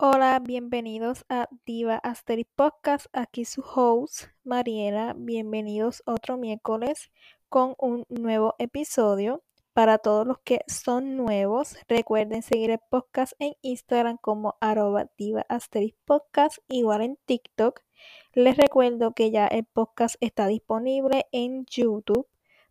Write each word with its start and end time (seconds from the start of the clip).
Hola, 0.00 0.38
bienvenidos 0.40 1.24
a 1.28 1.48
Diva 1.66 1.96
Asterix 1.96 2.48
Podcast. 2.54 3.06
Aquí 3.12 3.44
su 3.44 3.62
host, 3.62 4.26
Mariela. 4.44 5.14
Bienvenidos 5.18 6.02
otro 6.06 6.36
miércoles 6.36 7.10
con 7.48 7.74
un 7.78 8.04
nuevo 8.08 8.54
episodio. 8.58 9.42
Para 9.72 9.98
todos 9.98 10.26
los 10.26 10.38
que 10.40 10.60
son 10.68 11.16
nuevos, 11.16 11.76
recuerden 11.88 12.42
seguir 12.42 12.70
el 12.70 12.78
podcast 12.90 13.32
en 13.40 13.54
Instagram 13.62 14.18
como 14.20 14.56
arroba 14.60 15.10
Diva 15.16 15.44
Asterix 15.48 15.96
Podcast, 16.04 16.58
igual 16.68 17.02
en 17.02 17.18
TikTok. 17.26 17.80
Les 18.34 18.56
recuerdo 18.56 19.14
que 19.14 19.30
ya 19.32 19.46
el 19.48 19.64
podcast 19.64 20.14
está 20.20 20.46
disponible 20.46 21.26
en 21.32 21.64
YouTube. 21.66 22.28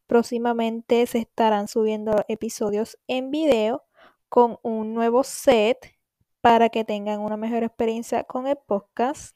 Próximamente 0.07 1.05
se 1.05 1.19
estarán 1.19 1.67
subiendo 1.67 2.23
episodios 2.29 2.97
en 3.07 3.29
video 3.29 3.83
con 4.29 4.57
un 4.63 4.93
nuevo 4.93 5.23
set 5.23 5.97
para 6.41 6.69
que 6.69 6.85
tengan 6.85 7.19
una 7.19 7.35
mejor 7.35 7.63
experiencia 7.63 8.23
con 8.23 8.47
el 8.47 8.57
podcast. 8.57 9.35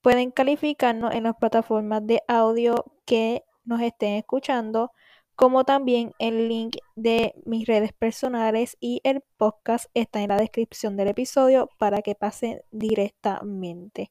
Pueden 0.00 0.30
calificarnos 0.30 1.14
en 1.14 1.24
las 1.24 1.36
plataformas 1.36 2.06
de 2.06 2.22
audio 2.26 2.86
que 3.04 3.44
nos 3.64 3.82
estén 3.82 4.14
escuchando, 4.14 4.92
como 5.36 5.64
también 5.64 6.14
el 6.18 6.48
link 6.48 6.76
de 6.96 7.34
mis 7.44 7.66
redes 7.66 7.92
personales 7.92 8.78
y 8.80 9.02
el 9.04 9.22
podcast 9.36 9.90
está 9.92 10.22
en 10.22 10.30
la 10.30 10.36
descripción 10.38 10.96
del 10.96 11.08
episodio 11.08 11.68
para 11.78 12.00
que 12.00 12.14
pasen 12.14 12.62
directamente. 12.70 14.10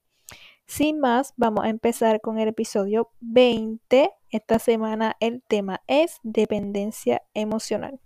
Sin 0.70 1.00
más, 1.00 1.34
vamos 1.38 1.64
a 1.64 1.70
empezar 1.70 2.20
con 2.20 2.40
el 2.40 2.50
episodio 2.50 3.10
20. 3.22 4.12
Esta 4.30 4.60
semana 4.60 5.16
el 5.22 5.42
tema 5.42 5.82
es 5.88 6.20
dependencia 6.24 7.24
emocional. 7.34 8.02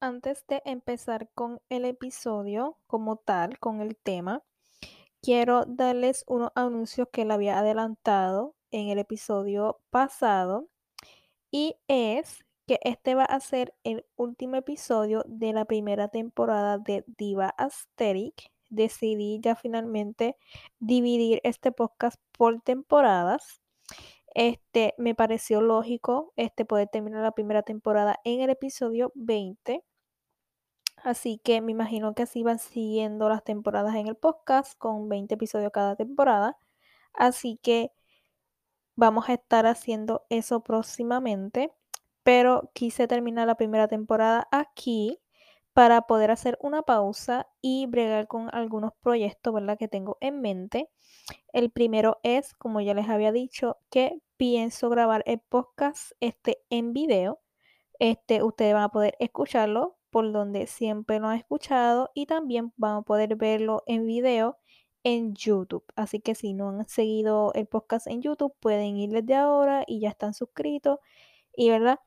Antes 0.00 0.44
de 0.48 0.62
empezar 0.64 1.30
con 1.36 1.60
el 1.68 1.84
episodio 1.84 2.76
como 2.88 3.16
tal, 3.16 3.60
con 3.60 3.80
el 3.80 3.96
tema, 3.96 4.42
quiero 5.22 5.64
darles 5.64 6.24
unos 6.26 6.50
anuncios 6.56 7.06
que 7.12 7.24
le 7.24 7.34
había 7.34 7.56
adelantado 7.56 8.56
en 8.72 8.88
el 8.88 8.98
episodio 8.98 9.78
pasado 9.90 10.68
y 11.52 11.76
es 11.86 12.44
que 12.68 12.78
este 12.82 13.16
va 13.16 13.24
a 13.24 13.40
ser 13.40 13.74
el 13.82 14.06
último 14.14 14.54
episodio 14.56 15.24
de 15.26 15.52
la 15.52 15.64
primera 15.64 16.06
temporada 16.06 16.78
de 16.78 17.04
Diva 17.08 17.48
Asterix. 17.58 18.50
Decidí 18.70 19.40
ya 19.42 19.56
finalmente 19.56 20.36
dividir 20.78 21.40
este 21.42 21.72
podcast 21.72 22.20
por 22.30 22.60
temporadas. 22.60 23.60
Este 24.34 24.94
me 24.98 25.16
pareció 25.16 25.60
lógico 25.60 26.32
este 26.36 26.64
poder 26.64 26.88
terminar 26.88 27.22
la 27.22 27.32
primera 27.32 27.62
temporada 27.62 28.20
en 28.24 28.42
el 28.42 28.50
episodio 28.50 29.10
20 29.16 29.82
Así 31.02 31.40
que 31.42 31.60
me 31.60 31.72
imagino 31.72 32.14
que 32.14 32.24
así 32.24 32.42
van 32.42 32.58
siguiendo 32.58 33.28
las 33.28 33.44
temporadas 33.44 33.94
en 33.94 34.08
el 34.08 34.16
podcast 34.16 34.76
con 34.78 35.08
20 35.08 35.34
episodios 35.34 35.72
cada 35.72 35.96
temporada. 35.96 36.58
Así 37.14 37.58
que 37.62 37.92
vamos 38.96 39.28
a 39.28 39.34
estar 39.34 39.66
haciendo 39.66 40.26
eso 40.28 40.62
próximamente. 40.62 41.72
Pero 42.28 42.70
quise 42.74 43.08
terminar 43.08 43.46
la 43.46 43.54
primera 43.54 43.88
temporada 43.88 44.48
aquí 44.52 45.18
para 45.72 46.02
poder 46.02 46.30
hacer 46.30 46.58
una 46.60 46.82
pausa 46.82 47.48
y 47.62 47.86
bregar 47.86 48.28
con 48.28 48.54
algunos 48.54 48.92
proyectos 49.00 49.54
¿verdad? 49.54 49.78
que 49.78 49.88
tengo 49.88 50.18
en 50.20 50.42
mente. 50.42 50.90
El 51.54 51.70
primero 51.70 52.20
es, 52.22 52.52
como 52.52 52.82
ya 52.82 52.92
les 52.92 53.08
había 53.08 53.32
dicho, 53.32 53.78
que 53.88 54.20
pienso 54.36 54.90
grabar 54.90 55.22
el 55.24 55.40
podcast 55.40 56.12
este 56.20 56.58
en 56.68 56.92
video. 56.92 57.40
Este, 57.98 58.42
ustedes 58.42 58.74
van 58.74 58.82
a 58.82 58.88
poder 58.90 59.16
escucharlo 59.20 59.96
por 60.10 60.30
donde 60.30 60.66
siempre 60.66 61.20
lo 61.20 61.28
han 61.28 61.38
escuchado 61.38 62.10
y 62.12 62.26
también 62.26 62.74
van 62.76 62.96
a 62.96 63.02
poder 63.04 63.36
verlo 63.36 63.84
en 63.86 64.04
video 64.06 64.58
en 65.02 65.34
YouTube. 65.34 65.86
Así 65.96 66.20
que 66.20 66.34
si 66.34 66.52
no 66.52 66.68
han 66.68 66.86
seguido 66.90 67.54
el 67.54 67.66
podcast 67.66 68.06
en 68.06 68.20
YouTube, 68.20 68.52
pueden 68.60 68.98
ir 68.98 69.12
desde 69.12 69.34
ahora 69.34 69.84
y 69.86 70.00
ya 70.00 70.10
están 70.10 70.34
suscritos. 70.34 70.98
Y 71.56 71.70
verdad, 71.70 71.98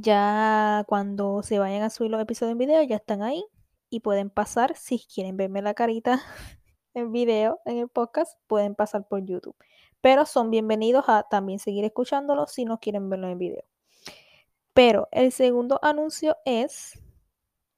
ya 0.00 0.84
cuando 0.86 1.42
se 1.42 1.58
vayan 1.58 1.82
a 1.82 1.90
subir 1.90 2.10
los 2.10 2.20
episodios 2.20 2.52
en 2.52 2.58
video, 2.58 2.82
ya 2.82 2.96
están 2.96 3.22
ahí 3.22 3.44
y 3.90 4.00
pueden 4.00 4.30
pasar, 4.30 4.76
si 4.76 4.98
quieren 4.98 5.36
verme 5.36 5.62
la 5.62 5.74
carita 5.74 6.22
en 6.94 7.12
video 7.12 7.60
en 7.64 7.78
el 7.78 7.88
podcast, 7.88 8.38
pueden 8.46 8.74
pasar 8.74 9.06
por 9.06 9.24
YouTube. 9.24 9.56
Pero 10.00 10.26
son 10.26 10.50
bienvenidos 10.50 11.04
a 11.08 11.22
también 11.24 11.58
seguir 11.58 11.84
escuchándolo 11.84 12.46
si 12.46 12.64
no 12.64 12.78
quieren 12.78 13.08
verlo 13.08 13.28
en 13.28 13.38
video. 13.38 13.64
Pero 14.74 15.08
el 15.12 15.32
segundo 15.32 15.78
anuncio 15.82 16.36
es, 16.44 17.00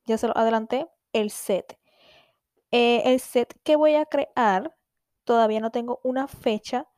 ya 0.07 0.19
se 0.19 0.27
lo 0.27 0.37
adelanté, 0.37 0.89
el 1.13 1.31
set. 1.31 1.79
Eh, 2.71 3.03
el 3.05 3.21
set 3.21 3.55
que 3.63 3.77
voy 3.77 3.95
a 3.95 4.07
crear, 4.07 4.75
todavía 5.25 5.61
no 5.61 5.71
tengo 5.71 6.01
una 6.03 6.27
fecha 6.27 6.89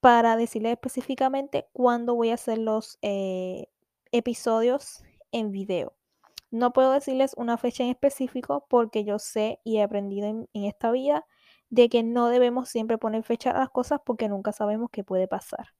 para 0.00 0.36
decirle 0.36 0.72
específicamente 0.72 1.68
cuándo 1.72 2.14
voy 2.14 2.30
a 2.30 2.34
hacer 2.34 2.58
los 2.58 2.98
eh, 3.02 3.68
episodios 4.16 5.04
en 5.32 5.52
video. 5.52 5.94
No 6.50 6.72
puedo 6.72 6.92
decirles 6.92 7.34
una 7.36 7.58
fecha 7.58 7.84
en 7.84 7.90
específico 7.90 8.66
porque 8.68 9.04
yo 9.04 9.18
sé 9.18 9.60
y 9.64 9.78
he 9.78 9.82
aprendido 9.82 10.28
en, 10.28 10.48
esta 10.54 10.90
vida 10.90 11.26
de 11.68 11.88
que 11.88 12.02
no 12.02 12.28
debemos 12.28 12.68
siempre 12.68 12.98
poner 12.98 13.24
fecha 13.24 13.50
a 13.50 13.58
las 13.58 13.70
cosas 13.70 14.00
porque 14.04 14.28
nunca 14.28 14.52
sabemos 14.52 14.88
qué 14.90 15.04
puede 15.04 15.28
pasar. 15.28 15.74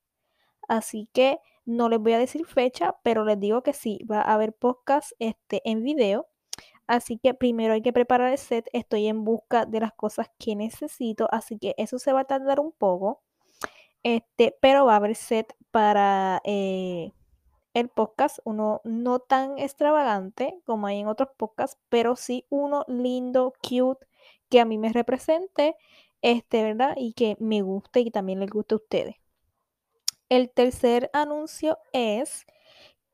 Así 0.68 1.08
que 1.12 1.38
no 1.64 1.88
les 1.88 2.00
voy 2.00 2.12
a 2.12 2.18
decir 2.18 2.44
fecha, 2.46 2.96
pero 3.02 3.24
les 3.24 3.38
digo 3.40 3.62
que 3.62 3.72
sí, 3.72 4.00
va 4.10 4.20
a 4.20 4.34
haber 4.34 4.52
podcast 4.52 5.12
este, 5.18 5.62
en 5.64 5.82
video. 5.82 6.26
Así 6.86 7.18
que 7.18 7.34
primero 7.34 7.74
hay 7.74 7.82
que 7.82 7.92
preparar 7.92 8.32
el 8.32 8.38
set. 8.38 8.68
Estoy 8.72 9.06
en 9.06 9.24
busca 9.24 9.66
de 9.66 9.80
las 9.80 9.92
cosas 9.94 10.30
que 10.38 10.56
necesito, 10.56 11.28
así 11.32 11.58
que 11.58 11.74
eso 11.78 11.98
se 11.98 12.12
va 12.12 12.20
a 12.20 12.24
tardar 12.24 12.60
un 12.60 12.72
poco. 12.72 13.22
Este, 14.02 14.56
pero 14.60 14.86
va 14.86 14.94
a 14.94 14.96
haber 14.96 15.16
set 15.16 15.54
para 15.70 16.40
eh, 16.44 17.12
el 17.76 17.90
podcast, 17.90 18.38
uno 18.44 18.80
no 18.84 19.18
tan 19.18 19.58
extravagante 19.58 20.58
como 20.64 20.86
hay 20.86 21.00
en 21.00 21.08
otros 21.08 21.28
podcasts, 21.36 21.78
pero 21.90 22.16
sí 22.16 22.46
uno 22.48 22.86
lindo, 22.88 23.52
cute, 23.62 24.06
que 24.48 24.60
a 24.60 24.64
mí 24.64 24.78
me 24.78 24.94
represente, 24.94 25.76
este, 26.22 26.62
¿verdad? 26.62 26.94
Y 26.96 27.12
que 27.12 27.36
me 27.38 27.60
guste 27.60 28.00
y 28.00 28.10
también 28.10 28.40
les 28.40 28.48
guste 28.48 28.76
a 28.76 28.78
ustedes. 28.78 29.16
El 30.30 30.50
tercer 30.50 31.10
anuncio 31.12 31.78
es 31.92 32.46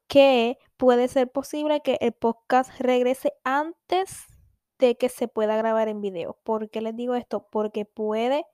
que 0.06 0.58
puede 0.76 1.08
ser 1.08 1.32
posible 1.32 1.80
que 1.80 1.98
el 2.00 2.12
podcast 2.12 2.70
regrese 2.78 3.32
antes 3.42 4.26
de 4.78 4.96
que 4.96 5.08
se 5.08 5.26
pueda 5.26 5.56
grabar 5.56 5.88
en 5.88 6.00
video. 6.00 6.38
¿Por 6.44 6.70
qué 6.70 6.82
les 6.82 6.94
digo 6.94 7.16
esto? 7.16 7.48
Porque 7.50 7.84
puede 7.84 8.46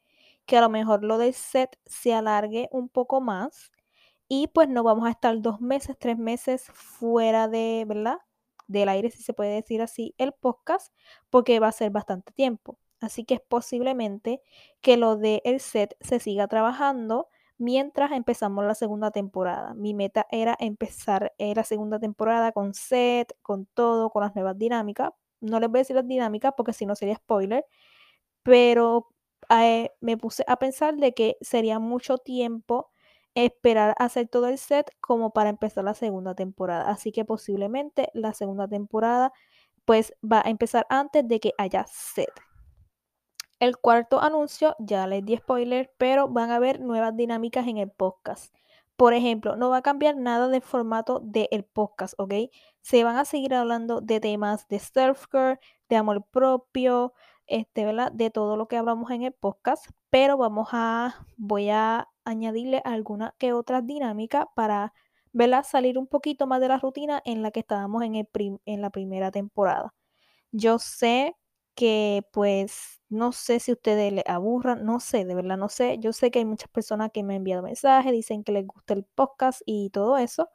que 0.47 0.57
a 0.57 0.63
lo 0.63 0.71
mejor 0.71 1.05
lo 1.05 1.19
del 1.19 1.35
set 1.35 1.79
se 1.85 2.15
alargue 2.15 2.71
un 2.73 2.89
poco 2.89 3.21
más 3.21 3.71
y 4.29 4.49
pues 4.49 4.69
no 4.69 4.83
vamos 4.83 5.07
a 5.07 5.11
estar 5.11 5.41
dos 5.41 5.61
meses, 5.61 5.97
tres 5.99 6.19
meses 6.19 6.65
fuera 6.75 7.49
de, 7.49 7.85
¿verdad? 7.87 8.19
Del 8.67 8.89
aire, 8.91 9.11
si 9.11 9.23
se 9.23 9.33
puede 9.33 9.55
decir 9.55 9.83
así, 9.83 10.15
el 10.19 10.33
podcast, 10.33 10.93
porque 11.31 11.61
va 11.61 11.69
a 11.69 11.73
ser 11.73 11.91
bastante 11.91 12.33
tiempo. 12.33 12.79
Así 13.01 13.25
que 13.25 13.35
es 13.35 13.41
posiblemente 13.41 14.43
que 14.81 14.97
lo 14.97 15.17
del 15.17 15.61
set 15.61 15.97
se 16.01 16.19
siga 16.21 16.49
trabajando 16.49 17.29
mientras 17.59 18.13
empezamos 18.13 18.65
la 18.65 18.75
segunda 18.75 19.11
temporada. 19.11 19.75
Mi 19.75 19.95
meta 19.95 20.27
era 20.31 20.57
empezar 20.61 21.33
eh, 21.39 21.55
la 21.55 21.65
segunda 21.65 21.99
temporada 21.99 22.53
con 22.53 22.75
set, 22.75 23.37
con 23.43 23.67
todo, 23.67 24.11
con 24.11 24.23
las 24.23 24.35
nuevas 24.35 24.59
dinámicas. 24.59 25.11
No 25.41 25.61
les 25.61 25.71
voy 25.71 25.79
a 25.79 25.83
decir 25.83 25.97
las 25.97 26.07
dinámicas 26.07 26.53
porque 26.57 26.73
si 26.73 26.87
no 26.87 26.95
sería 26.97 27.17
spoiler, 27.17 27.65
pero 28.43 29.09
eh, 29.51 29.91
me 30.01 30.17
puse 30.17 30.45
a 30.49 30.59
pensar 30.59 30.97
de 30.97 31.15
que 31.15 31.37
sería 31.41 31.79
mucho 31.79 32.19
tiempo 32.19 32.91
esperar 33.45 33.95
a 33.99 34.05
hacer 34.05 34.29
todo 34.29 34.49
el 34.49 34.59
set 34.59 34.91
como 35.01 35.31
para 35.31 35.51
empezar 35.51 35.85
la 35.85 35.95
segunda 35.95 36.35
temporada. 36.35 36.91
Así 36.91 37.13
que 37.13 37.25
posiblemente 37.25 38.11
la 38.15 38.35
segunda 38.35 38.69
temporada 38.69 39.33
pues 39.85 40.15
va 40.23 40.43
a 40.45 40.51
empezar 40.51 40.87
antes 40.91 41.27
de 41.27 41.41
que 41.41 41.55
haya 41.57 41.87
set. 41.89 42.31
El 43.61 43.77
cuarto 43.79 44.21
anuncio, 44.21 44.77
ya 44.79 45.07
les 45.07 45.25
di 45.25 45.37
spoiler, 45.37 45.93
pero 45.99 46.29
van 46.29 46.51
a 46.51 46.57
haber 46.57 46.81
nuevas 46.81 47.17
dinámicas 47.17 47.67
en 47.67 47.79
el 47.79 47.91
podcast. 47.91 48.55
Por 48.97 49.15
ejemplo, 49.15 49.57
no 49.57 49.71
va 49.71 49.79
a 49.79 49.83
cambiar 49.83 50.17
nada 50.17 50.49
del 50.49 50.63
formato 50.63 51.21
del 51.23 51.65
podcast, 51.65 52.15
¿ok? 52.19 52.35
Se 52.81 53.05
van 53.05 53.17
a 53.17 53.25
seguir 53.25 53.55
hablando 53.55 54.01
de 54.01 54.21
temas 54.21 54.69
de 54.69 54.79
self-care, 54.79 55.59
de 55.89 55.97
amor 55.97 56.25
propio, 56.31 57.15
este, 57.47 57.85
¿verdad? 57.85 58.13
De 58.13 58.31
todo 58.31 58.57
lo 58.57 58.69
que 58.69 58.77
hablamos 58.77 59.11
en 59.11 59.23
el 59.23 59.33
podcast, 59.33 59.87
pero 60.11 60.37
vamos 60.37 60.69
a, 60.73 61.25
voy 61.37 61.71
a 61.71 62.09
añadirle 62.31 62.83
alguna 62.85 63.35
que 63.39 63.53
otra 63.53 63.83
dinámica 63.83 64.49
para, 64.55 64.93
¿verdad? 65.33 65.65
Salir 65.69 65.99
un 65.99 66.07
poquito 66.07 66.47
más 66.47 66.61
de 66.61 66.69
la 66.69 66.79
rutina 66.79 67.23
en 67.25 67.43
la 67.43 67.51
que 67.51 67.61
estábamos 67.61 68.03
en, 68.03 68.15
el 68.17 68.29
en 68.67 68.83
la 68.83 68.91
primera 68.91 69.31
temporada. 69.31 69.95
Yo 70.53 70.79
sé 70.79 71.37
que 71.75 72.25
pues 72.33 73.01
no 73.09 73.33
sé 73.33 73.61
si 73.61 73.73
ustedes 73.73 74.13
les 74.13 74.25
aburran, 74.27 74.85
no 74.85 75.01
sé, 75.01 75.25
de 75.25 75.35
verdad 75.35 75.57
no 75.57 75.69
sé. 75.69 75.99
Yo 76.01 76.13
sé 76.13 76.31
que 76.31 76.41
hay 76.41 76.45
muchas 76.45 76.69
personas 76.71 77.11
que 77.13 77.23
me 77.23 77.35
han 77.35 77.39
enviado 77.39 77.63
mensajes, 77.63 78.13
dicen 78.13 78.45
que 78.45 78.53
les 78.53 78.67
gusta 78.67 78.95
el 78.95 79.05
podcast 79.05 79.63
y 79.67 79.91
todo 79.91 80.19
eso, 80.19 80.51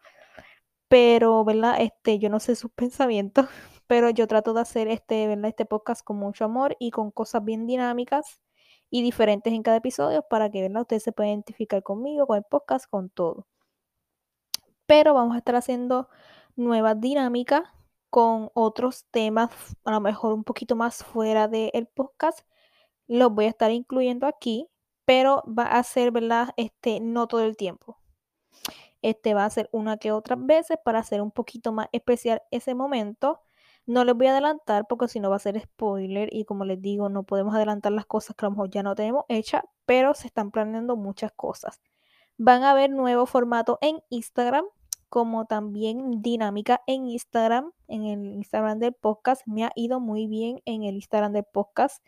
pero, 0.88 1.44
¿verdad? 1.46 1.82
Este, 1.82 2.20
yo 2.20 2.30
no 2.30 2.40
sé 2.40 2.56
sus 2.56 2.72
pensamientos, 2.76 3.48
pero 3.88 4.10
yo 4.10 4.28
trato 4.28 4.54
de 4.54 4.62
hacer 4.62 4.88
este, 4.88 5.28
¿verdad? 5.28 5.48
Este 5.50 5.66
podcast 5.66 6.04
con 6.04 6.18
mucho 6.18 6.46
amor 6.46 6.76
y 6.80 6.92
con 6.92 7.12
cosas 7.12 7.44
bien 7.44 7.68
dinámicas 7.68 8.42
y 8.94 9.02
diferentes 9.02 9.52
en 9.52 9.64
cada 9.64 9.78
episodio 9.78 10.22
para 10.22 10.52
que, 10.52 10.62
¿verdad? 10.62 10.84
Ustedes 10.84 11.02
se 11.02 11.12
puedan 11.12 11.32
identificar 11.32 11.82
conmigo, 11.82 12.28
con 12.28 12.38
el 12.38 12.44
podcast, 12.44 12.88
con 12.88 13.10
todo. 13.10 13.48
Pero 14.86 15.16
vamos 15.16 15.34
a 15.34 15.40
estar 15.40 15.56
haciendo 15.56 16.10
nuevas 16.56 17.02
dinámicas 17.02 17.64
con 18.12 18.52
otros 18.54 19.06
temas, 19.10 19.50
a 19.84 19.90
lo 19.90 20.00
mejor 20.00 20.34
un 20.34 20.44
poquito 20.44 20.76
más 20.76 21.04
fuera 21.04 21.48
del 21.48 21.88
podcast. 21.88 22.42
Los 23.08 23.34
voy 23.34 23.46
a 23.46 23.50
estar 23.50 23.72
incluyendo 23.72 24.28
aquí, 24.28 24.70
pero 25.06 25.44
va 25.48 25.64
a 25.64 25.82
ser, 25.82 26.12
¿verdad? 26.12 26.50
Este, 26.56 27.00
no 27.00 27.28
todo 27.28 27.42
el 27.42 27.58
tiempo. 27.58 27.98
Este 29.02 29.34
va 29.34 29.46
a 29.46 29.50
ser 29.50 29.70
una 29.72 29.98
que 29.98 30.12
otras 30.12 30.38
veces 30.46 30.78
para 30.86 31.00
hacer 31.00 31.20
un 31.24 31.32
poquito 31.32 31.72
más 31.72 31.88
especial 31.94 32.44
ese 32.52 32.76
momento. 32.76 33.42
No 33.86 34.06
les 34.06 34.16
voy 34.16 34.28
a 34.28 34.32
adelantar 34.32 34.86
porque 34.88 35.10
si 35.10 35.20
no 35.20 35.30
va 35.30 35.36
a 35.36 35.40
ser 35.40 35.60
spoiler 35.60 36.30
y 36.32 36.46
como 36.46 36.64
les 36.64 36.82
digo, 36.82 37.10
no 37.10 37.24
podemos 37.24 37.54
adelantar 37.54 37.92
las 37.92 38.06
cosas 38.06 38.36
que 38.36 38.46
a 38.46 38.50
lo 38.50 38.52
mejor 38.52 38.70
ya 38.70 38.82
no 38.82 38.96
tenemos 38.96 39.26
hechas, 39.28 39.64
pero 39.86 40.14
se 40.14 40.28
están 40.28 40.52
planeando 40.52 40.96
muchas 40.96 41.34
cosas. 41.34 41.82
Van 42.38 42.64
a 42.64 42.72
haber 42.72 42.90
nuevo 42.90 43.26
formato 43.26 43.78
en 43.82 44.00
Instagram, 44.10 44.66
como 45.10 45.46
también 45.46 46.22
dinámica 46.22 46.82
en 46.88 47.08
Instagram, 47.10 47.72
en 47.88 48.06
el 48.06 48.34
Instagram 48.34 48.80
del 48.80 48.94
podcast. 48.94 49.44
Me 49.46 49.66
ha 49.66 49.72
ido 49.76 50.00
muy 50.00 50.28
bien 50.28 50.62
en 50.66 50.84
el 50.84 50.96
Instagram 50.96 51.34
del 51.34 51.44
podcast. 51.44 52.02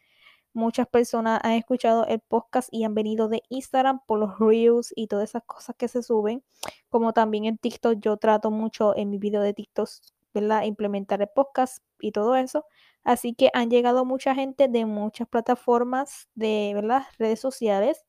Muchas 0.54 0.88
personas 0.88 1.42
han 1.44 1.51
escuchado 1.51 2.06
el 2.07 2.22
podcast 2.22 2.69
y 2.72 2.86
han 2.86 2.95
venido 2.95 3.27
de 3.27 3.44
Instagram 3.50 4.00
por 4.07 4.19
los 4.19 4.39
reels 4.39 4.94
y 4.95 5.07
todas 5.07 5.30
esas 5.30 5.44
cosas 5.45 5.75
que 5.75 5.89
se 5.89 6.01
suben. 6.01 6.42
Como 6.89 7.12
también 7.12 7.44
en 7.44 7.57
TikTok, 7.57 8.00
yo 8.00 8.16
trato 8.16 8.50
mucho 8.50 8.95
en 8.95 9.10
mi 9.10 9.18
video 9.18 9.42
de 9.42 9.54
TikTok, 9.54 9.89
¿verdad? 10.36 10.64
Implementar 10.64 11.22
el 11.22 11.30
podcast 11.30 11.80
y 12.00 12.12
todo 12.12 12.36
eso. 12.36 12.66
Así 13.04 13.34
que 13.36 13.50
han 13.54 13.70
llegado 13.72 14.06
mucha 14.06 14.36
gente 14.36 14.68
de 14.68 14.86
muchas 14.86 15.28
plataformas 15.28 16.30
de, 16.36 16.72
¿verdad? 16.76 17.04
Redes 17.18 17.40
sociales. 17.40 18.06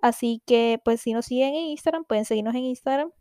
Así 0.00 0.42
que, 0.46 0.80
pues, 0.84 1.00
si 1.02 1.12
nos 1.14 1.26
siguen 1.26 1.54
en 1.54 1.66
Instagram, 1.66 2.04
pueden 2.04 2.24
seguirnos 2.24 2.54
en 2.54 2.64
Instagram 2.64 3.12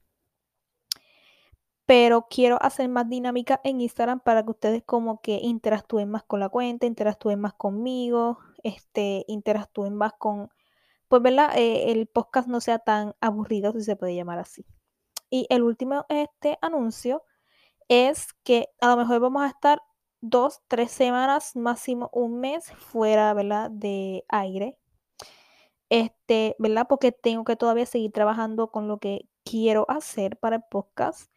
pero 1.85 2.27
quiero 2.29 2.57
hacer 2.61 2.89
más 2.89 3.09
dinámica 3.09 3.61
en 3.63 3.81
Instagram 3.81 4.19
para 4.19 4.43
que 4.43 4.51
ustedes 4.51 4.83
como 4.83 5.21
que 5.21 5.39
interactúen 5.41 6.09
más 6.09 6.23
con 6.23 6.39
la 6.39 6.49
cuenta, 6.49 6.87
interactúen 6.87 7.39
más 7.39 7.53
conmigo, 7.53 8.39
este, 8.63 9.23
interactúen 9.27 9.95
más 9.95 10.13
con, 10.17 10.49
pues, 11.07 11.21
¿verdad? 11.21 11.51
Eh, 11.57 11.91
el 11.91 12.07
podcast 12.07 12.47
no 12.47 12.61
sea 12.61 12.79
tan 12.79 13.15
aburrido, 13.21 13.71
si 13.73 13.83
se 13.83 13.95
puede 13.95 14.15
llamar 14.15 14.39
así. 14.39 14.65
Y 15.29 15.47
el 15.49 15.63
último 15.63 16.05
este 16.09 16.57
anuncio 16.61 17.23
es 17.87 18.33
que 18.43 18.69
a 18.81 18.89
lo 18.89 18.97
mejor 18.97 19.19
vamos 19.19 19.43
a 19.43 19.47
estar 19.47 19.81
dos, 20.21 20.61
tres 20.67 20.91
semanas, 20.91 21.55
máximo 21.55 22.09
un 22.13 22.39
mes 22.39 22.71
fuera, 22.73 23.33
¿verdad? 23.33 23.69
De 23.71 24.25
aire. 24.29 24.77
Este, 25.89 26.55
¿verdad? 26.59 26.87
Porque 26.89 27.11
tengo 27.11 27.43
que 27.43 27.55
todavía 27.55 27.85
seguir 27.85 28.11
trabajando 28.11 28.71
con 28.71 28.87
lo 28.87 28.97
que 28.99 29.29
quiero 29.43 29.85
hacer 29.89 30.37
para 30.37 30.57
el 30.57 30.63
podcast. 30.69 31.31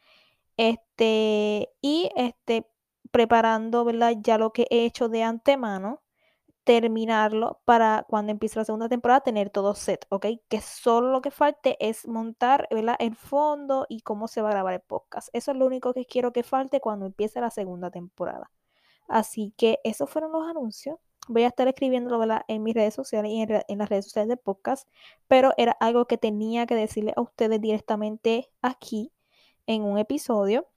Este, 0.56 1.70
y 1.82 2.10
este, 2.16 2.66
preparando, 3.10 3.84
¿verdad? 3.84 4.14
Ya 4.20 4.38
lo 4.38 4.52
que 4.52 4.66
he 4.70 4.84
hecho 4.84 5.08
de 5.08 5.22
antemano, 5.22 6.02
terminarlo 6.68 7.62
para 7.64 8.04
cuando 8.10 8.30
empiece 8.30 8.58
la 8.58 8.64
segunda 8.66 8.90
temporada 8.90 9.22
tener 9.22 9.48
todo 9.48 9.74
set, 9.74 10.04
¿ok? 10.10 10.26
Que 10.48 10.60
solo 10.60 11.10
lo 11.10 11.22
que 11.22 11.30
falte 11.30 11.78
es 11.80 12.06
montar, 12.06 12.68
¿verdad? 12.70 12.96
El 12.98 13.16
fondo 13.16 13.86
y 13.88 14.02
cómo 14.02 14.28
se 14.28 14.42
va 14.42 14.50
a 14.50 14.52
grabar 14.52 14.74
el 14.74 14.80
podcast. 14.82 15.30
Eso 15.32 15.52
es 15.52 15.56
lo 15.56 15.64
único 15.64 15.94
que 15.94 16.04
quiero 16.04 16.30
que 16.30 16.42
falte 16.42 16.82
cuando 16.82 17.06
empiece 17.06 17.40
la 17.40 17.48
segunda 17.48 17.90
temporada. 17.90 18.50
Así 19.08 19.54
que 19.56 19.80
esos 19.82 20.10
fueron 20.10 20.30
los 20.30 20.46
anuncios. 20.46 20.98
Voy 21.26 21.44
a 21.44 21.48
estar 21.48 21.66
escribiéndolo 21.68 22.18
¿verdad? 22.18 22.42
en 22.48 22.62
mis 22.62 22.74
redes 22.74 22.92
sociales 22.92 23.32
y 23.32 23.40
en, 23.40 23.78
las 23.78 23.88
redes 23.88 24.04
sociales 24.04 24.28
del 24.28 24.38
podcast, 24.38 24.86
pero 25.26 25.54
era 25.56 25.72
algo 25.80 26.04
que 26.06 26.18
tenía 26.18 26.66
que 26.66 26.74
decirle 26.74 27.14
a 27.16 27.22
ustedes 27.22 27.62
directamente 27.62 28.50
aquí 28.60 29.10
en 29.66 29.84
un 29.84 29.96
episodio, 29.96 30.68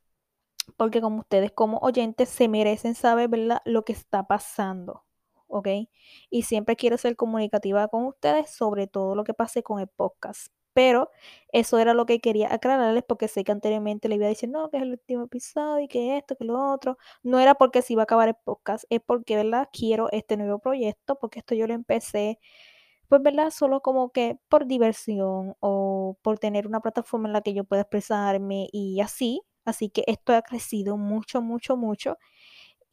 porque 0.77 1.01
como 1.01 1.19
ustedes 1.19 1.51
como 1.51 1.79
oyentes 1.79 2.29
se 2.29 2.47
merecen 2.47 2.95
saber, 2.95 3.27
¿verdad? 3.27 3.61
Lo 3.65 3.83
que 3.83 3.91
está 3.91 4.23
pasando, 4.27 5.03
¿ok? 5.51 5.67
Y 6.29 6.43
siempre 6.43 6.75
quiero 6.75 6.97
ser 6.97 7.15
comunicativa 7.15 7.87
con 7.87 8.05
ustedes 8.05 8.49
sobre 8.49 8.87
todo 8.87 9.15
lo 9.15 9.23
que 9.23 9.33
pase 9.33 9.63
con 9.63 9.79
el 9.79 9.87
podcast. 9.87 10.47
Pero 10.73 11.09
eso 11.51 11.79
era 11.79 11.93
lo 11.93 12.05
que 12.05 12.21
quería 12.21 12.53
aclararles 12.53 13.03
porque 13.05 13.27
sé 13.27 13.43
que 13.43 13.51
anteriormente 13.51 14.07
le 14.07 14.15
iba 14.15 14.25
a 14.25 14.29
decir, 14.29 14.49
no, 14.49 14.69
que 14.69 14.77
es 14.77 14.83
el 14.83 14.91
último 14.91 15.23
episodio 15.25 15.83
y 15.83 15.87
que 15.89 16.17
esto, 16.17 16.35
que 16.37 16.45
lo 16.45 16.71
otro. 16.73 16.97
No 17.23 17.39
era 17.39 17.55
porque 17.55 17.81
se 17.81 17.93
iba 17.93 18.03
a 18.03 18.05
acabar 18.05 18.29
el 18.29 18.35
podcast, 18.35 18.85
es 18.89 19.01
porque, 19.05 19.35
¿verdad? 19.35 19.67
Quiero 19.73 20.09
este 20.11 20.37
nuevo 20.37 20.59
proyecto 20.59 21.15
porque 21.19 21.39
esto 21.39 21.55
yo 21.55 21.67
lo 21.67 21.73
empecé 21.73 22.39
pues, 23.11 23.21
¿verdad? 23.23 23.49
Solo 23.51 23.81
como 23.81 24.11
que 24.11 24.37
por 24.49 24.67
diversión 24.67 25.55
o 25.59 26.17
por 26.21 26.39
tener 26.39 26.65
una 26.65 26.79
plataforma 26.79 27.27
en 27.27 27.33
la 27.33 27.41
que 27.41 27.53
yo 27.53 27.65
pueda 27.65 27.81
expresarme 27.81 28.69
y 28.71 29.01
así. 29.01 29.41
Así 29.65 29.89
que 29.89 30.03
esto 30.07 30.33
ha 30.33 30.41
crecido 30.41 30.95
mucho, 30.97 31.41
mucho, 31.41 31.75
mucho. 31.75 32.17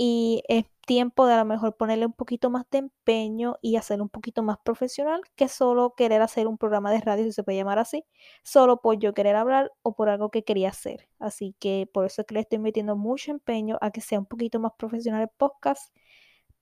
Y 0.00 0.44
es 0.48 0.64
tiempo 0.86 1.26
de 1.26 1.34
a 1.34 1.38
lo 1.38 1.44
mejor 1.44 1.76
ponerle 1.76 2.06
un 2.06 2.12
poquito 2.12 2.50
más 2.50 2.64
de 2.70 2.78
empeño 2.78 3.56
y 3.60 3.76
hacerlo 3.76 4.04
un 4.04 4.10
poquito 4.10 4.44
más 4.44 4.56
profesional 4.64 5.22
que 5.34 5.48
solo 5.48 5.94
querer 5.96 6.22
hacer 6.22 6.46
un 6.46 6.56
programa 6.56 6.92
de 6.92 7.00
radio, 7.00 7.24
si 7.24 7.32
se 7.32 7.42
puede 7.42 7.58
llamar 7.58 7.80
así, 7.80 8.04
solo 8.44 8.80
por 8.80 8.98
yo 8.98 9.12
querer 9.12 9.34
hablar 9.34 9.72
o 9.82 9.94
por 9.96 10.08
algo 10.08 10.30
que 10.30 10.44
quería 10.44 10.68
hacer. 10.68 11.08
Así 11.18 11.56
que 11.58 11.90
por 11.92 12.06
eso 12.06 12.22
es 12.22 12.26
que 12.28 12.34
le 12.34 12.40
estoy 12.40 12.60
metiendo 12.60 12.96
mucho 12.96 13.32
empeño 13.32 13.76
a 13.80 13.90
que 13.90 14.00
sea 14.00 14.20
un 14.20 14.26
poquito 14.26 14.60
más 14.60 14.72
profesional 14.78 15.22
el 15.22 15.28
podcast 15.36 15.92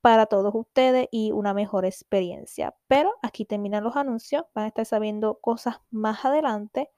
para 0.00 0.26
todos 0.26 0.54
ustedes 0.54 1.08
y 1.10 1.32
una 1.32 1.52
mejor 1.52 1.84
experiencia. 1.84 2.74
Pero 2.88 3.14
aquí 3.22 3.44
terminan 3.44 3.84
los 3.84 3.96
anuncios, 3.96 4.44
van 4.54 4.64
a 4.64 4.68
estar 4.68 4.86
sabiendo 4.86 5.40
cosas 5.40 5.80
más 5.90 6.24
adelante, 6.24 6.90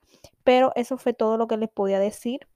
pero 0.44 0.72
eso 0.76 0.98
fue 0.98 1.14
todo 1.14 1.36
lo 1.36 1.48
que 1.48 1.56
les 1.56 1.68
podía 1.68 1.98
decir 1.98 2.46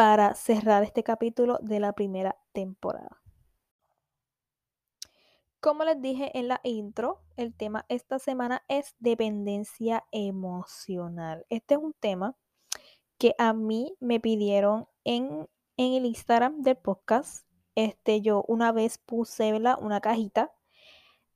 para 0.00 0.34
cerrar 0.34 0.82
este 0.82 1.02
capítulo 1.02 1.58
de 1.60 1.78
la 1.78 1.92
primera 1.92 2.34
temporada. 2.52 3.20
Como 5.60 5.84
les 5.84 6.00
dije 6.00 6.38
en 6.38 6.48
la 6.48 6.62
intro, 6.64 7.20
el 7.36 7.54
tema 7.54 7.84
esta 7.90 8.18
semana 8.18 8.64
es 8.68 8.94
dependencia 8.98 10.06
emocional. 10.10 11.44
Este 11.50 11.74
es 11.74 11.80
un 11.82 11.92
tema 11.92 12.34
que 13.18 13.34
a 13.36 13.52
mí 13.52 13.94
me 14.00 14.20
pidieron 14.20 14.88
en, 15.04 15.46
en 15.76 15.92
el 15.92 16.06
Instagram 16.06 16.62
del 16.62 16.78
podcast 16.78 17.46
este, 17.74 18.22
yo 18.22 18.42
una 18.48 18.72
vez 18.72 18.96
puse 18.96 19.52
una 19.52 20.00
cajita 20.00 20.50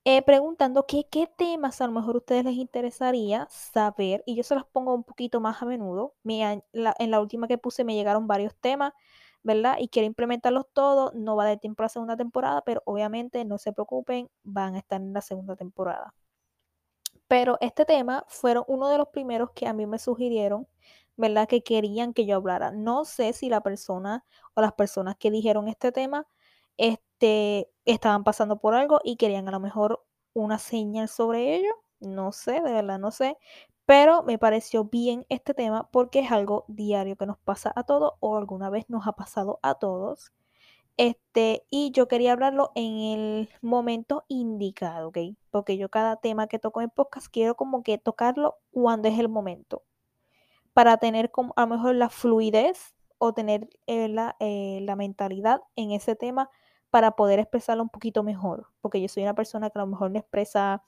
eh, 0.04 0.23
preguntando 0.23 0.87
qué 0.87 1.06
temas 1.37 1.80
a 1.80 1.87
lo 1.87 1.92
mejor 1.92 2.14
a 2.16 2.18
ustedes 2.18 2.44
les 2.44 2.54
interesaría 2.54 3.46
saber 3.50 4.23
y 4.26 4.37
yo 4.37 4.42
se 4.42 4.54
las 4.54 4.64
pongo 4.66 4.94
un 4.94 5.04
poquito 5.04 5.40
más 5.40 5.62
a 5.62 5.66
menudo. 5.66 6.14
en 6.25 7.11
la 7.11 7.20
última 7.20 7.49
que 7.49 7.58
puse 7.58 7.84
me 7.84 7.94
llegaron 7.94 8.26
varios 8.26 8.54
temas, 8.56 8.92
¿verdad? 9.42 9.76
Y 9.78 9.88
quiero 9.88 10.06
implementarlos 10.06 10.66
todos. 10.73 11.14
No 11.14 11.37
va 11.37 11.44
a 11.44 11.46
dar 11.49 11.58
tiempo 11.61 11.82
a 11.82 11.87
la 11.87 11.88
segunda 11.90 12.16
temporada, 12.16 12.62
pero 12.62 12.82
obviamente 12.87 13.44
no 13.44 13.58
se 13.58 13.73
preocupen, 13.73 14.30
van 14.42 14.75
a 14.75 14.78
estar 14.78 15.00
en 15.00 15.12
la 15.12 15.20
segunda 15.23 15.56
temporada. 15.56 16.14
Pero 17.28 17.56
este 17.61 17.84
tema 17.84 18.25
fueron 18.28 18.64
uno 18.68 18.88
de 18.88 18.99
los 18.99 19.08
primeros 19.08 19.50
que 19.52 19.66
a 19.66 19.73
mí 19.73 19.87
me 19.87 19.99
sugirieron 19.99 20.66
¿verdad? 21.16 21.49
Que 21.49 21.62
querían 21.62 22.12
que 22.12 22.26
yo 22.26 22.37
hablara. 22.37 22.70
No 22.70 23.04
sé 23.04 23.32
si 23.32 23.49
la 23.49 23.61
persona 23.62 24.25
o 24.54 24.61
las 24.61 24.73
personas 24.73 25.16
que 25.16 25.30
dijeron 25.30 25.68
este 25.68 25.92
tema 25.92 26.26
este, 26.76 27.71
estaban 27.85 28.25
pasando 28.25 28.59
por 28.59 28.75
algo 28.75 29.00
y 29.04 29.16
querían 29.16 29.49
a 29.49 29.52
lo 29.52 29.61
mejor 29.61 30.04
una 30.35 30.59
señal 30.59 31.09
sobre 31.09 31.57
ello. 31.57 31.73
No 32.00 32.33
sé, 32.33 32.61
de 32.61 32.73
verdad 32.73 32.99
no 32.99 33.11
sé. 33.11 33.38
Pero 33.87 34.23
me 34.23 34.38
pareció 34.38 34.85
bien 34.85 35.26
este 35.28 35.54
tema 35.54 35.88
porque 35.90 36.21
es 36.21 36.33
algo 36.33 36.64
diario 36.69 37.16
que 37.16 37.26
nos 37.26 37.38
pasa 37.38 37.73
a 37.76 37.85
todos 37.85 38.14
o 38.21 38.37
alguna 38.37 38.71
vez 38.71 38.88
nos 38.88 39.07
ha 39.07 39.12
pasado 39.12 39.59
a 39.62 39.75
todos. 39.75 40.33
Este, 40.97 41.66
y 41.71 41.90
yo 41.90 42.09
quería 42.09 42.33
hablarlo 42.33 42.71
en 42.76 42.99
el 42.99 43.50
momento 43.62 44.25
indicado, 44.28 45.09
¿ok? 45.09 45.19
Porque 45.50 45.76
yo 45.76 45.88
cada 45.90 46.16
tema 46.16 46.47
que 46.47 46.59
toco 46.59 46.83
en 46.83 46.90
podcast 46.90 47.28
quiero 47.28 47.57
como 47.57 47.83
que 47.83 47.99
tocarlo 47.99 48.59
cuando 48.71 49.09
es 49.09 49.19
el 49.19 49.28
momento 49.28 49.83
para 50.75 50.99
tener 50.99 51.31
como 51.31 51.54
a 51.57 51.62
lo 51.62 51.69
mejor 51.69 51.95
la 51.95 52.11
fluidez 52.11 52.95
o 53.19 53.33
tener 53.33 53.71
eh, 53.87 54.09
la, 54.09 54.37
eh, 54.40 54.81
la, 54.83 54.97
mentalidad 54.97 55.62
en 55.76 55.93
ese 55.93 56.16
tema 56.16 56.50
para 56.94 57.10
poder 57.16 57.40
expresarlo 57.40 57.82
un 57.82 57.88
poquito 57.90 58.22
mejor. 58.22 58.68
Porque 58.80 59.00
yo 59.00 59.08
soy 59.08 59.24
una 59.24 59.34
persona 59.34 59.68
que 59.70 59.80
a 59.80 59.82
lo 59.82 59.88
mejor 59.88 60.10
me 60.10 60.20
expresa, 60.20 60.84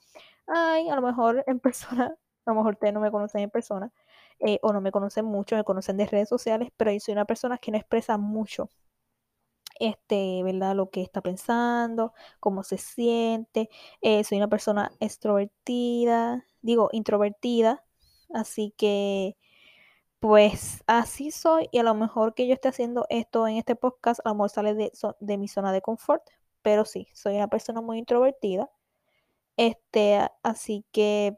ay, 0.47 0.87
a 0.89 0.95
lo 0.95 1.01
mejor 1.01 1.43
en 1.47 1.59
persona, 1.61 2.15
a 2.45 2.51
lo 2.51 2.55
mejor 2.55 2.75
ustedes 2.75 2.93
no 2.93 3.01
me 3.01 3.11
conocen 3.11 3.41
en 3.41 3.49
persona 3.51 3.91
eh, 4.39 4.59
o 4.63 4.71
no 4.73 4.79
me 4.81 4.91
conocen 4.93 5.25
mucho, 5.25 5.57
me 5.57 5.65
conocen 5.65 5.97
de 5.97 6.05
redes 6.07 6.29
sociales, 6.29 6.69
pero 6.77 6.91
yo 6.93 6.99
soy 7.01 7.11
una 7.13 7.25
persona 7.25 7.57
que 7.57 7.71
no 7.71 7.77
expresa 7.77 8.17
mucho. 8.17 8.69
este, 9.79 10.41
¿verdad? 10.43 10.75
Lo 10.75 10.89
que 10.89 11.01
está 11.01 11.21
pensando, 11.21 12.13
cómo 12.39 12.63
se 12.63 12.77
siente. 12.77 13.69
Eh, 14.01 14.23
soy 14.23 14.37
una 14.39 14.47
persona 14.49 14.91
extrovertida, 14.99 16.45
digo, 16.61 16.89
introvertida, 16.91 17.83
así 18.33 18.73
que 18.77 19.37
pues 20.19 20.83
así 20.87 21.31
soy 21.31 21.69
y 21.71 21.79
a 21.79 21.83
lo 21.83 21.93
mejor 21.93 22.33
que 22.33 22.47
yo 22.47 22.53
esté 22.53 22.69
haciendo 22.69 23.05
esto 23.09 23.47
en 23.47 23.57
este 23.57 23.75
podcast, 23.75 24.19
a 24.25 24.29
lo 24.29 24.35
mejor 24.35 24.49
sale 24.49 24.73
de, 24.73 25.37
mi 25.37 25.47
zona 25.47 25.71
de 25.71 25.81
confort, 25.81 26.23
pero 26.61 26.85
sí, 26.85 27.07
soy 27.13 27.35
una 27.35 27.49
persona 27.49 27.81
muy 27.81 27.99
introvertida. 27.99 28.69
Este, 29.57 30.19
así 30.43 30.85
que 30.91 31.37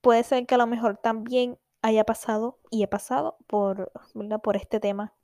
puede 0.00 0.24
ser 0.24 0.46
que 0.46 0.54
a 0.56 0.58
lo 0.58 0.66
mejor 0.66 0.98
también 0.98 1.58
haya 1.82 2.04
pasado 2.04 2.58
y 2.70 2.82
he 2.82 2.88
pasado 2.88 3.38
por, 3.46 3.92
por 4.42 4.56
este 4.56 4.80
tema 4.80 5.14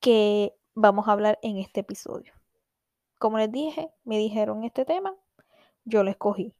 que 0.00 0.54
vamos 0.74 1.08
a 1.08 1.12
hablar 1.12 1.38
en 1.42 1.58
este 1.58 1.80
episodio. 1.80 2.32
Como 3.18 3.38
les 3.38 3.50
dije, 3.50 3.90
me 4.04 4.18
dijeron 4.18 4.64
este 4.64 4.84
tema, 4.84 5.14
yo 5.84 6.04
lo 6.04 6.10
escogí. 6.10 6.54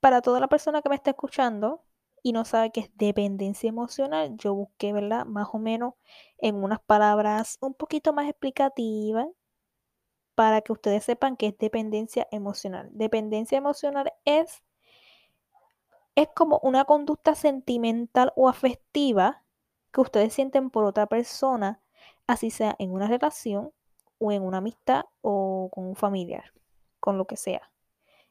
Para 0.00 0.22
toda 0.22 0.40
la 0.40 0.48
persona 0.48 0.82
que 0.82 0.88
me 0.88 0.94
está 0.96 1.10
escuchando 1.10 1.85
y 2.26 2.32
no 2.32 2.44
sabe 2.44 2.72
qué 2.72 2.80
es 2.80 2.90
dependencia 2.96 3.68
emocional, 3.68 4.36
yo 4.36 4.52
busqué, 4.52 4.92
¿verdad? 4.92 5.26
Más 5.26 5.46
o 5.52 5.60
menos 5.60 5.94
en 6.38 6.56
unas 6.56 6.80
palabras 6.80 7.56
un 7.60 7.72
poquito 7.72 8.12
más 8.12 8.28
explicativas 8.28 9.28
para 10.34 10.60
que 10.60 10.72
ustedes 10.72 11.04
sepan 11.04 11.36
qué 11.36 11.46
es 11.46 11.58
dependencia 11.58 12.26
emocional. 12.32 12.88
Dependencia 12.90 13.56
emocional 13.56 14.12
es, 14.24 14.64
es 16.16 16.26
como 16.34 16.58
una 16.64 16.84
conducta 16.84 17.36
sentimental 17.36 18.32
o 18.34 18.48
afectiva 18.48 19.44
que 19.92 20.00
ustedes 20.00 20.34
sienten 20.34 20.70
por 20.70 20.82
otra 20.82 21.06
persona 21.06 21.80
así 22.26 22.50
sea 22.50 22.74
en 22.80 22.90
una 22.90 23.06
relación 23.06 23.70
o 24.18 24.32
en 24.32 24.42
una 24.42 24.58
amistad 24.58 25.04
o 25.20 25.70
con 25.72 25.86
un 25.86 25.94
familiar, 25.94 26.52
con 26.98 27.18
lo 27.18 27.28
que 27.28 27.36
sea. 27.36 27.70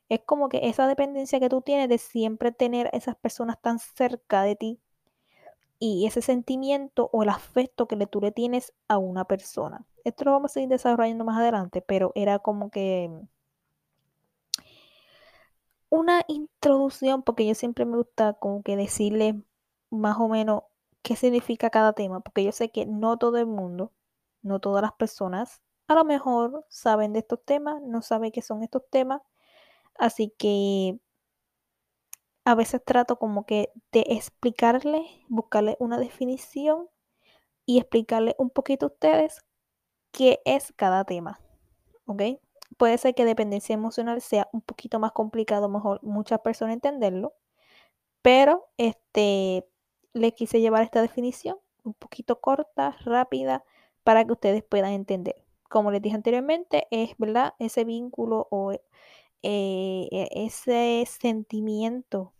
Es 0.10 0.22
como 0.26 0.50
que 0.50 0.70
esa 0.70 0.88
dependencia 0.88 1.40
que 1.40 1.50
tú 1.50 1.62
tienes 1.62 1.90
de 1.90 1.98
siempre 1.98 2.52
tener 2.52 2.88
a 2.88 2.98
esas 2.98 3.16
personas 3.16 3.60
tan 3.62 3.80
cerca 3.80 4.44
de 4.44 4.56
ti 4.56 4.80
y 5.80 6.06
ese 6.06 6.22
sentimiento 6.22 7.10
o 7.12 7.24
el 7.24 7.30
afecto 7.30 7.88
que 7.88 8.08
tú 8.08 8.22
le 8.22 8.32
tienes 8.32 8.74
a 8.88 8.98
una 8.98 9.26
persona. 9.26 9.86
Esto 10.04 10.26
lo 10.26 10.32
vamos 10.32 10.52
a 10.52 10.54
seguir 10.56 10.70
desarrollando 10.70 11.26
más 11.26 11.38
adelante, 11.40 11.82
pero 11.82 12.12
era 12.16 12.40
como 12.40 12.70
que 12.70 13.12
una 15.90 16.24
introducción, 16.28 17.24
porque 17.24 17.46
yo 17.48 17.56
siempre 17.56 17.86
me 17.86 17.98
gusta 17.98 18.34
como 18.34 18.64
que 18.64 18.76
decirle 18.76 19.42
más 19.90 20.18
o 20.20 20.28
menos 20.28 20.64
qué 21.02 21.16
significa 21.16 21.70
cada 21.70 21.94
tema, 21.94 22.20
porque 22.20 22.44
yo 22.44 22.52
sé 22.52 22.70
que 22.70 22.86
no 22.86 23.18
todo 23.18 23.38
el 23.38 23.46
mundo, 23.46 23.92
no 24.42 24.60
todas 24.60 24.82
las 24.82 24.94
personas, 24.94 25.62
a 25.88 25.96
lo 25.96 26.04
mejor 26.04 26.66
saben 26.70 27.14
de 27.14 27.20
estos 27.20 27.44
temas, 27.46 27.82
no 27.82 28.02
saben 28.02 28.32
qué 28.32 28.42
son 28.42 28.64
estos 28.64 28.84
temas, 28.90 29.22
así 29.98 30.34
que 30.38 31.00
a 32.46 32.56
veces 32.56 32.82
trato 32.86 33.18
como 33.18 33.46
que 33.46 33.72
de 33.92 34.06
explicarle, 34.10 35.04
buscarle 35.28 35.78
una 35.80 35.98
definición 35.98 36.88
y 37.66 37.80
explicarle 37.80 38.36
un 38.38 38.50
poquito 38.52 38.86
a 38.86 38.90
ustedes 38.90 39.44
qué 40.12 40.42
es 40.46 40.74
cada 40.76 41.04
tema, 41.06 41.40
¿ok? 42.06 42.22
Puede 42.78 42.98
ser 42.98 43.16
que 43.16 43.26
dependencia 43.26 43.74
emocional 43.74 44.22
sea 44.22 44.50
un 44.54 44.62
poquito 44.62 45.00
más 45.00 45.12
complicado, 45.12 45.70
mejor 45.70 46.00
muchas 46.04 46.40
personas 46.42 46.76
entenderlo, 46.76 47.34
pero 48.22 48.68
este 48.78 49.66
le 50.14 50.34
quise 50.34 50.62
llevar 50.62 50.84
esta 50.84 51.02
definición 51.02 51.58
un 51.84 51.94
poquito 51.94 52.42
corta, 52.42 52.98
rápida, 53.02 53.64
para 54.04 54.26
que 54.26 54.32
ustedes 54.34 54.64
puedan 54.64 54.92
entender. 54.94 55.36
Como 55.70 55.92
les 55.92 56.02
dije 56.02 56.16
anteriormente, 56.16 56.88
es 56.92 57.16
verdad 57.18 57.54
ese 57.60 57.84
vínculo 57.86 58.48
o 58.52 58.74
eh, 59.48 60.08
e, 60.12 60.46
ese 60.48 61.06
sentimiento, 61.06 62.34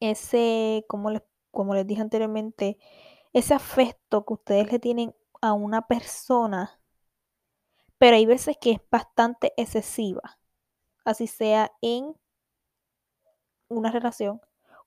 ese, 0.00 0.84
como 0.88 1.10
les, 1.10 1.22
como 1.52 1.74
les 1.74 1.86
dije 1.86 2.02
anteriormente, 2.02 2.78
ese 3.32 3.54
afecto 3.54 4.26
que 4.26 4.34
ustedes 4.34 4.72
le 4.72 4.80
tienen 4.80 5.14
a 5.40 5.52
una 5.52 5.86
persona, 5.86 6.80
pero 7.98 8.16
hay 8.16 8.26
veces 8.26 8.56
que 8.60 8.72
es 8.72 8.80
bastante 8.90 9.52
excesiva, 9.56 10.40
así 11.04 11.28
sea 11.28 11.70
en 11.80 12.16
una 13.68 13.92
relación, 13.92 14.40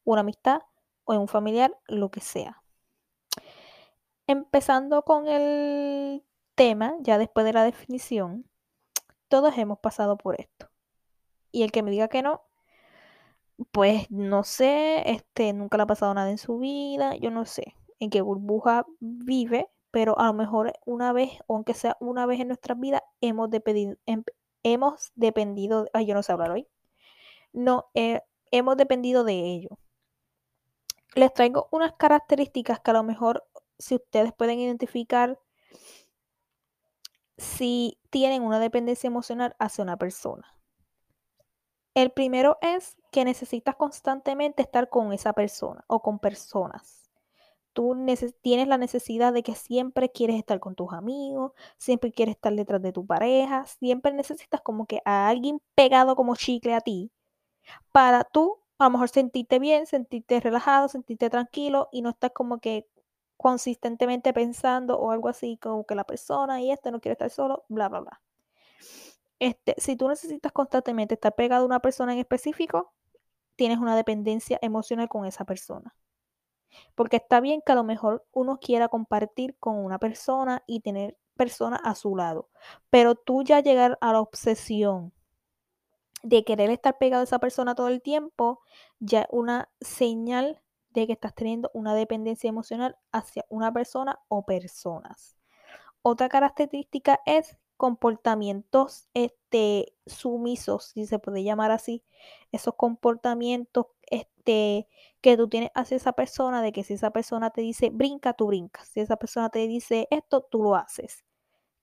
una 0.04 0.22
amistad 0.22 0.62
o 1.06 1.14
en 1.14 1.22
un 1.22 1.30
familiar, 1.30 1.78
lo 1.88 2.12
que 2.12 2.20
sea. 2.20 2.64
Empezando 4.28 5.04
con 5.04 5.28
el 5.28 6.26
tema, 6.56 6.96
ya 7.02 7.18
después 7.18 7.46
de 7.46 7.54
la 7.54 7.64
definición, 7.64 8.50
todos 9.30 9.58
hemos 9.58 9.80
pasado 9.80 10.18
por 10.18 10.40
esto. 10.40 10.71
Y 11.52 11.64
el 11.64 11.72
que 11.72 11.84
me 11.84 11.92
diga 11.92 12.08
que 12.08 12.22
no, 12.22 12.44
pues 13.72 14.10
no 14.10 14.44
sé, 14.44 15.04
este, 15.12 15.54
nunca 15.54 15.78
le 15.78 15.84
ha 15.84 15.88
pasado 15.88 16.14
nada 16.14 16.30
en 16.32 16.38
su 16.38 16.58
vida, 16.60 17.16
yo 17.16 17.32
no 17.32 17.46
sé 17.46 17.76
en 18.00 18.10
qué 18.10 18.22
burbuja 18.22 18.86
vive, 19.00 19.70
pero 19.92 20.18
a 20.20 20.28
lo 20.28 20.34
mejor 20.34 20.74
una 20.86 21.14
vez, 21.14 21.32
o 21.48 21.56
aunque 21.56 21.74
sea 21.74 21.98
una 22.00 22.26
vez 22.26 22.40
en 22.40 22.48
nuestra 22.48 22.76
vida, 22.76 23.04
hemos 23.22 23.50
dependido, 23.50 23.96
em, 24.06 24.24
hemos 24.64 25.12
dependido, 25.16 25.88
ay, 25.94 26.06
yo 26.08 26.16
no 26.16 26.24
sé 26.24 26.32
hablar 26.32 26.52
hoy, 26.52 26.68
no, 27.54 27.90
eh, 27.94 28.22
hemos 28.52 28.78
dependido 28.78 29.24
de 29.24 29.34
ello 29.34 29.78
les 31.16 31.34
traigo 31.34 31.68
unas 31.72 31.94
características 31.94 32.80
que 32.80 32.92
a 32.92 32.94
lo 32.94 33.04
mejor 33.04 33.46
si 33.78 33.96
ustedes 33.96 34.34
pueden 34.34 34.60
identificar 34.60 35.40
si 37.38 38.00
tienen 38.10 38.44
una 38.44 38.60
dependencia 38.60 39.08
emocional 39.08 39.56
hacia 39.60 39.84
una 39.84 39.98
persona. 39.98 40.56
El 41.94 42.12
primero 42.12 42.58
es 42.62 42.98
que 43.12 43.26
necesitas 43.26 43.76
constantemente 43.76 44.62
estar 44.62 44.90
con 44.90 45.12
esa 45.14 45.34
persona 45.34 45.84
o 45.88 46.02
con 46.02 46.20
personas. 46.20 47.12
Tú 47.74 47.96
tienes 48.42 48.68
la 48.68 48.78
necesidad 48.78 49.34
de 49.34 49.44
que 49.44 49.56
siempre 49.56 50.10
quieres 50.10 50.38
estar 50.38 50.60
con 50.60 50.76
tus 50.76 50.94
amigos, 50.94 51.54
siempre 51.78 52.12
quieres 52.12 52.36
estar 52.36 52.54
detrás 52.54 52.82
de 52.82 52.92
tu 52.92 53.06
pareja, 53.06 53.66
siempre 53.66 54.14
necesitas 54.14 54.62
como 54.62 54.86
que 54.86 55.02
a 55.06 55.30
alguien 55.30 55.62
pegado 55.76 56.16
como 56.16 56.36
chicle 56.36 56.74
a 56.74 56.82
ti 56.82 57.12
para 57.92 58.24
tú 58.24 58.60
a 58.78 58.86
lo 58.86 58.92
mejor 58.92 59.10
sentirte 59.10 59.60
bien, 59.60 59.86
sentirte 59.86 60.40
relajado, 60.40 60.88
sentirte 60.88 61.30
tranquilo 61.30 61.90
y 61.92 62.02
no 62.02 62.10
estás 62.10 62.32
como 62.32 62.60
que 62.60 62.88
consistentemente 63.38 64.34
pensando 64.34 65.00
o 65.00 65.12
algo 65.12 65.30
así 65.30 65.58
como 65.58 65.86
que 65.86 65.96
la 65.96 66.04
persona 66.04 66.62
y 66.62 66.72
este 66.72 66.92
no 66.92 67.00
quiere 67.00 67.14
estar 67.14 67.30
solo, 67.30 67.64
bla, 67.70 67.90
bla, 67.90 68.02
bla. 68.02 68.22
Este, 69.42 69.74
si 69.80 69.96
tú 69.96 70.08
necesitas 70.08 70.52
constantemente 70.52 71.16
estar 71.16 71.34
pegado 71.34 71.64
a 71.64 71.66
una 71.66 71.80
persona 71.80 72.14
en 72.14 72.20
específico, 72.20 72.94
tienes 73.56 73.80
una 73.80 73.96
dependencia 73.96 74.60
emocional 74.62 75.10
con 75.10 75.26
esa 75.26 75.46
persona. 75.46 75.96
Porque 76.94 77.18
está 77.18 77.40
bien 77.42 77.64
que 77.66 77.72
a 77.72 77.76
lo 77.76 77.84
mejor 77.84 78.24
uno 78.34 78.60
quiera 78.60 78.88
compartir 78.88 79.58
con 79.58 79.84
una 79.84 79.98
persona 79.98 80.64
y 80.68 80.82
tener 80.82 81.18
personas 81.36 81.80
a 81.84 81.96
su 81.96 82.16
lado, 82.16 82.52
pero 82.92 83.16
tú 83.16 83.42
ya 83.42 83.62
llegar 83.62 83.98
a 84.00 84.14
la 84.14 84.20
obsesión 84.20 85.12
de 86.22 86.44
querer 86.44 86.70
estar 86.70 87.00
pegado 87.00 87.22
a 87.22 87.24
esa 87.24 87.40
persona 87.40 87.74
todo 87.74 87.88
el 87.88 88.04
tiempo, 88.04 88.60
ya 89.00 89.28
una 89.32 89.72
señal 89.80 90.62
de 90.92 91.08
que 91.08 91.14
estás 91.14 91.34
teniendo 91.34 91.72
una 91.74 91.96
dependencia 91.96 92.48
emocional 92.48 92.96
hacia 93.12 93.44
una 93.50 93.74
persona 93.74 94.20
o 94.28 94.46
personas. 94.46 95.36
Otra 96.04 96.30
característica 96.30 97.22
es 97.26 97.58
comportamientos 97.82 99.08
este, 99.16 99.96
sumisos, 100.06 100.92
si 100.94 101.08
se 101.08 101.18
puede 101.18 101.44
llamar 101.44 101.72
así, 101.72 102.04
esos 102.52 102.76
comportamientos 102.76 103.88
este, 104.06 104.88
que 105.20 105.36
tú 105.36 105.50
tienes 105.50 105.72
hacia 105.74 105.98
esa 105.98 106.14
persona, 106.14 106.62
de 106.62 106.74
que 106.74 106.84
si 106.84 106.94
esa 106.94 107.10
persona 107.10 107.50
te 107.50 107.62
dice 107.62 107.90
brinca, 107.90 108.34
tú 108.34 108.46
brincas, 108.46 108.88
si 108.88 109.00
esa 109.00 109.16
persona 109.16 109.50
te 109.50 109.66
dice 109.66 110.08
esto, 110.12 110.42
tú 110.44 110.62
lo 110.62 110.76
haces, 110.76 111.26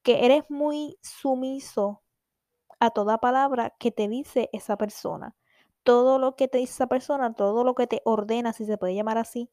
que 0.05 0.25
eres 0.25 0.45
muy 0.49 0.99
sumiso 1.03 2.05
a 2.79 2.91
toda 2.91 3.19
palabra 3.19 3.75
que 3.81 3.91
te 3.91 4.07
dice 4.07 4.51
esa 4.53 4.77
persona. 4.77 5.35
Todo 5.83 6.21
lo 6.21 6.37
que 6.37 6.47
te 6.47 6.59
dice 6.59 6.75
esa 6.75 6.87
persona, 6.87 7.35
todo 7.35 7.65
lo 7.65 7.75
que 7.75 7.89
te 7.89 8.03
ordena, 8.05 8.53
si 8.53 8.67
se 8.67 8.79
puede 8.79 8.95
llamar 8.95 9.19
así, 9.19 9.51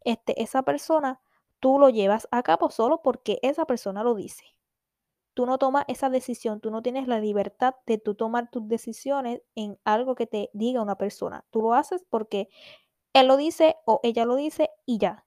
este, 0.00 0.42
esa 0.42 0.64
persona, 0.64 1.20
tú 1.60 1.78
lo 1.78 1.88
llevas 1.88 2.26
a 2.32 2.42
cabo 2.42 2.70
solo 2.70 3.00
porque 3.00 3.38
esa 3.42 3.64
persona 3.64 4.02
lo 4.02 4.16
dice. 4.16 4.53
Tú 5.34 5.46
no 5.46 5.58
tomas 5.58 5.84
esa 5.88 6.10
decisión, 6.10 6.60
tú 6.60 6.70
no 6.70 6.82
tienes 6.82 7.08
la 7.08 7.20
libertad 7.20 7.74
de 7.86 7.98
tú 7.98 8.14
tomar 8.14 8.50
tus 8.50 8.66
decisiones 8.68 9.42
en 9.54 9.78
algo 9.84 10.14
que 10.14 10.26
te 10.26 10.50
diga 10.52 10.82
una 10.82 10.96
persona. 10.96 11.44
Tú 11.50 11.60
lo 11.62 11.74
haces 11.74 12.04
porque 12.08 12.48
él 13.12 13.26
lo 13.26 13.36
dice 13.36 13.76
o 13.84 14.00
ella 14.02 14.24
lo 14.24 14.36
dice 14.36 14.70
y 14.86 14.98
ya. 14.98 15.26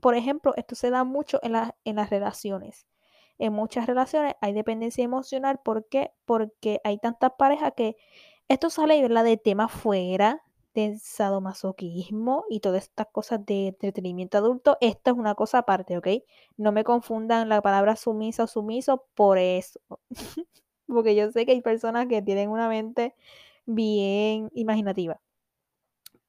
Por 0.00 0.16
ejemplo, 0.16 0.54
esto 0.56 0.74
se 0.74 0.90
da 0.90 1.04
mucho 1.04 1.38
en, 1.42 1.54
en 1.84 1.96
las 1.96 2.10
relaciones 2.10 2.86
en 3.42 3.52
muchas 3.52 3.86
relaciones 3.86 4.34
hay 4.40 4.52
dependencia 4.52 5.02
emocional. 5.02 5.58
¿Por 5.64 5.88
qué? 5.88 6.12
Porque 6.24 6.80
hay 6.84 6.98
tantas 6.98 7.32
parejas 7.32 7.72
que 7.76 7.96
esto 8.48 8.70
sale 8.70 9.02
¿verdad? 9.02 9.24
de 9.24 9.36
tema 9.36 9.66
fuera 9.66 10.44
de 10.74 10.98
sadomasoquismo 10.98 12.44
y 12.48 12.60
todas 12.60 12.84
estas 12.84 13.08
cosas 13.12 13.44
de 13.46 13.68
entretenimiento 13.68 14.38
adulto, 14.38 14.78
esta 14.80 15.10
es 15.10 15.16
una 15.16 15.34
cosa 15.34 15.58
aparte, 15.58 15.98
¿ok? 15.98 16.08
No 16.56 16.72
me 16.72 16.84
confundan 16.84 17.48
la 17.48 17.62
palabra 17.62 17.96
sumisa 17.96 18.44
o 18.44 18.46
sumiso 18.46 19.06
por 19.14 19.38
eso. 19.38 19.80
Porque 20.86 21.14
yo 21.14 21.30
sé 21.32 21.46
que 21.46 21.52
hay 21.52 21.62
personas 21.62 22.06
que 22.08 22.22
tienen 22.22 22.50
una 22.50 22.68
mente 22.68 23.14
bien 23.66 24.50
imaginativa. 24.54 25.20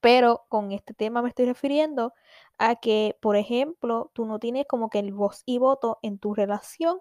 Pero 0.02 0.46
con 0.50 0.72
este 0.72 0.94
tema 0.94 1.22
me 1.22 1.30
estoy 1.30 1.46
refiriendo 1.46 2.14
a 2.58 2.76
que, 2.76 3.18
por 3.22 3.36
ejemplo, 3.38 4.12
tú 4.14 4.26
no 4.26 4.40
tienes 4.40 4.66
como 4.68 4.90
que 4.90 5.00
el 5.00 5.14
voz 5.14 5.44
y 5.46 5.60
voto 5.60 6.00
en 6.02 6.20
tu 6.20 6.34
relación 6.34 7.00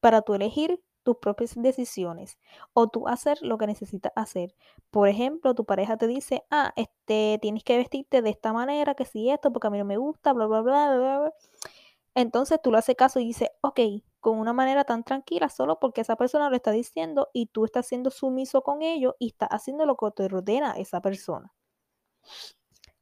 para 0.00 0.22
tú 0.22 0.34
elegir 0.34 0.80
tus 1.02 1.16
propias 1.18 1.54
decisiones 1.54 2.38
o 2.72 2.88
tú 2.88 3.08
hacer 3.08 3.38
lo 3.42 3.58
que 3.58 3.66
necesitas 3.66 4.12
hacer. 4.16 4.54
Por 4.90 5.08
ejemplo, 5.08 5.54
tu 5.54 5.64
pareja 5.64 5.96
te 5.96 6.06
dice, 6.06 6.44
ah, 6.50 6.72
este, 6.76 7.38
tienes 7.40 7.64
que 7.64 7.76
vestirte 7.76 8.22
de 8.22 8.30
esta 8.30 8.52
manera, 8.52 8.94
que 8.94 9.04
si 9.04 9.30
esto, 9.30 9.52
porque 9.52 9.68
a 9.68 9.70
mí 9.70 9.78
no 9.78 9.84
me 9.84 9.96
gusta, 9.96 10.32
bla, 10.32 10.46
bla, 10.46 10.62
bla, 10.62 10.96
bla, 10.96 11.18
bla. 11.20 11.32
Entonces 12.14 12.60
tú 12.62 12.72
le 12.72 12.78
haces 12.78 12.96
caso 12.96 13.20
y 13.20 13.26
dices, 13.26 13.48
ok, 13.60 13.80
con 14.20 14.38
una 14.38 14.52
manera 14.52 14.84
tan 14.84 15.04
tranquila, 15.04 15.48
solo 15.48 15.78
porque 15.78 16.00
esa 16.00 16.16
persona 16.16 16.50
lo 16.50 16.56
está 16.56 16.72
diciendo 16.72 17.28
y 17.32 17.46
tú 17.46 17.64
estás 17.64 17.86
siendo 17.86 18.10
sumiso 18.10 18.62
con 18.62 18.82
ello 18.82 19.16
y 19.18 19.28
estás 19.28 19.50
haciendo 19.52 19.86
lo 19.86 19.96
que 19.96 20.10
te 20.10 20.24
ordena 20.24 20.72
esa 20.72 21.00
persona. 21.00 21.52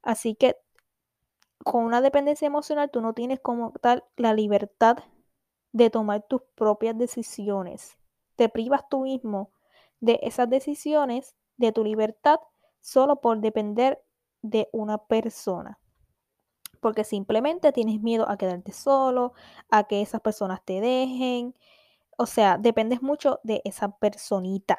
Así 0.03 0.35
que 0.35 0.57
con 1.65 1.85
una 1.85 2.01
dependencia 2.01 2.47
emocional 2.47 2.91
tú 2.91 3.01
no 3.01 3.13
tienes 3.15 3.41
como 3.41 3.73
tal 3.73 4.05
la 4.17 4.35
libertad 4.35 4.99
de 5.77 5.91
tomar 5.91 6.23
tus 6.23 6.41
propias 6.55 6.97
decisiones. 6.97 7.99
Te 8.35 8.49
privas 8.49 8.89
tú 8.89 9.03
mismo 9.03 9.51
de 10.01 10.19
esas 10.23 10.49
decisiones, 10.49 11.37
de 11.59 11.71
tu 11.71 11.85
libertad, 11.85 12.41
solo 12.81 13.21
por 13.21 13.41
depender 13.41 14.03
de 14.41 14.71
una 14.73 14.97
persona. 14.97 15.79
Porque 16.81 17.05
simplemente 17.05 17.73
tienes 17.73 18.01
miedo 18.01 18.27
a 18.27 18.39
quedarte 18.39 18.73
solo, 18.73 19.35
a 19.71 19.85
que 19.85 20.01
esas 20.01 20.23
personas 20.23 20.63
te 20.65 20.81
dejen. 20.81 21.55
O 22.17 22.25
sea, 22.25 22.57
dependes 22.57 23.03
mucho 23.03 23.41
de 23.43 23.61
esa 23.67 23.99
personita, 23.99 24.79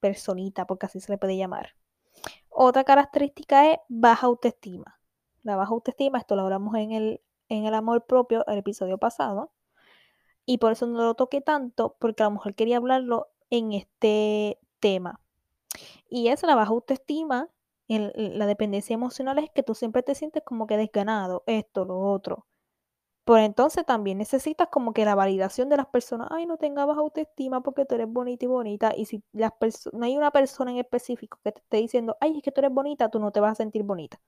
personita, 0.00 0.66
porque 0.66 0.86
así 0.86 0.98
se 0.98 1.12
le 1.12 1.18
puede 1.18 1.36
llamar. 1.36 1.74
Otra 2.48 2.84
característica 2.84 3.70
es 3.70 3.78
baja 3.90 4.26
autoestima. 4.26 4.98
La 5.42 5.56
baja 5.56 5.72
autoestima, 5.72 6.16
esto 6.16 6.36
lo 6.36 6.42
hablamos 6.42 6.74
en 6.76 6.92
el, 6.92 7.20
en 7.50 7.66
el 7.66 7.74
amor 7.74 8.06
propio, 8.06 8.46
el 8.46 8.58
episodio 8.58 8.96
pasado. 8.96 9.52
Y 10.50 10.56
por 10.56 10.72
eso 10.72 10.86
no 10.86 11.04
lo 11.04 11.12
toqué 11.12 11.42
tanto, 11.42 11.94
porque 11.98 12.22
a 12.22 12.26
lo 12.26 12.30
mejor 12.30 12.54
quería 12.54 12.78
hablarlo 12.78 13.28
en 13.50 13.72
este 13.72 14.58
tema. 14.80 15.20
Y 16.08 16.28
es 16.28 16.42
la 16.42 16.54
baja 16.54 16.70
autoestima, 16.70 17.50
la 17.86 18.46
dependencia 18.46 18.94
emocional 18.94 19.38
es 19.40 19.50
que 19.50 19.62
tú 19.62 19.74
siempre 19.74 20.02
te 20.02 20.14
sientes 20.14 20.42
como 20.42 20.66
que 20.66 20.78
desganado, 20.78 21.44
esto, 21.46 21.84
lo 21.84 22.00
otro. 22.00 22.46
Por 23.24 23.40
entonces 23.40 23.84
también 23.84 24.16
necesitas 24.16 24.68
como 24.68 24.94
que 24.94 25.04
la 25.04 25.14
validación 25.14 25.68
de 25.68 25.76
las 25.76 25.86
personas, 25.88 26.28
ay, 26.30 26.46
no 26.46 26.56
tengas 26.56 26.86
baja 26.86 27.00
autoestima 27.00 27.62
porque 27.62 27.84
tú 27.84 27.96
eres 27.96 28.08
bonita 28.08 28.46
y 28.46 28.48
bonita. 28.48 28.94
Y 28.96 29.04
si 29.04 29.22
las 29.32 29.52
no 29.92 30.06
hay 30.06 30.16
una 30.16 30.30
persona 30.30 30.70
en 30.70 30.78
específico 30.78 31.38
que 31.44 31.52
te 31.52 31.60
esté 31.60 31.76
diciendo, 31.76 32.16
ay, 32.22 32.38
es 32.38 32.42
que 32.42 32.52
tú 32.52 32.62
eres 32.62 32.72
bonita, 32.72 33.10
tú 33.10 33.20
no 33.20 33.32
te 33.32 33.40
vas 33.40 33.52
a 33.52 33.54
sentir 33.56 33.82
bonita. 33.82 34.18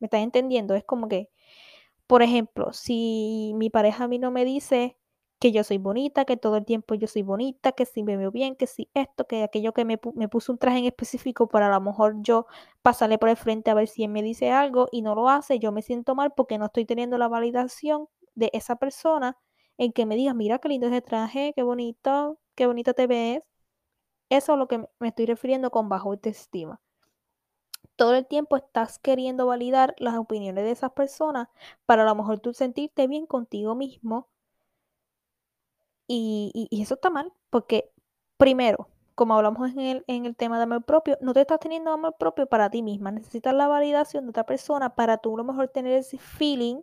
¿Me 0.00 0.06
estás 0.06 0.20
entendiendo? 0.20 0.74
Es 0.74 0.82
como 0.82 1.06
que, 1.08 1.30
por 2.08 2.22
ejemplo, 2.22 2.72
si 2.72 3.52
mi 3.54 3.70
pareja 3.70 4.04
a 4.04 4.08
mí 4.08 4.18
no 4.18 4.32
me 4.32 4.44
dice 4.44 4.96
que 5.38 5.52
yo 5.52 5.62
soy 5.64 5.78
bonita, 5.78 6.24
que 6.24 6.36
todo 6.36 6.56
el 6.56 6.64
tiempo 6.64 6.94
yo 6.94 7.06
soy 7.06 7.22
bonita, 7.22 7.72
que 7.72 7.86
si 7.86 8.02
me 8.02 8.16
veo 8.16 8.30
bien, 8.30 8.56
que 8.56 8.66
si 8.66 8.90
esto, 8.94 9.26
que 9.26 9.44
aquello 9.44 9.72
que 9.72 9.84
me, 9.84 10.00
me 10.14 10.28
puso 10.28 10.52
un 10.52 10.58
traje 10.58 10.78
en 10.78 10.84
específico 10.86 11.48
para 11.48 11.68
a 11.68 11.70
lo 11.70 11.80
mejor 11.80 12.16
yo 12.22 12.46
pasarle 12.82 13.18
por 13.18 13.28
el 13.28 13.36
frente 13.36 13.70
a 13.70 13.74
ver 13.74 13.88
si 13.88 14.04
él 14.04 14.10
me 14.10 14.22
dice 14.22 14.50
algo 14.50 14.88
y 14.92 15.02
no 15.02 15.14
lo 15.14 15.28
hace, 15.28 15.58
yo 15.58 15.72
me 15.72 15.82
siento 15.82 16.14
mal 16.14 16.32
porque 16.36 16.58
no 16.58 16.66
estoy 16.66 16.84
teniendo 16.86 17.18
la 17.18 17.28
validación 17.28 18.08
de 18.34 18.50
esa 18.52 18.76
persona 18.76 19.36
en 19.78 19.92
que 19.92 20.06
me 20.06 20.16
diga, 20.16 20.34
mira 20.34 20.58
qué 20.58 20.68
lindo 20.68 20.88
ese 20.88 21.02
traje, 21.02 21.52
qué 21.54 21.62
bonito, 21.62 22.38
qué 22.56 22.66
bonita 22.66 22.94
te 22.94 23.06
ves. 23.06 23.42
Eso 24.30 24.52
es 24.54 24.58
lo 24.58 24.68
que 24.68 24.78
me 24.98 25.08
estoy 25.08 25.26
refiriendo 25.26 25.70
con 25.70 25.88
bajo 25.88 26.10
autoestima. 26.10 26.80
Todo 27.96 28.14
el 28.14 28.26
tiempo 28.26 28.56
estás 28.56 28.98
queriendo 28.98 29.46
validar 29.46 29.94
las 29.98 30.16
opiniones 30.16 30.64
de 30.64 30.70
esas 30.70 30.92
personas 30.92 31.48
para 31.86 32.02
a 32.02 32.06
lo 32.06 32.14
mejor 32.14 32.40
tú 32.40 32.52
sentirte 32.52 33.06
bien 33.06 33.26
contigo 33.26 33.74
mismo 33.74 34.28
y, 36.08 36.68
eso 36.82 36.94
está 36.94 37.10
mal, 37.10 37.32
porque 37.50 37.92
primero, 38.38 38.88
como 39.14 39.34
hablamos 39.34 39.70
en 39.72 39.80
el, 39.80 40.04
en 40.06 40.26
el 40.26 40.36
tema 40.36 40.56
de 40.58 40.64
amor 40.64 40.84
propio, 40.84 41.18
no 41.20 41.34
te 41.34 41.42
estás 41.42 41.60
teniendo 41.60 41.92
amor 41.92 42.16
propio 42.18 42.46
para 42.46 42.70
ti 42.70 42.82
misma. 42.82 43.10
Necesitas 43.12 43.54
la 43.54 43.68
validación 43.68 44.24
de 44.24 44.30
otra 44.30 44.46
persona 44.46 44.94
para 44.94 45.18
tú 45.18 45.34
a 45.34 45.38
lo 45.38 45.44
mejor 45.44 45.68
tener 45.68 45.92
ese 45.94 46.18
feeling 46.18 46.82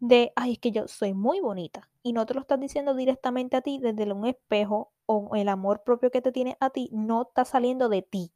de, 0.00 0.32
ay, 0.36 0.52
es 0.52 0.58
que 0.58 0.72
yo 0.72 0.88
soy 0.88 1.14
muy 1.14 1.40
bonita. 1.40 1.90
Y 2.02 2.12
no 2.12 2.26
te 2.26 2.34
lo 2.34 2.40
estás 2.40 2.60
diciendo 2.60 2.94
directamente 2.94 3.56
a 3.56 3.62
ti 3.62 3.78
desde 3.78 4.12
un 4.12 4.26
espejo 4.26 4.92
o 5.06 5.34
el 5.36 5.48
amor 5.48 5.82
propio 5.84 6.10
que 6.10 6.22
te 6.22 6.32
tiene 6.32 6.56
a 6.60 6.70
ti 6.70 6.88
no 6.92 7.22
está 7.22 7.44
saliendo 7.44 7.88
de 7.88 8.02
ti. 8.02 8.32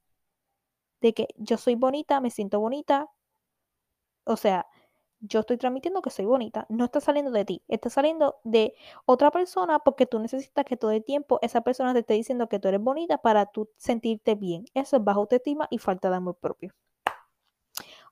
De 1.00 1.14
que 1.14 1.28
yo 1.36 1.56
soy 1.56 1.74
bonita, 1.74 2.20
me 2.20 2.30
siento 2.30 2.60
bonita. 2.60 3.08
O 4.24 4.36
sea, 4.36 4.66
yo 5.20 5.40
estoy 5.40 5.56
transmitiendo 5.56 6.02
que 6.02 6.10
soy 6.10 6.24
bonita, 6.24 6.66
no 6.68 6.84
está 6.84 7.00
saliendo 7.00 7.30
de 7.30 7.44
ti, 7.44 7.62
está 7.68 7.90
saliendo 7.90 8.36
de 8.44 8.74
otra 9.06 9.30
persona 9.30 9.78
porque 9.80 10.06
tú 10.06 10.18
necesitas 10.18 10.64
que 10.64 10.76
todo 10.76 10.90
el 10.90 11.04
tiempo 11.04 11.38
esa 11.42 11.62
persona 11.62 11.92
te 11.92 12.00
esté 12.00 12.14
diciendo 12.14 12.48
que 12.48 12.58
tú 12.58 12.68
eres 12.68 12.80
bonita 12.80 13.18
para 13.18 13.46
tú 13.46 13.70
sentirte 13.76 14.34
bien. 14.34 14.66
Eso 14.74 14.96
es 14.96 15.04
bajo 15.04 15.20
autoestima 15.20 15.68
y 15.70 15.78
falta 15.78 16.10
de 16.10 16.16
amor 16.16 16.36
propio. 16.36 16.74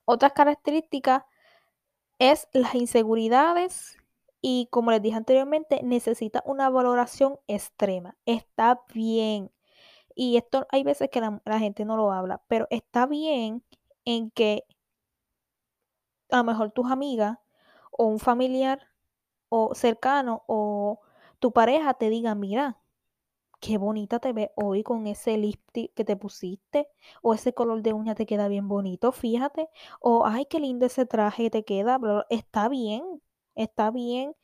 Otras 0.05 0.33
características 0.33 1.25
es 2.19 2.49
las 2.53 2.75
inseguridades 2.75 3.99
y 4.40 4.69
como 4.71 4.90
les 4.90 5.03
dije 5.03 5.17
anteriormente, 5.17 5.81
necesita 5.83 6.43
una 6.47 6.69
valoración 6.71 7.38
extrema. 7.47 8.17
Está 8.27 8.83
bien. 8.93 9.51
Y 10.14 10.37
esto 10.37 10.67
hay 10.71 10.85
veces 10.85 11.11
que 11.11 11.21
la, 11.21 11.40
la 11.45 11.59
gente 11.59 11.85
no 11.85 11.97
lo 11.97 12.12
habla, 12.12 12.43
pero 12.49 12.67
está 12.71 13.07
bien 13.07 13.62
en 14.05 14.31
que 14.31 14.64
a 16.35 16.38
lo 16.38 16.44
mejor 16.44 16.73
tus 16.73 16.90
amigas 16.90 17.38
o 17.92 18.07
un 18.07 18.18
familiar 18.18 18.88
o 19.49 19.75
cercano 19.75 20.42
o 20.49 21.01
tu 21.38 21.53
pareja 21.53 21.94
te 21.94 22.11
diga, 22.11 22.35
mira, 22.35 22.79
qué 23.61 23.79
bonita 23.79 24.18
te 24.20 24.33
ves 24.33 24.51
hoy 24.57 24.83
con 24.83 25.07
ese 25.07 25.38
lipstick 25.38 25.94
que 25.94 26.05
te 26.05 26.16
pusiste, 26.16 26.88
o 27.23 27.35
ese 27.35 27.55
color 27.55 27.83
de 27.83 27.92
uña 27.92 28.14
te 28.14 28.27
queda 28.27 28.49
bien 28.49 28.68
bonito, 28.68 29.12
fíjate, 29.12 29.68
o 30.01 30.27
ay, 30.27 30.47
qué 30.47 30.61
lindo 30.61 30.87
ese 30.87 31.07
traje 31.07 31.51
te 31.51 31.64
queda, 31.64 32.01
está 32.31 32.68
bien, 32.68 33.23
está 33.55 33.90
bien 33.90 34.35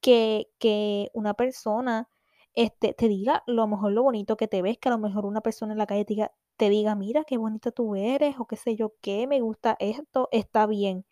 que, 0.00 0.50
que 0.58 1.10
una 1.14 1.34
persona 1.34 2.10
este, 2.54 2.94
te 2.94 3.08
diga 3.08 3.44
lo 3.46 3.66
mejor 3.68 3.92
lo 3.92 4.02
bonito 4.02 4.36
que 4.36 4.48
te 4.48 4.62
ves, 4.62 4.78
que 4.78 4.88
a 4.88 4.92
lo 4.92 4.98
mejor 4.98 5.26
una 5.26 5.42
persona 5.42 5.72
en 5.72 5.78
la 5.78 5.86
calle 5.86 6.04
te 6.04 6.14
diga, 6.14 6.32
te 6.56 6.70
diga, 6.70 6.94
mira 6.94 7.24
qué 7.24 7.36
bonita 7.38 7.70
tú 7.72 7.96
eres, 7.96 8.36
o 8.38 8.46
qué 8.46 8.56
sé 8.56 8.76
yo 8.76 8.94
qué, 9.02 9.26
me 9.26 9.40
gusta 9.40 9.76
esto, 9.80 10.28
está 10.32 10.66
bien. 10.66 11.06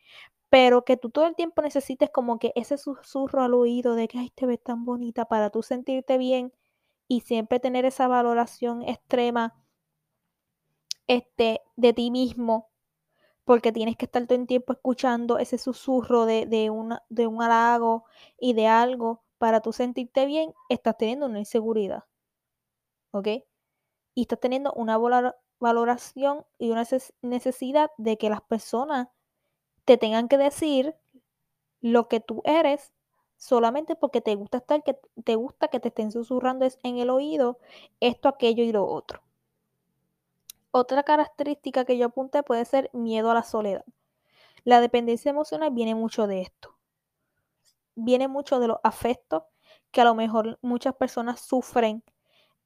Pero 0.51 0.85
que 0.85 0.97
tú 0.99 1.11
todo 1.11 1.27
el 1.27 1.37
tiempo 1.37 1.63
necesites 1.63 2.11
como 2.11 2.39
que 2.41 2.53
ese 2.57 2.79
susurro 2.79 3.43
al 3.43 3.55
oído 3.55 3.95
de 3.97 4.09
que, 4.09 4.19
ay, 4.19 4.31
te 4.31 4.47
ves 4.47 4.63
tan 4.63 4.85
bonita 4.87 5.27
para 5.27 5.51
tú 5.51 5.63
sentirte 5.63 6.19
bien 6.19 6.53
y 7.09 7.21
siempre 7.23 7.61
tener 7.61 7.85
esa 7.87 8.09
valoración 8.09 8.83
extrema 8.83 9.55
este, 11.07 11.63
de 11.77 11.93
ti 11.95 12.11
mismo, 12.11 12.71
porque 13.45 13.73
tienes 13.73 13.97
que 13.97 14.07
estar 14.07 14.27
todo 14.27 14.39
el 14.39 14.47
tiempo 14.49 14.73
escuchando 14.75 15.39
ese 15.39 15.59
susurro 15.59 16.27
de, 16.27 16.47
de, 16.47 16.71
de 17.11 17.27
un 17.29 17.43
halago 17.43 18.05
y 18.39 18.55
de 18.55 18.69
algo 18.69 19.25
para 19.39 19.61
tú 19.61 19.73
sentirte 19.73 20.27
bien, 20.27 20.55
estás 20.71 20.97
teniendo 20.99 21.27
una 21.27 21.41
inseguridad. 21.41 22.05
¿Ok? 23.13 23.29
Y 24.15 24.23
estás 24.23 24.41
teniendo 24.41 24.73
una 24.73 24.99
valoración 25.59 26.45
y 26.59 26.71
una 26.71 26.87
necesidad 27.23 27.91
de 27.99 28.17
que 28.19 28.31
las 28.31 28.41
personas 28.43 29.09
te 29.85 29.97
tengan 29.97 30.29
que 30.29 30.39
decir 30.39 30.95
lo 31.81 32.09
que 32.09 32.21
tú 32.21 32.43
eres 32.45 32.93
solamente 33.37 33.97
porque 33.97 34.21
te 34.21 34.35
gusta 34.37 34.59
estar 34.59 34.83
que 34.83 34.99
te 35.23 35.35
gusta 35.35 35.69
que 35.69 35.81
te 35.81 35.89
estén 35.89 36.13
susurrando 36.13 36.67
en 36.83 36.99
el 36.99 37.11
oído 37.11 37.59
esto, 38.01 38.29
aquello 38.29 38.65
y 38.65 38.73
lo 38.73 38.87
otro. 38.87 39.23
Otra 40.71 41.03
característica 41.03 41.85
que 41.85 41.99
yo 41.99 42.07
apunté 42.07 42.43
puede 42.43 42.65
ser 42.65 42.91
miedo 42.93 43.31
a 43.31 43.35
la 43.35 43.43
soledad. 43.43 43.85
La 44.65 44.81
dependencia 44.81 45.31
emocional 45.31 45.71
viene 45.73 45.95
mucho 45.95 46.27
de 46.27 46.41
esto. 46.41 46.77
Viene 47.95 48.29
mucho 48.29 48.59
de 48.59 48.69
los 48.69 48.79
afectos 48.83 49.45
que 49.91 50.01
a 50.01 50.05
lo 50.05 50.15
mejor 50.15 50.59
muchas 50.63 50.97
personas 50.97 51.41
sufren 51.41 52.03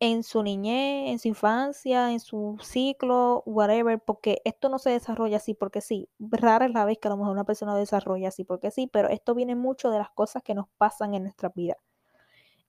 en 0.00 0.22
su 0.22 0.42
niñez, 0.42 1.10
en 1.10 1.18
su 1.18 1.28
infancia, 1.28 2.12
en 2.12 2.20
su 2.20 2.56
ciclo, 2.62 3.42
whatever, 3.46 3.98
porque 4.00 4.40
esto 4.44 4.68
no 4.68 4.78
se 4.78 4.90
desarrolla 4.90 5.38
así 5.38 5.54
porque 5.54 5.80
sí. 5.80 6.08
Rara 6.20 6.66
es 6.66 6.72
la 6.72 6.84
vez 6.84 6.98
que 6.98 7.08
a 7.08 7.10
lo 7.10 7.16
mejor 7.16 7.32
una 7.32 7.44
persona 7.44 7.74
desarrolla 7.76 8.28
así 8.28 8.44
porque 8.44 8.70
sí, 8.70 8.88
pero 8.92 9.08
esto 9.08 9.34
viene 9.34 9.56
mucho 9.56 9.90
de 9.90 9.98
las 9.98 10.10
cosas 10.10 10.42
que 10.42 10.54
nos 10.54 10.68
pasan 10.78 11.14
en 11.14 11.24
nuestra 11.24 11.50
vida. 11.50 11.76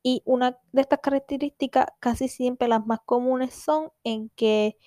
Y 0.02 0.22
una 0.26 0.58
de 0.72 0.82
estas 0.82 1.00
características, 1.00 1.88
casi 2.00 2.30
siempre 2.30 2.68
las 2.68 2.86
más 2.86 3.00
comunes 3.06 3.54
son 3.54 3.92
en 4.04 4.30
que 4.36 4.78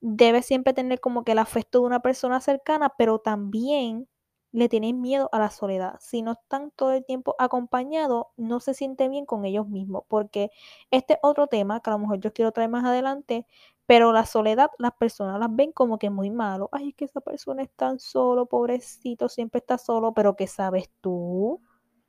debes 0.00 0.46
siempre 0.46 0.74
tener 0.74 1.00
como 1.00 1.24
que 1.24 1.32
el 1.32 1.38
afecto 1.38 1.80
de 1.80 1.86
una 1.86 2.00
persona 2.00 2.40
cercana, 2.40 2.92
pero 2.98 3.20
también 3.20 4.08
le 4.56 4.68
tienen 4.70 5.00
miedo 5.02 5.28
a 5.32 5.38
la 5.38 5.50
soledad. 5.50 5.96
Si 6.00 6.22
no 6.22 6.32
están 6.32 6.70
todo 6.72 6.92
el 6.92 7.04
tiempo 7.04 7.34
acompañados, 7.38 8.26
no 8.36 8.58
se 8.60 8.72
sienten 8.74 9.10
bien 9.10 9.26
con 9.26 9.44
ellos 9.44 9.68
mismos, 9.68 10.04
porque 10.08 10.50
este 10.90 11.14
es 11.14 11.18
otro 11.22 11.46
tema 11.46 11.80
que 11.80 11.90
a 11.90 11.92
lo 11.94 11.98
mejor 11.98 12.20
yo 12.20 12.32
quiero 12.32 12.52
traer 12.52 12.70
más 12.70 12.84
adelante, 12.84 13.46
pero 13.86 14.12
la 14.12 14.24
soledad 14.24 14.70
las 14.78 14.92
personas 14.94 15.38
las 15.38 15.54
ven 15.54 15.72
como 15.72 15.98
que 15.98 16.08
muy 16.10 16.30
malo. 16.30 16.70
Ay, 16.72 16.88
es 16.90 16.94
que 16.94 17.04
esa 17.04 17.20
persona 17.20 17.62
es 17.62 17.70
tan 17.76 17.98
solo, 17.98 18.46
pobrecito, 18.46 19.28
siempre 19.28 19.58
está 19.58 19.76
solo, 19.78 20.14
pero 20.14 20.36
¿qué 20.36 20.46
sabes 20.46 20.90
tú? 21.02 21.60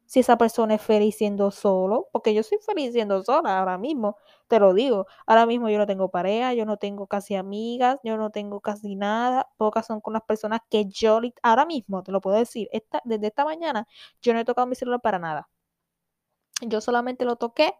Si 0.08 0.22
esa 0.22 0.38
persona 0.38 0.76
es 0.76 0.82
feliz 0.82 1.18
siendo 1.18 1.52
solo, 1.52 2.08
porque 2.14 2.34
yo 2.34 2.42
soy 2.44 2.58
feliz 2.66 2.94
siendo 2.94 3.24
sola 3.24 3.60
ahora 3.60 3.78
mismo, 3.78 4.18
te 4.48 4.60
lo 4.60 4.74
digo, 4.74 5.06
ahora 5.28 5.46
mismo 5.46 5.70
yo 5.70 5.78
no 5.78 5.86
tengo 5.86 6.10
pareja, 6.10 6.54
yo 6.54 6.66
no 6.66 6.78
tengo 6.78 7.08
casi 7.08 7.36
amigas, 7.36 8.00
yo 8.04 8.18
no 8.18 8.32
tengo 8.32 8.62
casi 8.62 8.96
nada, 8.96 9.50
pocas 9.58 9.86
son 9.86 10.00
con 10.02 10.14
las 10.14 10.24
personas 10.24 10.62
que 10.70 10.86
yo 10.86 11.20
ahora 11.44 11.66
mismo, 11.66 12.04
te 12.04 12.12
lo 12.14 12.22
puedo 12.22 12.38
decir, 12.38 12.70
esta, 12.72 13.02
desde 13.06 13.28
esta 13.28 13.44
mañana 13.46 13.88
yo 14.22 14.34
no 14.34 14.40
he 14.40 14.46
tocado 14.46 14.68
mi 14.68 14.76
celular 14.76 15.02
para 15.02 15.20
nada. 15.20 15.50
Yo 16.62 16.82
solamente 16.82 17.26
lo 17.26 17.36
toqué 17.36 17.74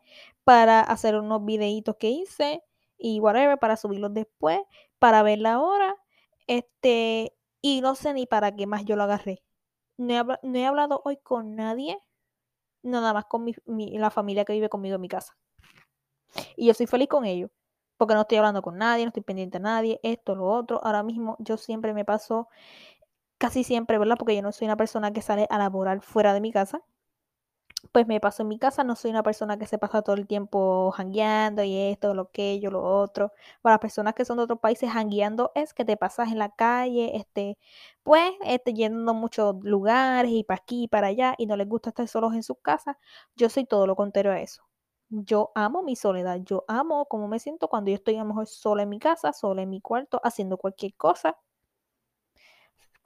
para 0.44 0.82
hacer 0.82 1.16
unos 1.16 1.44
videitos 1.46 1.96
que 1.98 2.10
hice 2.10 2.64
y 2.98 3.20
whatever, 3.20 3.58
para 3.58 3.78
subirlos 3.78 4.14
después, 4.14 4.60
para 5.00 5.24
ver 5.24 5.40
la 5.40 5.60
hora, 5.62 5.96
este, 6.48 7.34
y 7.62 7.82
no 7.82 7.96
sé 7.96 8.14
ni 8.14 8.26
para 8.28 8.56
qué 8.56 8.68
más 8.68 8.86
yo 8.86 8.96
lo 8.96 9.04
agarré. 9.04 9.44
No 9.98 10.14
he, 10.14 10.48
no 10.48 10.60
he 10.60 10.66
hablado 10.66 11.02
hoy 11.06 11.18
con 11.18 11.56
nadie 11.56 11.98
nada 12.84 13.14
más 13.14 13.26
con 13.26 13.44
mi, 13.44 13.98
la 13.98 14.10
familia 14.10 14.46
que 14.46 14.54
vive 14.54 14.70
conmigo 14.70 14.96
en 14.96 15.02
mi 15.02 15.10
casa. 15.10 15.36
Y 16.56 16.68
yo 16.68 16.74
soy 16.74 16.88
feliz 16.88 17.08
con 17.08 17.26
ellos, 17.26 17.50
porque 17.98 18.14
no 18.14 18.22
estoy 18.22 18.38
hablando 18.38 18.62
con 18.62 18.78
nadie, 18.78 19.06
no 19.06 19.10
estoy 19.10 19.24
pendiente 19.24 19.58
a 19.58 19.62
nadie, 19.62 20.00
esto, 20.04 20.36
lo 20.36 20.46
otro. 20.46 20.80
Ahora 20.84 21.04
mismo 21.04 21.36
yo 21.40 21.58
siempre 21.58 21.94
me 21.94 22.06
paso, 22.06 22.50
casi 23.38 23.64
siempre, 23.64 23.98
¿verdad? 23.98 24.18
Porque 24.18 24.36
yo 24.36 24.42
no 24.42 24.52
soy 24.52 24.66
una 24.66 24.78
persona 24.78 25.12
que 25.14 25.22
sale 25.22 25.48
a 25.50 25.58
laborar 25.58 26.02
fuera 26.02 26.34
de 26.34 26.42
mi 26.42 26.52
casa 26.52 26.84
pues 27.92 28.08
me 28.08 28.20
paso 28.20 28.42
en 28.44 28.48
mi 28.50 28.60
casa, 28.60 28.84
no 28.84 28.96
soy 28.96 29.12
una 29.12 29.24
persona 29.24 29.58
que 29.58 29.66
se 29.68 29.78
pasa 29.78 30.02
todo 30.02 30.16
el 30.16 30.28
tiempo 30.28 30.92
jangueando 30.92 31.64
y 31.64 31.76
esto, 31.78 32.14
lo 32.14 32.32
que 32.32 32.60
yo, 32.60 32.72
lo 32.72 32.84
otro. 32.84 33.32
Para 33.62 33.74
las 33.76 33.80
personas 33.82 34.14
que 34.14 34.26
son 34.26 34.38
de 34.38 34.44
otros 34.44 34.60
países, 34.60 34.90
jangueando 34.92 35.52
es 35.56 35.74
que 35.74 35.86
te 35.86 35.98
pasas 35.98 36.32
en 36.32 36.40
la 36.40 36.50
calle, 36.50 37.16
este, 37.18 37.58
pues, 38.04 38.32
este, 38.46 38.74
yendo 38.74 39.12
a 39.12 39.14
muchos 39.14 39.56
lugares 39.64 40.32
y 40.32 40.44
para 40.44 40.62
aquí 40.62 40.84
y 40.84 40.88
para 40.88 41.08
allá 41.08 41.36
y 41.38 41.46
no 41.48 41.56
les 41.58 41.68
gusta 41.68 41.90
estar 41.90 42.08
solos 42.08 42.34
en 42.34 42.44
sus 42.44 42.58
casas. 42.62 42.96
Yo 43.36 43.50
soy 43.50 43.66
todo 43.66 43.88
lo 43.88 43.96
contrario 43.96 44.32
a 44.32 44.40
eso. 44.42 44.64
Yo 45.10 45.52
amo 45.56 45.84
mi 45.84 45.96
soledad, 45.96 46.40
yo 46.44 46.66
amo 46.68 47.06
cómo 47.08 47.28
me 47.28 47.40
siento 47.40 47.68
cuando 47.70 47.90
yo 47.92 47.96
estoy 47.96 48.16
a 48.16 48.20
lo 48.20 48.26
mejor 48.26 48.48
sola 48.48 48.84
en 48.84 48.90
mi 48.90 49.00
casa, 49.00 49.32
sola 49.34 49.62
en 49.62 49.70
mi 49.70 49.80
cuarto, 49.82 50.20
haciendo 50.24 50.58
cualquier 50.58 50.96
cosa 50.96 51.38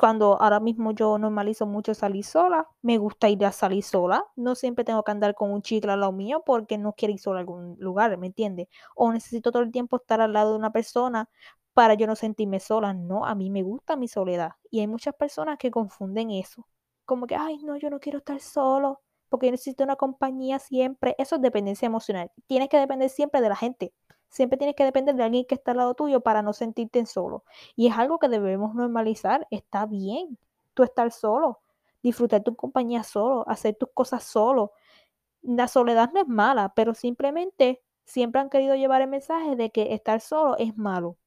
cuando 0.01 0.41
ahora 0.41 0.59
mismo 0.59 0.93
yo 0.93 1.19
normalizo 1.19 1.67
mucho 1.67 1.93
salir 1.93 2.25
sola, 2.25 2.67
me 2.81 2.97
gusta 2.97 3.29
ir 3.29 3.45
a 3.45 3.51
salir 3.51 3.83
sola, 3.83 4.25
no 4.35 4.55
siempre 4.55 4.83
tengo 4.83 5.03
que 5.03 5.11
andar 5.11 5.35
con 5.35 5.51
un 5.51 5.61
chicle 5.61 5.91
al 5.91 5.99
lado 5.99 6.11
mío 6.11 6.41
porque 6.43 6.79
no 6.79 6.93
quiero 6.93 7.13
ir 7.13 7.19
sola 7.19 7.37
a 7.37 7.41
algún 7.41 7.75
lugar, 7.77 8.17
¿me 8.17 8.25
entiendes? 8.25 8.67
O 8.95 9.13
necesito 9.13 9.51
todo 9.51 9.61
el 9.61 9.71
tiempo 9.71 9.97
estar 9.97 10.19
al 10.19 10.33
lado 10.33 10.53
de 10.53 10.57
una 10.57 10.71
persona 10.71 11.29
para 11.73 11.93
yo 11.93 12.07
no 12.07 12.15
sentirme 12.15 12.59
sola, 12.59 12.95
no, 12.95 13.27
a 13.27 13.35
mí 13.35 13.51
me 13.51 13.61
gusta 13.61 13.95
mi 13.95 14.07
soledad 14.07 14.53
y 14.71 14.79
hay 14.79 14.87
muchas 14.87 15.13
personas 15.13 15.59
que 15.59 15.69
confunden 15.69 16.31
eso, 16.31 16.67
como 17.05 17.27
que, 17.27 17.35
ay, 17.35 17.59
no, 17.63 17.77
yo 17.77 17.91
no 17.91 17.99
quiero 17.99 18.17
estar 18.17 18.39
solo 18.39 19.01
porque 19.29 19.45
yo 19.45 19.51
necesito 19.51 19.83
una 19.83 19.97
compañía 19.97 20.57
siempre, 20.57 21.13
eso 21.19 21.35
es 21.35 21.43
dependencia 21.43 21.85
emocional, 21.85 22.31
tienes 22.47 22.69
que 22.69 22.77
depender 22.77 23.11
siempre 23.11 23.39
de 23.39 23.49
la 23.49 23.55
gente, 23.55 23.93
Siempre 24.31 24.57
tienes 24.57 24.75
que 24.77 24.85
depender 24.85 25.13
de 25.15 25.23
alguien 25.23 25.45
que 25.45 25.55
está 25.55 25.71
al 25.71 25.77
lado 25.77 25.93
tuyo 25.93 26.21
para 26.21 26.41
no 26.41 26.53
sentirte 26.53 27.05
solo. 27.05 27.43
Y 27.75 27.87
es 27.87 27.97
algo 27.97 28.17
que 28.17 28.29
debemos 28.29 28.73
normalizar. 28.73 29.45
Está 29.51 29.85
bien 29.85 30.37
tú 30.73 30.83
estar 30.83 31.11
solo, 31.11 31.59
disfrutar 32.01 32.41
tu 32.41 32.55
compañía 32.55 33.03
solo, 33.03 33.43
hacer 33.49 33.75
tus 33.75 33.89
cosas 33.93 34.23
solo. 34.23 34.71
La 35.41 35.67
soledad 35.67 36.11
no 36.13 36.21
es 36.21 36.27
mala, 36.29 36.73
pero 36.75 36.93
simplemente 36.93 37.83
siempre 38.05 38.39
han 38.41 38.49
querido 38.49 38.75
llevar 38.75 39.01
el 39.01 39.09
mensaje 39.09 39.57
de 39.57 39.69
que 39.71 39.93
estar 39.93 40.21
solo 40.21 40.57
es 40.57 40.77
malo. 40.77 41.17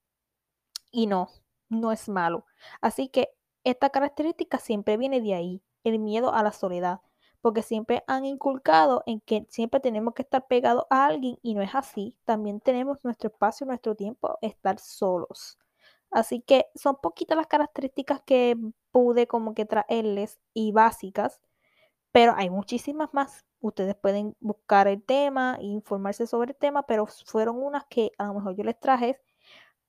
Y 0.90 1.06
no, 1.06 1.28
no 1.68 1.92
es 1.92 2.08
malo. 2.08 2.46
Así 2.80 3.08
que 3.08 3.28
esta 3.64 3.90
característica 3.90 4.58
siempre 4.58 4.96
viene 4.96 5.20
de 5.20 5.34
ahí, 5.34 5.62
el 5.84 5.98
miedo 5.98 6.32
a 6.32 6.42
la 6.42 6.52
soledad 6.52 7.00
porque 7.44 7.60
siempre 7.60 8.02
han 8.06 8.24
inculcado 8.24 9.02
en 9.04 9.20
que 9.20 9.44
siempre 9.50 9.78
tenemos 9.78 10.14
que 10.14 10.22
estar 10.22 10.46
pegados 10.46 10.86
a 10.88 11.04
alguien 11.04 11.38
y 11.42 11.54
no 11.54 11.60
es 11.60 11.74
así. 11.74 12.16
También 12.24 12.58
tenemos 12.58 13.04
nuestro 13.04 13.28
espacio, 13.28 13.66
nuestro 13.66 13.94
tiempo, 13.94 14.38
estar 14.40 14.78
solos. 14.78 15.58
Así 16.10 16.40
que 16.40 16.68
son 16.74 16.96
poquitas 17.02 17.36
las 17.36 17.46
características 17.46 18.22
que 18.22 18.56
pude 18.92 19.26
como 19.26 19.52
que 19.52 19.66
traerles 19.66 20.40
y 20.54 20.72
básicas, 20.72 21.38
pero 22.12 22.32
hay 22.34 22.48
muchísimas 22.48 23.12
más. 23.12 23.44
Ustedes 23.60 23.94
pueden 23.94 24.34
buscar 24.40 24.88
el 24.88 25.02
tema 25.02 25.58
informarse 25.60 26.26
sobre 26.26 26.52
el 26.52 26.56
tema, 26.56 26.86
pero 26.86 27.04
fueron 27.26 27.62
unas 27.62 27.84
que 27.90 28.12
a 28.16 28.24
lo 28.24 28.32
mejor 28.36 28.56
yo 28.56 28.64
les 28.64 28.80
traje 28.80 29.20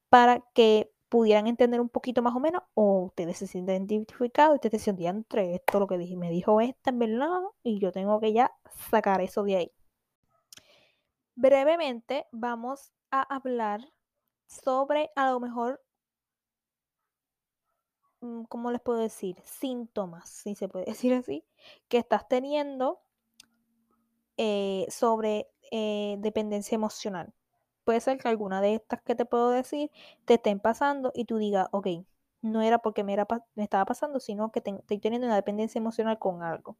para 0.09 0.41
que 0.53 0.91
pudieran 1.15 1.47
entender 1.47 1.80
un 1.80 1.88
poquito 1.88 2.21
más 2.21 2.36
o 2.36 2.41
menos, 2.41 2.62
o 2.73 3.06
ustedes 3.06 3.38
se 3.38 3.47
sienten 3.47 3.86
identificados 3.86 4.56
ustedes 4.56 4.82
se 4.82 4.84
sienten 4.91 5.08
entre 5.08 5.56
esto, 5.56 5.80
lo 5.80 5.88
que 5.88 5.97
dije, 5.97 6.17
me 6.17 6.30
dijo 6.30 6.60
esta 6.60 6.89
en 6.89 6.99
verdad, 6.99 7.39
y 7.63 7.80
yo 7.80 7.93
tengo 7.93 8.19
que 8.19 8.34
ya 8.34 8.51
sacar 8.89 9.21
eso 9.21 9.43
de 9.43 9.56
ahí. 9.56 9.71
Brevemente 11.36 12.28
vamos 12.34 12.91
a 13.12 13.21
hablar 13.34 13.80
sobre 14.45 15.10
a 15.15 15.32
lo 15.32 15.39
mejor, 15.39 15.82
mm, 18.19 18.43
¿cómo 18.49 18.71
les 18.71 18.82
puedo 18.82 18.99
decir? 18.99 19.38
Síntomas, 19.45 20.30
si 20.30 20.54
se 20.54 20.67
puede 20.67 20.86
decir 20.99 21.13
así, 21.13 21.45
que 21.88 21.97
estás 21.97 22.28
teniendo 22.28 22.99
eh, 24.36 24.86
sobre 24.89 25.47
eh, 25.71 26.17
dependencia 26.19 26.75
emocional 26.75 27.34
puede 27.85 28.01
ser 28.01 28.17
que 28.17 28.27
alguna 28.27 28.61
de 28.61 28.75
estas 28.75 29.01
que 29.01 29.15
te 29.15 29.25
puedo 29.25 29.51
decir 29.51 29.91
te 30.25 30.35
estén 30.35 30.59
pasando 30.59 31.11
y 31.15 31.25
tú 31.25 31.37
digas, 31.37 31.67
ok, 31.71 31.87
no 32.41 32.61
era 32.61 32.79
porque 32.79 33.03
me, 33.03 33.13
era, 33.13 33.27
me 33.55 33.63
estaba 33.63 33.85
pasando, 33.85 34.19
sino 34.19 34.51
que 34.51 34.61
estoy 34.65 34.99
teniendo 34.99 35.27
una 35.27 35.35
dependencia 35.35 35.79
emocional 35.79 36.19
con 36.19 36.43
algo. 36.43 36.77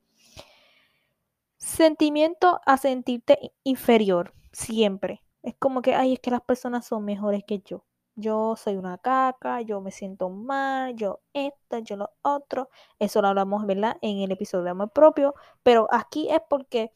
Sentimiento 1.57 2.61
a 2.65 2.77
sentirte 2.77 3.53
inferior, 3.63 4.33
siempre. 4.51 5.23
Es 5.41 5.55
como 5.57 5.81
que, 5.81 5.95
ay, 5.95 6.13
es 6.13 6.19
que 6.19 6.31
las 6.31 6.41
personas 6.41 6.85
son 6.85 7.05
mejores 7.05 7.43
que 7.45 7.59
yo. 7.59 7.85
Yo 8.15 8.55
soy 8.55 8.77
una 8.77 8.97
caca, 8.97 9.61
yo 9.61 9.81
me 9.81 9.91
siento 9.91 10.29
mal, 10.29 10.95
yo 10.95 11.21
esto, 11.33 11.79
yo 11.79 11.97
lo 11.97 12.11
otro. 12.21 12.69
Eso 12.99 13.21
lo 13.21 13.27
hablamos, 13.29 13.65
¿verdad? 13.65 13.97
En 14.01 14.19
el 14.19 14.31
episodio 14.31 14.63
de 14.63 14.69
amor 14.71 14.91
propio. 14.91 15.35
Pero 15.63 15.87
aquí 15.91 16.29
es 16.29 16.39
porque 16.49 16.93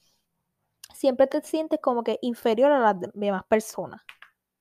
siempre 0.93 1.27
te 1.27 1.41
sientes 1.41 1.79
como 1.81 2.03
que 2.03 2.19
inferior 2.21 2.71
a 2.71 2.79
las 2.79 2.95
demás 3.13 3.43
personas. 3.45 4.01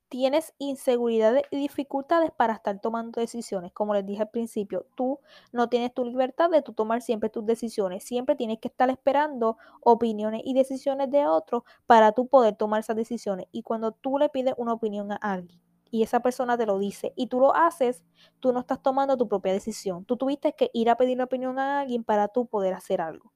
Tienes 0.09 0.55
inseguridades 0.57 1.43
y 1.51 1.59
dificultades 1.59 2.31
para 2.31 2.55
estar 2.55 2.81
tomando 2.81 3.21
decisiones. 3.21 3.73
Como 3.73 3.93
les 3.93 4.07
dije 4.07 4.23
al 4.23 4.31
principio, 4.31 4.87
tú 4.95 5.21
no 5.53 5.69
tienes 5.69 5.93
tu 5.93 6.03
libertad 6.05 6.49
de 6.49 6.63
tú 6.63 6.73
tomar 6.73 7.03
siempre 7.03 7.29
tus 7.29 7.45
decisiones. 7.45 8.05
Siempre 8.05 8.35
tienes 8.35 8.59
que 8.59 8.69
estar 8.69 8.89
esperando 8.89 9.59
opiniones 9.83 10.41
y 10.45 10.55
decisiones 10.55 11.11
de 11.11 11.27
otros 11.27 11.63
para 11.87 12.13
tú 12.13 12.27
poder 12.27 12.57
tomar 12.57 12.81
esas 12.81 12.97
decisiones. 12.97 13.49
Y 13.53 13.63
cuando 13.63 13.93
tú 13.93 14.19
le 14.19 14.31
pides 14.31 14.55
una 14.57 14.73
opinión 14.73 15.13
a 15.13 15.17
alguien 15.17 15.61
y 15.91 16.03
esa 16.03 16.21
persona 16.21 16.57
te 16.57 16.65
lo 16.65 16.79
dice 16.79 17.13
y 17.15 17.27
tú 17.27 17.41
lo 17.41 17.55
haces, 17.55 18.03
tú 18.41 18.53
no 18.55 18.61
estás 18.61 18.83
tomando 18.83 19.19
tu 19.19 19.29
propia 19.29 19.53
decisión. 19.53 20.07
Tú 20.07 20.17
tuviste 20.17 20.55
que 20.55 20.71
ir 20.73 20.89
a 20.89 20.97
pedir 20.97 21.19
la 21.19 21.25
opinión 21.25 21.59
a 21.59 21.81
alguien 21.81 22.03
para 22.03 22.29
tú 22.29 22.47
poder 22.47 22.73
hacer 22.73 23.03
algo. 23.03 23.31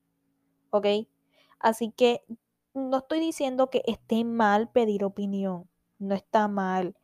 ¿Ok? 0.70 0.86
Así 1.58 1.92
que 1.92 2.24
no 2.74 2.98
estoy 2.98 3.20
diciendo 3.20 3.70
que 3.70 3.82
esté 3.86 4.24
mal 4.24 4.70
pedir 4.70 5.04
opinión, 5.04 5.68
no 5.98 6.14
está 6.14 6.48
mal, 6.48 6.94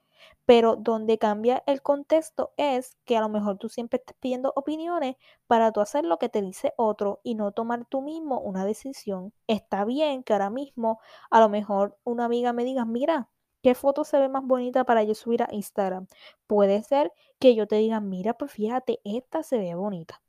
pero 0.46 0.76
donde 0.76 1.18
cambia 1.18 1.62
el 1.66 1.83
contexto 1.83 2.52
es 2.57 2.96
que 3.04 3.16
a 3.16 3.20
lo 3.20 3.28
mejor 3.28 3.59
tú 3.59 3.68
siempre 3.68 3.98
estás 3.98 4.16
pidiendo 4.20 4.52
opiniones 4.57 5.16
para 5.46 5.72
tú 5.72 5.81
hacer 5.81 6.04
lo 6.04 6.18
que 6.18 6.28
te 6.28 6.42
dice 6.42 6.72
otro 6.76 7.20
y 7.22 7.35
no 7.35 7.52
tomar 7.52 7.85
tú 7.87 8.02
mismo 8.02 8.40
una 8.40 8.64
decisión. 8.64 9.33
Está 9.46 9.85
bien 9.85 10.22
que 10.22 10.33
ahora 10.33 10.50
mismo 10.50 11.00
a 11.31 11.40
lo 11.40 11.48
mejor 11.48 11.98
una 12.04 12.24
amiga 12.24 12.52
me 12.52 12.64
diga, 12.64 12.85
mira, 12.85 13.28
¿qué 13.62 13.74
foto 13.74 14.04
se 14.04 14.18
ve 14.18 14.28
más 14.28 14.44
bonita 14.44 14.85
para 14.85 15.02
yo 15.04 15.14
subir 15.14 15.42
a 15.42 15.48
Instagram? 15.52 16.07
Puede 16.46 16.83
ser 16.83 17.12
que 17.38 17.54
yo 17.54 17.66
te 17.66 17.76
diga, 17.76 18.00
mira, 18.00 18.35
pues 18.35 18.52
fíjate, 18.52 19.00
esta 19.04 19.42
se 19.42 19.59
ve 19.59 19.74
bonita. 19.74 20.22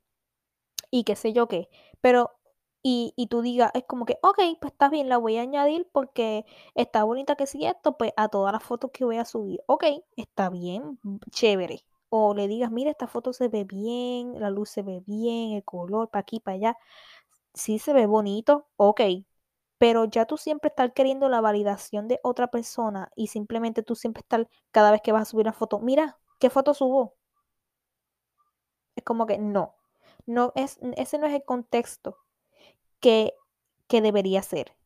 Y 0.90 1.04
qué 1.04 1.16
sé 1.16 1.32
yo 1.32 1.48
qué. 1.48 1.68
Pero 2.00 2.32
y, 2.82 3.12
y 3.16 3.26
tú 3.28 3.42
digas, 3.42 3.70
es 3.74 3.84
como 3.84 4.06
que, 4.06 4.18
ok, 4.22 4.38
pues 4.60 4.72
está 4.72 4.88
bien, 4.88 5.08
la 5.08 5.18
voy 5.18 5.36
a 5.38 5.42
añadir 5.42 5.88
porque 5.92 6.44
está 6.74 7.04
bonita 7.04 7.36
que 7.36 7.46
si 7.46 7.66
esto, 7.66 7.96
pues 7.98 8.12
a 8.16 8.28
todas 8.28 8.52
las 8.52 8.62
fotos 8.62 8.90
que 8.92 9.04
voy 9.04 9.18
a 9.18 9.24
subir, 9.24 9.60
ok, 9.66 9.84
está 10.16 10.50
bien, 10.50 10.98
mm, 11.02 11.16
chévere. 11.30 11.84
O 12.08 12.34
le 12.34 12.48
digas, 12.48 12.70
mira, 12.72 12.90
esta 12.90 13.06
foto 13.06 13.32
se 13.32 13.48
ve 13.48 13.64
bien, 13.64 14.40
la 14.40 14.50
luz 14.50 14.70
se 14.70 14.82
ve 14.82 15.02
bien, 15.06 15.52
el 15.52 15.64
color, 15.64 16.08
para 16.10 16.22
aquí, 16.22 16.40
para 16.40 16.56
allá. 16.56 16.76
Sí 17.54 17.78
se 17.78 17.92
ve 17.92 18.06
bonito, 18.06 18.68
ok. 18.76 19.00
Pero 19.78 20.04
ya 20.06 20.26
tú 20.26 20.36
siempre 20.36 20.68
estás 20.68 20.92
queriendo 20.94 21.28
la 21.28 21.40
validación 21.40 22.08
de 22.08 22.20
otra 22.22 22.48
persona 22.48 23.10
y 23.16 23.28
simplemente 23.28 23.82
tú 23.82 23.94
siempre 23.96 24.20
estás, 24.22 24.46
cada 24.70 24.90
vez 24.92 25.00
que 25.02 25.12
vas 25.12 25.22
a 25.22 25.24
subir 25.30 25.46
una 25.46 25.52
foto, 25.52 25.80
mira, 25.80 26.18
¿Qué 26.40 26.48
foto 26.50 26.72
subo? 26.74 27.16
Es 28.96 29.04
como 29.04 29.26
que 29.26 29.38
no. 29.38 29.74
No 30.26 30.52
es, 30.56 30.78
ese 30.96 31.18
no 31.18 31.26
es 31.26 31.34
el 31.34 31.44
contexto 31.44 32.16
que, 33.00 33.34
que 33.88 34.00
debería 34.02 34.42
ser. 34.42 34.76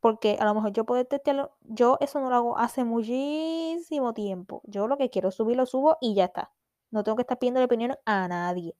Porque 0.00 0.36
a 0.40 0.44
lo 0.46 0.54
mejor 0.54 0.72
yo 0.72 0.84
puedo 0.84 1.04
testearlo, 1.04 1.56
yo 1.62 1.98
eso 2.00 2.20
no 2.20 2.30
lo 2.30 2.36
hago 2.36 2.58
hace 2.58 2.84
muchísimo 2.84 4.14
tiempo. 4.14 4.62
Yo 4.64 4.88
lo 4.88 4.98
que 4.98 5.10
quiero 5.10 5.30
subir 5.30 5.56
lo 5.56 5.66
subo 5.66 5.98
y 6.00 6.14
ya 6.14 6.26
está. 6.26 6.52
No 6.90 7.04
tengo 7.04 7.16
que 7.16 7.22
estar 7.22 7.38
pidiendo 7.38 7.60
la 7.60 7.66
opinión 7.66 7.96
a 8.04 8.28
nadie. 8.28 8.76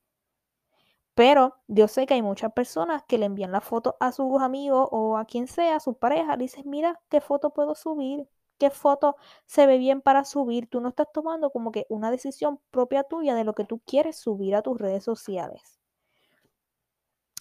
Pero 1.14 1.56
yo 1.68 1.88
sé 1.88 2.06
que 2.06 2.14
hay 2.14 2.22
muchas 2.22 2.52
personas 2.52 3.02
que 3.04 3.18
le 3.18 3.26
envían 3.26 3.52
la 3.52 3.60
foto 3.60 3.96
a 4.00 4.12
sus 4.12 4.40
amigos 4.40 4.88
o 4.90 5.16
a 5.18 5.26
quien 5.26 5.46
sea, 5.46 5.76
a 5.76 5.80
su 5.80 5.94
pareja, 5.94 6.36
le 6.36 6.44
dicen, 6.44 6.68
mira, 6.68 7.00
¿qué 7.08 7.20
foto 7.20 7.50
puedo 7.50 7.74
subir? 7.74 8.28
¿Qué 8.58 8.70
foto 8.70 9.16
se 9.46 9.66
ve 9.66 9.76
bien 9.78 10.00
para 10.00 10.24
subir? 10.24 10.68
Tú 10.68 10.80
no 10.80 10.88
estás 10.90 11.08
tomando 11.12 11.50
como 11.50 11.72
que 11.72 11.86
una 11.88 12.10
decisión 12.10 12.60
propia 12.70 13.04
tuya 13.04 13.34
de 13.34 13.44
lo 13.44 13.54
que 13.54 13.64
tú 13.64 13.80
quieres 13.80 14.16
subir 14.16 14.54
a 14.54 14.62
tus 14.62 14.78
redes 14.78 15.04
sociales. 15.04 15.80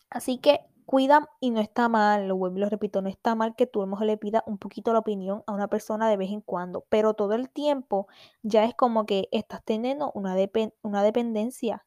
Así 0.10 0.38
que 0.40 0.60
cuida 0.92 1.30
y 1.40 1.52
no 1.52 1.62
está 1.62 1.88
mal, 1.88 2.28
lo 2.28 2.70
repito, 2.70 3.02
no 3.02 3.08
está 3.08 3.34
mal 3.34 3.56
que 3.56 3.66
tú 3.66 3.88
mejor 3.88 4.08
le 4.08 4.18
pida 4.18 4.44
un 4.46 4.58
poquito 4.58 4.92
la 4.92 5.00
opinión 5.00 5.42
a 5.48 5.54
una 5.54 5.70
persona 5.70 6.10
de 6.10 6.18
vez 6.18 6.32
en 6.32 6.42
cuando, 6.42 6.86
pero 6.90 7.14
todo 7.14 7.34
el 7.34 7.50
tiempo 7.50 8.08
ya 8.44 8.66
es 8.66 8.76
como 8.76 9.06
que 9.06 9.30
estás 9.32 9.64
teniendo 9.64 10.12
una, 10.14 10.36
una 10.82 11.04
dependencia 11.04 11.86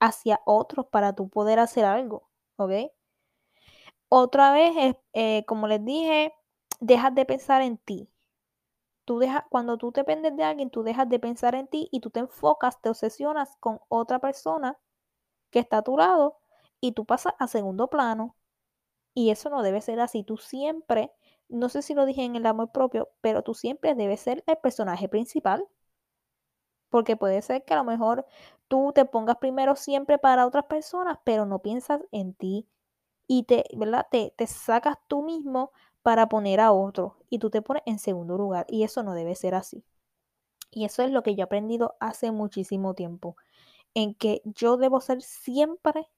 hacia 0.00 0.40
otros 0.46 0.86
para 0.86 1.14
tú 1.14 1.28
poder 1.28 1.58
hacer 1.58 1.84
algo, 1.84 2.30
¿ok? 2.56 2.72
Otra 4.08 4.52
vez, 4.52 4.96
eh, 5.12 5.44
como 5.46 5.68
les 5.68 5.84
dije, 5.84 6.32
dejas 6.80 7.14
de 7.14 7.26
pensar 7.26 7.60
en 7.60 7.76
ti. 7.76 8.08
Tú 9.04 9.20
cuando 9.50 9.76
tú 9.76 9.92
dependes 9.92 10.34
de 10.34 10.44
alguien, 10.44 10.70
tú 10.70 10.82
dejas 10.82 11.10
de 11.10 11.18
pensar 11.18 11.54
en 11.54 11.66
ti 11.68 11.88
y 11.92 12.00
tú 12.00 12.08
te 12.08 12.20
enfocas, 12.20 12.80
te 12.80 12.88
obsesionas 12.88 13.54
con 13.60 13.80
otra 13.88 14.18
persona 14.18 14.78
que 15.50 15.58
está 15.58 15.78
a 15.78 15.82
tu 15.82 15.98
lado 15.98 16.38
y 16.84 16.92
tú 16.92 17.06
pasas 17.06 17.32
a 17.38 17.48
segundo 17.48 17.88
plano. 17.88 18.36
Y 19.14 19.30
eso 19.30 19.50
no 19.50 19.62
debe 19.62 19.80
ser 19.80 20.00
así. 20.00 20.22
Tú 20.24 20.36
siempre, 20.36 21.12
no 21.48 21.70
sé 21.70 21.82
si 21.82 21.94
lo 21.94 22.04
dije 22.06 22.24
en 22.24 22.36
el 22.36 22.46
amor 22.46 22.72
propio, 22.72 23.10
pero 23.22 23.42
tú 23.42 23.54
siempre 23.54 23.94
debes 23.94 24.20
ser 24.20 24.44
el 24.46 24.58
personaje 24.58 25.08
principal. 25.08 25.66
Porque 26.90 27.16
puede 27.16 27.40
ser 27.42 27.64
que 27.64 27.72
a 27.74 27.78
lo 27.78 27.84
mejor 27.84 28.26
tú 28.68 28.92
te 28.94 29.06
pongas 29.06 29.36
primero 29.38 29.76
siempre 29.76 30.18
para 30.18 30.46
otras 30.46 30.66
personas, 30.66 31.18
pero 31.24 31.46
no 31.46 31.60
piensas 31.60 32.02
en 32.12 32.34
ti. 32.34 32.68
Y 33.26 33.44
te, 33.44 33.64
¿verdad? 33.76 34.06
Te, 34.10 34.34
te 34.36 34.46
sacas 34.46 34.98
tú 35.08 35.22
mismo 35.22 35.72
para 36.02 36.28
poner 36.28 36.60
a 36.60 36.72
otro. 36.72 37.16
Y 37.30 37.38
tú 37.38 37.50
te 37.50 37.62
pones 37.62 37.82
en 37.86 37.98
segundo 37.98 38.36
lugar. 38.36 38.66
Y 38.68 38.84
eso 38.84 39.02
no 39.02 39.14
debe 39.14 39.34
ser 39.36 39.54
así. 39.54 39.84
Y 40.70 40.84
eso 40.84 41.02
es 41.02 41.10
lo 41.10 41.22
que 41.22 41.34
yo 41.34 41.42
he 41.42 41.44
aprendido 41.44 41.96
hace 42.00 42.30
muchísimo 42.32 42.94
tiempo. 42.94 43.36
En 43.94 44.14
que 44.14 44.42
yo 44.44 44.76
debo 44.76 45.00
ser 45.00 45.22
siempre 45.22 46.08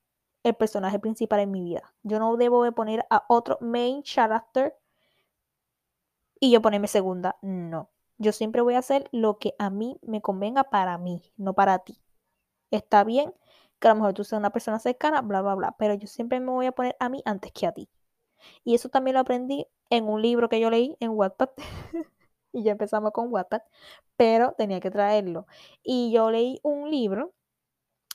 el 0.46 0.54
personaje 0.54 1.00
principal 1.00 1.40
en 1.40 1.50
mi 1.50 1.62
vida. 1.62 1.94
Yo 2.04 2.20
no 2.20 2.36
debo 2.36 2.62
de 2.62 2.72
poner 2.72 3.04
a 3.10 3.24
otro 3.28 3.58
main 3.60 4.02
character 4.04 4.76
y 6.38 6.52
yo 6.52 6.62
ponerme 6.62 6.86
segunda. 6.86 7.36
No. 7.42 7.90
Yo 8.18 8.32
siempre 8.32 8.62
voy 8.62 8.74
a 8.74 8.78
hacer 8.78 9.08
lo 9.10 9.38
que 9.38 9.54
a 9.58 9.70
mí 9.70 9.98
me 10.02 10.22
convenga 10.22 10.64
para 10.64 10.98
mí, 10.98 11.20
no 11.36 11.54
para 11.54 11.80
ti. 11.80 12.00
Está 12.70 13.02
bien 13.04 13.34
que 13.80 13.88
a 13.88 13.90
lo 13.90 13.96
mejor 13.96 14.14
tú 14.14 14.24
seas 14.24 14.38
una 14.38 14.50
persona 14.50 14.78
cercana, 14.78 15.20
bla, 15.20 15.42
bla, 15.42 15.54
bla, 15.56 15.76
pero 15.78 15.94
yo 15.94 16.06
siempre 16.06 16.38
me 16.40 16.52
voy 16.52 16.66
a 16.66 16.72
poner 16.72 16.96
a 17.00 17.08
mí 17.08 17.22
antes 17.24 17.52
que 17.52 17.66
a 17.66 17.72
ti. 17.72 17.88
Y 18.64 18.74
eso 18.74 18.88
también 18.88 19.14
lo 19.14 19.20
aprendí 19.20 19.66
en 19.90 20.08
un 20.08 20.22
libro 20.22 20.48
que 20.48 20.60
yo 20.60 20.70
leí 20.70 20.96
en 21.00 21.10
Wattpad. 21.10 21.50
y 22.52 22.62
ya 22.62 22.72
empezamos 22.72 23.12
con 23.12 23.32
Wattpad, 23.32 23.62
pero 24.16 24.52
tenía 24.56 24.80
que 24.80 24.90
traerlo. 24.92 25.46
Y 25.82 26.12
yo 26.12 26.30
leí 26.30 26.60
un 26.62 26.90
libro 26.90 27.34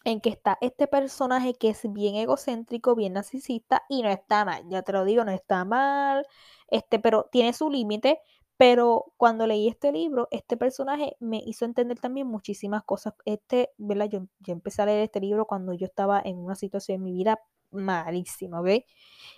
en 0.03 0.21
que 0.21 0.29
está 0.29 0.57
este 0.61 0.87
personaje 0.87 1.53
que 1.53 1.69
es 1.69 1.81
bien 1.91 2.15
egocéntrico, 2.15 2.95
bien 2.95 3.13
narcisista 3.13 3.83
y 3.89 4.01
no 4.01 4.09
está 4.09 4.45
mal, 4.45 4.63
ya 4.69 4.81
te 4.81 4.93
lo 4.93 5.05
digo, 5.05 5.23
no 5.25 5.31
está 5.31 5.65
mal, 5.65 6.25
este, 6.67 6.99
pero 6.99 7.29
tiene 7.31 7.53
su 7.53 7.69
límite, 7.69 8.19
pero 8.57 9.13
cuando 9.17 9.47
leí 9.47 9.67
este 9.67 9.91
libro, 9.91 10.27
este 10.31 10.57
personaje 10.57 11.15
me 11.19 11.41
hizo 11.45 11.65
entender 11.65 11.99
también 11.99 12.27
muchísimas 12.27 12.83
cosas. 12.83 13.15
Este, 13.25 13.71
¿verdad? 13.79 14.05
Yo, 14.07 14.27
yo 14.39 14.53
empecé 14.53 14.83
a 14.83 14.85
leer 14.85 15.01
este 15.01 15.19
libro 15.19 15.47
cuando 15.47 15.73
yo 15.73 15.87
estaba 15.87 16.21
en 16.23 16.37
una 16.37 16.53
situación 16.55 16.97
en 16.97 17.03
mi 17.03 17.11
vida 17.11 17.39
malísima, 17.71 18.61
¿ok? 18.61 18.83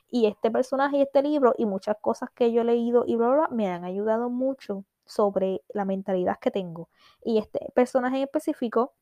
Y 0.10 0.26
este 0.28 0.52
personaje 0.52 0.97
y 0.97 1.02
este 1.04 1.21
libro 1.21 1.54
y 1.58 1.65
muchas 1.65 1.95
cosas 2.02 2.30
que 2.36 2.52
yo 2.52 2.62
he 2.62 2.65
leído 2.65 3.06
y 3.08 3.15
bla, 3.15 3.30
bla, 3.30 3.47
me 3.49 3.69
han 3.69 3.86
ayudado 3.86 4.30
mucho 4.30 4.86
sobre 5.06 5.62
la 5.69 5.86
mentalidad 5.86 6.38
que 6.39 6.52
tengo. 6.52 6.89
Y 7.23 7.38
este 7.38 7.71
personaje 7.73 8.17
en 8.17 8.23
específico 8.23 8.93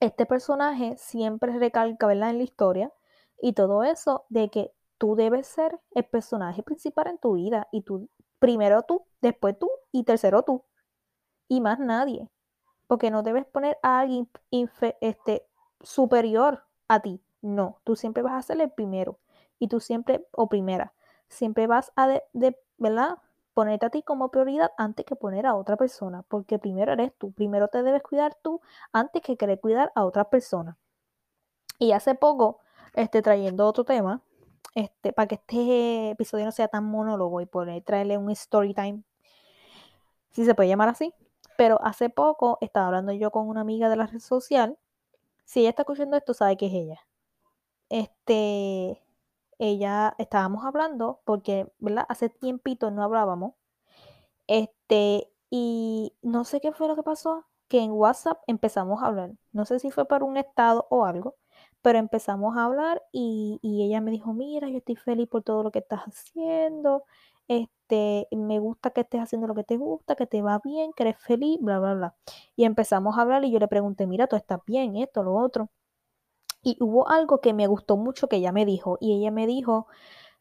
este 0.00 0.26
personaje 0.26 0.96
siempre 0.96 1.58
recalca, 1.58 2.06
¿verdad? 2.06 2.30
En 2.30 2.38
la 2.38 2.44
historia 2.44 2.92
y 3.40 3.52
todo 3.52 3.84
eso 3.84 4.24
de 4.28 4.50
que 4.50 4.72
tú 4.98 5.14
debes 5.14 5.46
ser 5.46 5.78
el 5.94 6.04
personaje 6.04 6.62
principal 6.62 7.08
en 7.08 7.18
tu 7.18 7.34
vida 7.34 7.68
y 7.72 7.82
tú, 7.82 8.08
primero 8.38 8.82
tú, 8.82 9.04
después 9.20 9.58
tú 9.58 9.70
y 9.92 10.04
tercero 10.04 10.42
tú 10.42 10.64
y 11.48 11.60
más 11.60 11.78
nadie. 11.78 12.28
Porque 12.86 13.10
no 13.10 13.22
debes 13.22 13.46
poner 13.46 13.78
a 13.82 14.00
alguien 14.00 14.28
este, 15.00 15.46
superior 15.80 16.64
a 16.88 17.00
ti. 17.00 17.20
No, 17.42 17.80
tú 17.84 17.96
siempre 17.96 18.22
vas 18.22 18.34
a 18.34 18.42
ser 18.42 18.60
el 18.60 18.70
primero 18.70 19.18
y 19.58 19.68
tú 19.68 19.80
siempre, 19.80 20.26
o 20.32 20.48
primera, 20.48 20.92
siempre 21.28 21.66
vas 21.66 21.92
a, 21.96 22.20
de, 22.32 22.58
¿verdad? 22.78 23.18
Ponerte 23.60 23.84
a 23.84 23.90
ti 23.90 24.02
como 24.02 24.30
prioridad 24.30 24.72
antes 24.78 25.04
que 25.04 25.16
poner 25.16 25.44
a 25.44 25.54
otra 25.54 25.76
persona, 25.76 26.22
porque 26.28 26.58
primero 26.58 26.94
eres 26.94 27.12
tú, 27.18 27.30
primero 27.32 27.68
te 27.68 27.82
debes 27.82 28.02
cuidar 28.02 28.34
tú 28.40 28.62
antes 28.90 29.20
que 29.20 29.36
querer 29.36 29.60
cuidar 29.60 29.92
a 29.94 30.06
otra 30.06 30.30
persona. 30.30 30.78
Y 31.78 31.92
hace 31.92 32.14
poco, 32.14 32.60
este, 32.94 33.20
trayendo 33.20 33.66
otro 33.66 33.84
tema, 33.84 34.22
este, 34.74 35.12
para 35.12 35.28
que 35.28 35.34
este 35.34 36.12
episodio 36.12 36.46
no 36.46 36.52
sea 36.52 36.68
tan 36.68 36.84
monólogo 36.84 37.42
y 37.42 37.46
poder 37.46 37.82
traerle 37.82 38.16
un 38.16 38.30
story 38.30 38.72
time, 38.72 39.02
si 40.30 40.46
se 40.46 40.54
puede 40.54 40.70
llamar 40.70 40.88
así, 40.88 41.12
pero 41.58 41.78
hace 41.82 42.08
poco 42.08 42.56
estaba 42.62 42.86
hablando 42.86 43.12
yo 43.12 43.30
con 43.30 43.46
una 43.46 43.60
amiga 43.60 43.90
de 43.90 43.96
la 43.96 44.06
red 44.06 44.20
social, 44.20 44.78
si 45.44 45.60
ella 45.60 45.68
está 45.68 45.82
escuchando 45.82 46.16
esto, 46.16 46.32
sabe 46.32 46.56
que 46.56 46.68
es 46.68 46.72
ella. 46.72 47.00
Este, 47.90 49.02
ella 49.60 50.14
estábamos 50.18 50.64
hablando 50.66 51.22
porque, 51.26 51.72
¿verdad? 51.80 52.06
Hace 52.10 52.30
tiempito 52.30 52.90
no 52.92 53.04
hablábamos. 53.04 53.54
Este, 54.46 55.30
y 55.50 56.14
no 56.22 56.44
sé 56.44 56.60
qué 56.60 56.72
fue 56.72 56.88
lo 56.88 56.96
que 56.96 57.02
pasó, 57.02 57.46
que 57.68 57.80
en 57.80 57.92
WhatsApp 57.92 58.42
empezamos 58.46 59.02
a 59.02 59.06
hablar. 59.06 59.32
No 59.52 59.64
sé 59.64 59.78
si 59.78 59.90
fue 59.90 60.06
por 60.06 60.22
un 60.24 60.36
estado 60.36 60.86
o 60.90 61.04
algo, 61.04 61.36
pero 61.82 61.98
empezamos 61.98 62.56
a 62.56 62.64
hablar 62.64 63.02
y, 63.12 63.58
y 63.62 63.84
ella 63.84 64.00
me 64.00 64.10
dijo, 64.10 64.32
mira, 64.34 64.68
yo 64.68 64.78
estoy 64.78 64.96
feliz 64.96 65.28
por 65.28 65.42
todo 65.42 65.62
lo 65.62 65.70
que 65.70 65.78
estás 65.80 66.00
haciendo. 66.02 67.04
Este, 67.48 68.28
me 68.32 68.58
gusta 68.60 68.90
que 68.90 69.00
estés 69.02 69.20
haciendo 69.22 69.46
lo 69.48 69.54
que 69.54 69.64
te 69.64 69.76
gusta, 69.76 70.14
que 70.16 70.26
te 70.26 70.42
va 70.42 70.60
bien, 70.64 70.92
que 70.92 71.02
eres 71.04 71.18
feliz, 71.18 71.58
bla, 71.60 71.78
bla, 71.80 71.94
bla. 71.94 72.14
Y 72.56 72.64
empezamos 72.64 73.18
a 73.18 73.22
hablar 73.22 73.44
y 73.44 73.50
yo 73.52 73.58
le 73.58 73.68
pregunté, 73.68 74.06
mira, 74.06 74.26
tú 74.28 74.36
estás 74.36 74.60
bien, 74.66 74.96
esto, 74.96 75.22
lo 75.24 75.34
otro. 75.34 75.70
Y 76.62 76.76
hubo 76.80 77.08
algo 77.08 77.40
que 77.40 77.54
me 77.54 77.66
gustó 77.66 77.96
mucho 77.96 78.28
que 78.28 78.36
ella 78.36 78.52
me 78.52 78.66
dijo. 78.66 78.98
Y 79.00 79.14
ella 79.14 79.30
me 79.30 79.46
dijo, 79.46 79.86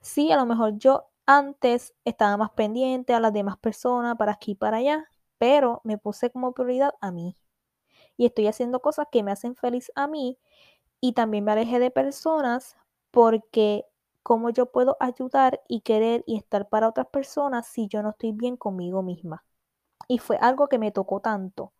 sí, 0.01 0.32
a 0.32 0.38
lo 0.38 0.45
mejor 0.45 0.77
yo 0.77 1.10
antes 1.25 1.93
estaba 2.05 2.38
más 2.38 2.51
pendiente 2.51 3.13
a 3.13 3.19
las 3.19 3.34
demás 3.34 3.58
personas 3.58 4.17
para 4.17 4.34
aquí 4.34 4.51
y 4.53 4.55
para 4.55 4.77
allá, 4.77 5.05
pero 5.38 5.82
me 5.84 5.97
puse 5.97 6.32
como 6.32 6.53
prioridad 6.53 6.93
a 7.01 7.12
mí. 7.12 7.38
Y 8.17 8.25
estoy 8.25 8.47
haciendo 8.47 8.82
cosas 8.82 9.08
que 9.12 9.23
me 9.23 9.32
hacen 9.32 9.55
feliz 9.55 9.91
a 9.95 10.08
mí. 10.08 10.39
Y 11.01 11.13
también 11.13 11.45
me 11.45 11.53
alejé 11.53 11.79
de 11.79 11.91
personas 11.91 12.77
porque 13.12 13.86
cómo 14.23 14.49
yo 14.51 14.67
puedo 14.71 14.97
ayudar 14.99 15.62
y 15.67 15.82
querer 15.82 16.23
y 16.27 16.38
estar 16.38 16.69
para 16.69 16.89
otras 16.89 17.08
personas 17.08 17.67
si 17.67 17.88
yo 17.88 18.03
no 18.03 18.12
estoy 18.12 18.34
bien 18.34 18.58
conmigo 18.58 19.03
misma. 19.03 19.45
Y 20.08 20.19
fue 20.19 20.38
algo 20.38 20.67
que 20.67 20.79
me 20.79 20.91
tocó 20.91 21.21
tanto 21.21 21.73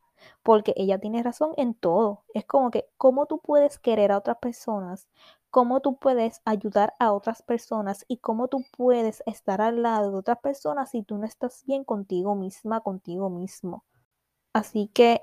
porque 0.43 0.73
ella 0.77 0.99
tiene 0.99 1.23
razón 1.23 1.53
en 1.58 1.73
todo. 1.73 2.23
Es 2.34 2.45
como 2.45 2.71
que 2.71 2.88
cómo 2.97 3.25
tú 3.25 3.39
puedes 3.39 3.79
querer 3.79 4.12
a 4.12 4.17
otras 4.17 4.38
personas, 4.38 5.08
cómo 5.49 5.82
tú 5.82 5.97
puedes 5.97 6.41
ayudar 6.45 6.95
a 6.99 7.12
otras 7.12 7.41
personas 7.41 8.05
y 8.08 8.17
cómo 8.17 8.47
tú 8.47 8.63
puedes 8.77 9.23
estar 9.25 9.62
al 9.62 9.82
lado 9.82 10.12
de 10.12 10.17
otras 10.17 10.39
personas 10.39 10.91
si 10.91 11.03
tú 11.03 11.17
no 11.17 11.25
estás 11.25 11.63
bien 11.65 11.84
contigo 11.84 12.36
misma, 12.36 12.82
contigo 12.82 13.29
mismo. 13.29 13.84
Así 14.53 14.89
que 14.93 15.21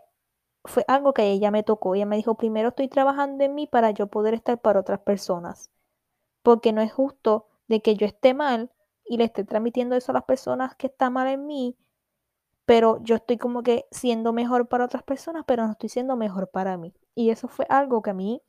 fue 0.65 0.85
algo 0.89 1.15
que 1.15 1.31
ella 1.31 1.51
me 1.51 1.63
tocó. 1.63 1.95
Ella 1.95 2.07
me 2.07 2.17
dijo, 2.17 2.37
primero 2.37 2.71
estoy 2.71 2.89
trabajando 2.89 3.45
en 3.45 3.55
mí 3.55 3.67
para 3.67 3.91
yo 3.91 4.09
poder 4.09 4.35
estar 4.35 4.61
para 4.61 4.81
otras 4.81 5.01
personas. 5.01 5.71
Porque 6.43 6.73
no 6.73 6.81
es 6.83 6.93
justo 6.93 7.49
de 7.69 7.83
que 7.83 7.97
yo 7.97 8.07
esté 8.07 8.35
mal 8.35 8.73
y 9.05 9.19
le 9.19 9.25
esté 9.25 9.45
transmitiendo 9.45 9.97
eso 9.97 10.13
a 10.13 10.15
las 10.15 10.25
personas 10.25 10.75
que 10.77 10.89
están 10.89 11.13
mal 11.13 11.29
en 11.29 11.47
mí 11.47 11.77
pero 12.67 13.01
yo 13.03 13.17
estoy 13.17 13.39
como 13.39 13.63
que 13.63 13.87
siendo 13.91 14.33
mejor 14.33 14.69
para 14.69 14.85
otras 14.85 15.03
personas, 15.05 15.45
pero 15.47 15.67
no 15.67 15.73
estoy 15.73 15.89
siendo 15.89 16.17
mejor 16.17 16.51
para 16.51 16.77
mí. 16.77 16.95
Y 17.15 17.31
eso 17.31 17.49
fue 17.49 17.67
algo 17.71 18.03
que 18.03 18.11
a 18.11 18.15
mí 18.15 18.43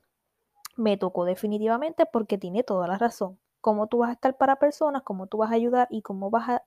me 0.77 0.97
tocó 0.97 1.25
definitivamente 1.25 2.05
porque 2.05 2.37
tiene 2.37 2.63
toda 2.63 2.87
la 2.87 2.97
razón. 2.97 3.39
Cómo 3.61 3.87
tú 3.87 3.99
vas 3.99 4.09
a 4.09 4.13
estar 4.13 4.37
para 4.37 4.57
personas, 4.57 5.03
cómo 5.03 5.27
tú 5.27 5.37
vas 5.37 5.51
a 5.51 5.55
ayudar 5.55 5.87
y 5.91 6.01
cómo 6.01 6.29
vas 6.29 6.49
a 6.49 6.63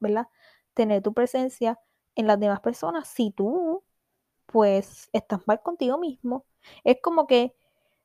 tener 0.74 1.02
tu 1.02 1.14
presencia 1.14 1.78
en 2.16 2.26
las 2.26 2.38
demás 2.40 2.60
personas 2.60 3.08
si 3.08 3.30
tú 3.30 3.82
pues 4.46 5.08
estás 5.12 5.40
mal 5.46 5.62
contigo 5.62 5.98
mismo. 5.98 6.44
Es 6.84 6.98
como 7.02 7.26
que, 7.26 7.54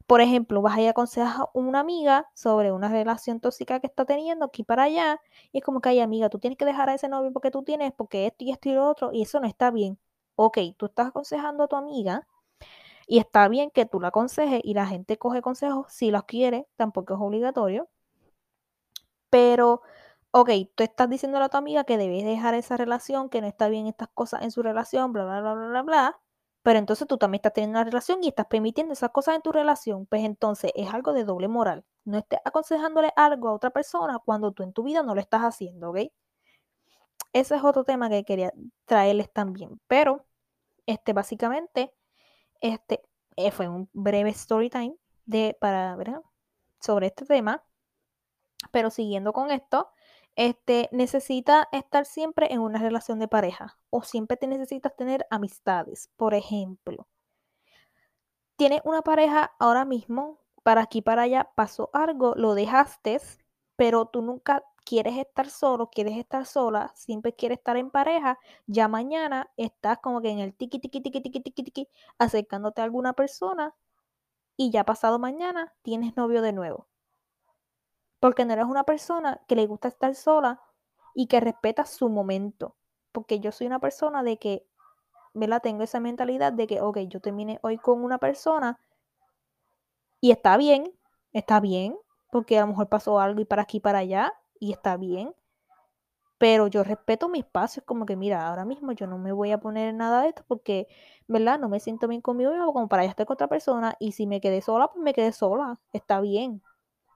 por 0.07 0.21
ejemplo, 0.21 0.61
vas 0.61 0.77
a 0.77 0.81
ir 0.81 0.87
a 0.87 0.91
aconsejar 0.91 1.41
a 1.41 1.49
una 1.53 1.79
amiga 1.79 2.29
sobre 2.33 2.71
una 2.71 2.89
relación 2.89 3.39
tóxica 3.39 3.79
que 3.79 3.87
está 3.87 4.05
teniendo 4.05 4.45
aquí 4.45 4.63
para 4.63 4.83
allá, 4.83 5.21
y 5.51 5.59
es 5.59 5.63
como 5.63 5.81
que, 5.81 5.89
ay, 5.89 5.99
amiga, 6.01 6.29
tú 6.29 6.39
tienes 6.39 6.57
que 6.57 6.65
dejar 6.65 6.89
a 6.89 6.95
ese 6.95 7.07
novio 7.09 7.31
porque 7.33 7.51
tú 7.51 7.63
tienes, 7.63 7.93
porque 7.93 8.27
esto 8.27 8.43
y 8.45 8.51
esto 8.51 8.69
y 8.69 8.73
lo 8.73 8.87
otro, 8.89 9.11
y 9.13 9.23
eso 9.23 9.39
no 9.39 9.47
está 9.47 9.71
bien. 9.71 9.99
Ok, 10.35 10.59
tú 10.77 10.87
estás 10.87 11.07
aconsejando 11.07 11.63
a 11.65 11.67
tu 11.67 11.75
amiga, 11.75 12.27
y 13.07 13.19
está 13.19 13.47
bien 13.49 13.71
que 13.71 13.85
tú 13.85 13.99
la 13.99 14.09
aconsejes 14.09 14.61
y 14.63 14.73
la 14.73 14.87
gente 14.87 15.17
coge 15.17 15.41
consejos 15.41 15.87
si 15.91 16.11
los 16.11 16.23
quiere, 16.25 16.67
tampoco 16.77 17.15
es 17.15 17.19
obligatorio. 17.21 17.89
Pero, 19.29 19.81
ok, 20.31 20.49
tú 20.75 20.83
estás 20.83 21.09
diciéndole 21.09 21.45
a 21.45 21.49
tu 21.49 21.57
amiga 21.57 21.83
que 21.83 21.97
debes 21.97 22.23
dejar 22.25 22.53
esa 22.55 22.77
relación, 22.77 23.29
que 23.29 23.41
no 23.41 23.47
está 23.47 23.67
bien 23.69 23.87
estas 23.87 24.09
cosas 24.09 24.43
en 24.43 24.51
su 24.51 24.61
relación, 24.63 25.13
bla, 25.13 25.25
bla, 25.25 25.41
bla, 25.41 25.53
bla, 25.53 25.67
bla, 25.67 25.81
bla. 25.83 26.19
Pero 26.65 26.79
entonces 26.79 27.07
tú 27.07 27.19
también 27.19 27.37
estás 27.37 27.53
teniendo 27.53 27.77
una 27.77 27.83
relación 27.85 28.23
y 28.23 28.29
estás 28.29 28.47
permitiendo 28.47 28.93
esas 28.93 29.11
cosas 29.11 29.35
en 29.35 29.43
tu 29.43 29.51
relación. 29.51 30.07
Pues 30.07 30.23
entonces 30.23 30.71
es 30.73 30.91
algo 30.91 31.13
de 31.13 31.23
doble 31.23 31.47
moral. 31.47 31.85
No 32.05 32.17
estés 32.17 32.39
aconsejándole 32.43 33.11
algo 33.15 33.49
a 33.49 33.53
otra 33.53 33.69
persona 33.69 34.17
cuando 34.25 34.51
tú 34.51 34.63
en 34.63 34.73
tu 34.73 34.81
vida 34.81 35.03
no 35.03 35.13
lo 35.13 35.21
estás 35.21 35.41
haciendo, 35.41 35.91
¿ok? 35.91 35.99
Ese 37.33 37.55
es 37.55 37.63
otro 37.63 37.83
tema 37.83 38.09
que 38.09 38.23
quería 38.25 38.51
traerles 38.85 39.31
también. 39.31 39.79
Pero, 39.85 40.25
este, 40.87 41.13
básicamente, 41.13 41.93
este 42.61 43.03
eh, 43.35 43.51
fue 43.51 43.67
un 43.67 43.87
breve 43.93 44.31
story 44.31 44.71
time 44.71 44.95
de, 45.27 45.55
para, 45.61 45.95
sobre 46.79 47.07
este 47.07 47.25
tema. 47.25 47.63
Pero 48.71 48.89
siguiendo 48.89 49.33
con 49.33 49.51
esto, 49.51 49.91
este, 50.35 50.89
necesita 50.91 51.67
estar 51.71 52.05
siempre 52.05 52.53
en 52.53 52.59
una 52.61 52.79
relación 52.79 53.19
de 53.19 53.27
pareja 53.27 53.77
o 53.89 54.03
siempre 54.03 54.37
te 54.37 54.47
necesitas 54.47 54.95
tener 54.95 55.25
amistades. 55.29 56.09
Por 56.17 56.33
ejemplo, 56.33 57.07
tienes 58.57 58.81
una 58.83 59.01
pareja 59.01 59.53
ahora 59.59 59.85
mismo, 59.85 60.39
para 60.63 60.81
aquí, 60.81 61.01
para 61.01 61.23
allá, 61.23 61.49
pasó 61.55 61.89
algo, 61.93 62.33
lo 62.35 62.55
dejaste, 62.55 63.21
pero 63.75 64.05
tú 64.07 64.21
nunca 64.21 64.63
quieres 64.85 65.17
estar 65.17 65.49
solo, 65.49 65.89
quieres 65.89 66.17
estar 66.17 66.45
sola, 66.45 66.91
siempre 66.95 67.33
quieres 67.33 67.57
estar 67.59 67.77
en 67.77 67.89
pareja, 67.91 68.39
ya 68.67 68.87
mañana 68.87 69.51
estás 69.57 69.99
como 69.99 70.21
que 70.21 70.29
en 70.29 70.39
el 70.39 70.53
tiki, 70.55 70.79
tiki, 70.79 71.01
tiki, 71.01 71.21
tiki, 71.21 71.41
tiki, 71.41 71.63
tiki, 71.63 71.89
acercándote 72.19 72.81
a 72.81 72.85
alguna 72.85 73.13
persona 73.13 73.75
y 74.57 74.71
ya 74.71 74.85
pasado 74.85 75.19
mañana 75.19 75.73
tienes 75.83 76.15
novio 76.17 76.41
de 76.41 76.53
nuevo. 76.53 76.87
Porque 78.19 78.45
no 78.45 78.53
eres 78.53 78.65
una 78.65 78.83
persona 78.83 79.41
que 79.47 79.55
le 79.55 79.67
gusta 79.67 79.87
estar 79.87 80.15
sola 80.15 80.61
y 81.13 81.27
que 81.27 81.39
respeta 81.39 81.85
su 81.85 82.09
momento. 82.09 82.75
Porque 83.11 83.39
yo 83.39 83.51
soy 83.51 83.67
una 83.67 83.79
persona 83.79 84.23
de 84.23 84.37
que, 84.37 84.67
¿verdad? 85.33 85.61
Tengo 85.61 85.83
esa 85.83 85.99
mentalidad 85.99 86.53
de 86.53 86.67
que, 86.67 86.81
ok, 86.81 86.99
yo 87.07 87.21
terminé 87.21 87.59
hoy 87.63 87.77
con 87.77 88.03
una 88.03 88.17
persona 88.19 88.79
y 90.21 90.31
está 90.31 90.57
bien, 90.57 90.91
está 91.31 91.59
bien, 91.59 91.97
porque 92.31 92.57
a 92.57 92.61
lo 92.61 92.67
mejor 92.67 92.89
pasó 92.89 93.19
algo 93.19 93.41
y 93.41 93.45
para 93.45 93.61
aquí, 93.61 93.79
para 93.79 93.99
allá, 93.99 94.33
y 94.59 94.71
está 94.71 94.97
bien. 94.97 95.33
Pero 96.37 96.67
yo 96.67 96.83
respeto 96.83 97.29
mi 97.29 97.39
espacio, 97.39 97.79
es 97.81 97.85
como 97.85 98.05
que, 98.05 98.15
mira, 98.17 98.47
ahora 98.47 98.65
mismo 98.65 98.91
yo 98.91 99.07
no 99.07 99.17
me 99.17 99.31
voy 99.31 99.51
a 99.51 99.59
poner 99.59 99.93
nada 99.93 100.21
de 100.21 100.29
esto 100.29 100.43
porque, 100.47 100.87
¿verdad? 101.27 101.59
No 101.59 101.69
me 101.69 101.79
siento 101.79 102.07
bien 102.07 102.21
conmigo 102.21 102.51
mismo 102.51 102.73
como 102.73 102.89
para 102.89 103.03
ya 103.03 103.09
estar 103.09 103.25
con 103.25 103.35
otra 103.35 103.47
persona. 103.47 103.95
Y 103.99 104.11
si 104.11 104.27
me 104.27 104.41
quedé 104.41 104.61
sola, 104.61 104.89
pues 104.89 105.01
me 105.03 105.13
quedé 105.13 105.31
sola, 105.31 105.79
está 105.93 106.19
bien. 106.21 106.61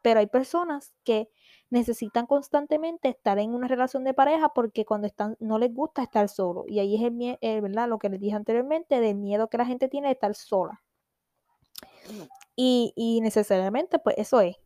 Pero 0.01 0.19
hay 0.19 0.27
personas 0.27 0.93
que 1.03 1.29
necesitan 1.69 2.25
constantemente 2.25 3.09
estar 3.09 3.37
en 3.39 3.53
una 3.53 3.67
relación 3.67 4.03
de 4.03 4.13
pareja 4.13 4.49
porque 4.53 4.85
cuando 4.85 5.07
están 5.07 5.37
no 5.39 5.59
les 5.59 5.73
gusta 5.73 6.03
estar 6.03 6.29
solo. 6.29 6.65
Y 6.67 6.79
ahí 6.79 6.95
es 6.95 7.01
el 7.01 7.11
miedo, 7.11 7.37
¿verdad? 7.41 7.87
Lo 7.87 7.99
que 7.99 8.09
les 8.09 8.19
dije 8.19 8.35
anteriormente 8.35 8.99
del 8.99 9.15
miedo 9.15 9.49
que 9.49 9.57
la 9.57 9.65
gente 9.65 9.87
tiene 9.89 10.07
de 10.07 10.13
estar 10.13 10.33
sola. 10.35 10.81
Y, 12.55 12.93
y 12.95 13.21
necesariamente, 13.21 13.99
pues 13.99 14.15
eso 14.17 14.41
es 14.41 14.57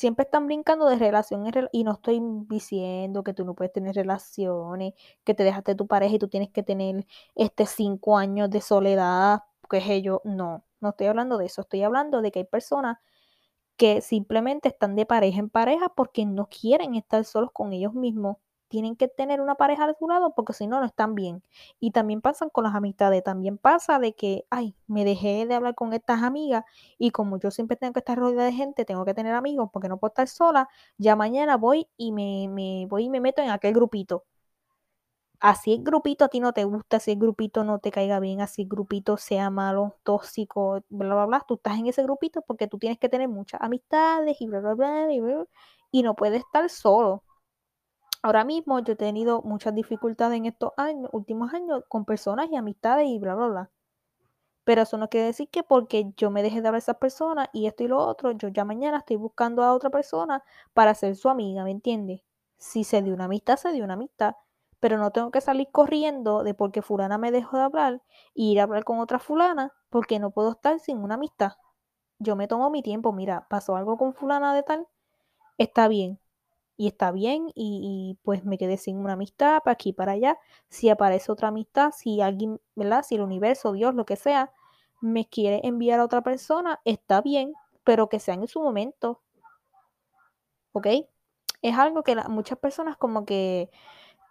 siempre 0.00 0.24
están 0.24 0.46
brincando 0.46 0.88
de 0.88 0.96
relación 0.96 1.46
en 1.46 1.52
relación 1.52 1.70
y 1.72 1.84
no 1.84 1.92
estoy 1.92 2.20
diciendo 2.48 3.22
que 3.22 3.34
tú 3.34 3.44
no 3.44 3.54
puedes 3.54 3.70
tener 3.72 3.94
relaciones, 3.94 4.94
que 5.24 5.34
te 5.34 5.44
dejaste 5.44 5.74
tu 5.74 5.86
pareja 5.86 6.14
y 6.14 6.18
tú 6.18 6.28
tienes 6.28 6.50
que 6.50 6.62
tener 6.62 7.06
este 7.34 7.66
cinco 7.66 8.16
años 8.16 8.48
de 8.48 8.62
soledad, 8.62 9.40
que 9.68 9.76
es 9.76 9.88
ello, 9.90 10.22
no, 10.24 10.64
no 10.80 10.88
estoy 10.90 11.08
hablando 11.08 11.36
de 11.36 11.46
eso, 11.46 11.60
estoy 11.60 11.82
hablando 11.82 12.22
de 12.22 12.30
que 12.30 12.38
hay 12.40 12.44
personas 12.46 12.96
que 13.80 14.00
simplemente 14.02 14.68
están 14.68 14.94
de 14.96 15.06
pareja 15.06 15.40
en 15.40 15.50
pareja 15.50 15.88
porque 15.90 16.26
no 16.26 16.46
quieren 16.48 16.94
estar 16.94 17.24
solos 17.24 17.50
con 17.52 17.72
ellos 17.72 17.94
mismos 17.94 18.36
tienen 18.68 18.94
que 18.96 19.08
tener 19.08 19.40
una 19.40 19.56
pareja 19.56 19.84
a 19.86 19.94
su 19.98 20.06
lado 20.08 20.32
porque 20.34 20.52
si 20.52 20.68
no, 20.68 20.78
no 20.78 20.86
están 20.86 21.16
bien. 21.16 21.42
Y 21.80 21.90
también 21.90 22.20
pasan 22.20 22.50
con 22.50 22.62
las 22.64 22.74
amistades, 22.76 23.24
también 23.24 23.58
pasa 23.58 23.98
de 23.98 24.14
que, 24.14 24.44
ay, 24.50 24.76
me 24.86 25.04
dejé 25.04 25.44
de 25.46 25.54
hablar 25.56 25.74
con 25.74 25.92
estas 25.92 26.22
amigas 26.22 26.64
y 26.98 27.10
como 27.10 27.38
yo 27.40 27.50
siempre 27.50 27.76
tengo 27.76 27.92
que 27.94 27.98
estar 28.00 28.16
rodeada 28.18 28.44
de 28.44 28.52
gente, 28.52 28.84
tengo 28.84 29.04
que 29.04 29.12
tener 29.14 29.34
amigos 29.34 29.70
porque 29.72 29.88
no 29.88 29.98
puedo 29.98 30.10
estar 30.10 30.28
sola, 30.28 30.68
ya 30.98 31.16
mañana 31.16 31.56
voy 31.56 31.88
y 31.96 32.12
me, 32.12 32.46
me 32.48 32.86
voy 32.88 33.06
y 33.06 33.10
me 33.10 33.20
meto 33.20 33.42
en 33.42 33.50
aquel 33.50 33.74
grupito. 33.74 34.24
Así 35.40 35.72
el 35.72 35.82
grupito 35.82 36.24
a 36.26 36.28
ti 36.28 36.40
no 36.40 36.52
te 36.52 36.64
gusta, 36.64 36.98
así 36.98 37.12
el 37.12 37.18
grupito 37.18 37.64
no 37.64 37.78
te 37.78 37.90
caiga 37.90 38.20
bien, 38.20 38.40
así 38.42 38.62
el 38.62 38.68
grupito 38.68 39.16
sea 39.16 39.50
malo, 39.50 39.96
tóxico, 40.02 40.84
bla, 40.90 41.14
bla, 41.14 41.26
bla, 41.26 41.44
tú 41.48 41.54
estás 41.54 41.78
en 41.78 41.86
ese 41.86 42.02
grupito 42.02 42.42
porque 42.42 42.68
tú 42.68 42.78
tienes 42.78 42.98
que 42.98 43.08
tener 43.08 43.28
muchas 43.28 43.60
amistades 43.62 44.40
y 44.40 44.46
bla, 44.46 44.60
bla, 44.60 44.74
bla, 44.74 45.12
y, 45.12 45.20
bla, 45.20 45.46
y 45.90 46.02
no 46.02 46.14
puedes 46.14 46.40
estar 46.40 46.68
solo 46.70 47.24
Ahora 48.22 48.44
mismo 48.44 48.78
yo 48.80 48.92
he 48.92 48.96
tenido 48.96 49.42
muchas 49.42 49.74
dificultades 49.74 50.36
en 50.36 50.46
estos 50.46 50.72
años, 50.76 51.08
últimos 51.12 51.54
años 51.54 51.82
con 51.88 52.04
personas 52.04 52.48
y 52.50 52.56
amistades 52.56 53.06
y 53.08 53.18
bla, 53.18 53.34
bla, 53.34 53.46
bla. 53.48 53.70
Pero 54.64 54.82
eso 54.82 54.98
no 54.98 55.08
quiere 55.08 55.28
decir 55.28 55.48
que 55.50 55.62
porque 55.62 56.12
yo 56.16 56.30
me 56.30 56.42
deje 56.42 56.60
de 56.62 56.68
hablar 56.68 56.76
a 56.76 56.78
esas 56.78 56.96
personas 56.98 57.48
y 57.52 57.66
esto 57.66 57.84
y 57.84 57.88
lo 57.88 57.98
otro, 57.98 58.32
yo 58.32 58.48
ya 58.48 58.64
mañana 58.64 58.98
estoy 58.98 59.16
buscando 59.16 59.62
a 59.62 59.74
otra 59.74 59.90
persona 59.90 60.44
para 60.74 60.94
ser 60.94 61.16
su 61.16 61.28
amiga, 61.28 61.64
¿me 61.64 61.70
entiendes? 61.72 62.22
Si 62.58 62.84
se 62.84 63.02
dio 63.02 63.14
una 63.14 63.24
amistad, 63.24 63.56
se 63.56 63.72
dio 63.72 63.84
una 63.84 63.94
amistad. 63.94 64.34
Pero 64.80 64.98
no 64.98 65.10
tengo 65.10 65.30
que 65.30 65.40
salir 65.40 65.68
corriendo 65.70 66.42
de 66.42 66.54
porque 66.54 66.82
fulana 66.82 67.18
me 67.18 67.30
dejó 67.30 67.58
de 67.58 67.64
hablar 67.64 68.02
y 68.34 68.52
ir 68.52 68.60
a 68.60 68.64
hablar 68.64 68.84
con 68.84 68.98
otra 68.98 69.18
fulana 69.18 69.72
porque 69.90 70.18
no 70.18 70.30
puedo 70.30 70.52
estar 70.52 70.80
sin 70.80 70.98
una 70.98 71.14
amistad. 71.14 71.52
Yo 72.18 72.36
me 72.36 72.48
tomo 72.48 72.70
mi 72.70 72.82
tiempo, 72.82 73.12
mira, 73.12 73.46
pasó 73.48 73.76
algo 73.76 73.96
con 73.96 74.14
fulana 74.14 74.54
de 74.54 74.62
tal, 74.62 74.88
está 75.58 75.88
bien, 75.88 76.18
y 76.80 76.86
está 76.86 77.10
bien 77.12 77.52
y, 77.54 78.16
pues 78.22 78.46
me 78.46 78.56
quedé 78.56 78.78
sin 78.78 78.96
una 78.96 79.12
amistad 79.12 79.60
para 79.62 79.74
aquí 79.74 79.92
para 79.92 80.12
allá. 80.12 80.38
Si 80.70 80.88
aparece 80.88 81.30
otra 81.30 81.48
amistad, 81.48 81.90
si 81.94 82.22
alguien, 82.22 82.58
¿verdad? 82.74 83.04
Si 83.06 83.16
el 83.16 83.20
universo, 83.20 83.72
Dios, 83.72 83.94
lo 83.94 84.06
que 84.06 84.16
sea, 84.16 84.50
me 85.02 85.28
quiere 85.28 85.60
enviar 85.62 86.00
a 86.00 86.04
otra 86.04 86.22
persona, 86.22 86.80
está 86.86 87.20
bien, 87.20 87.52
pero 87.84 88.08
que 88.08 88.18
sea 88.18 88.32
en 88.32 88.48
su 88.48 88.62
momento. 88.62 89.20
¿Ok? 90.72 90.86
Es 91.60 91.76
algo 91.76 92.02
que 92.02 92.16
muchas 92.30 92.58
personas 92.58 92.96
como 92.96 93.26
que 93.26 93.70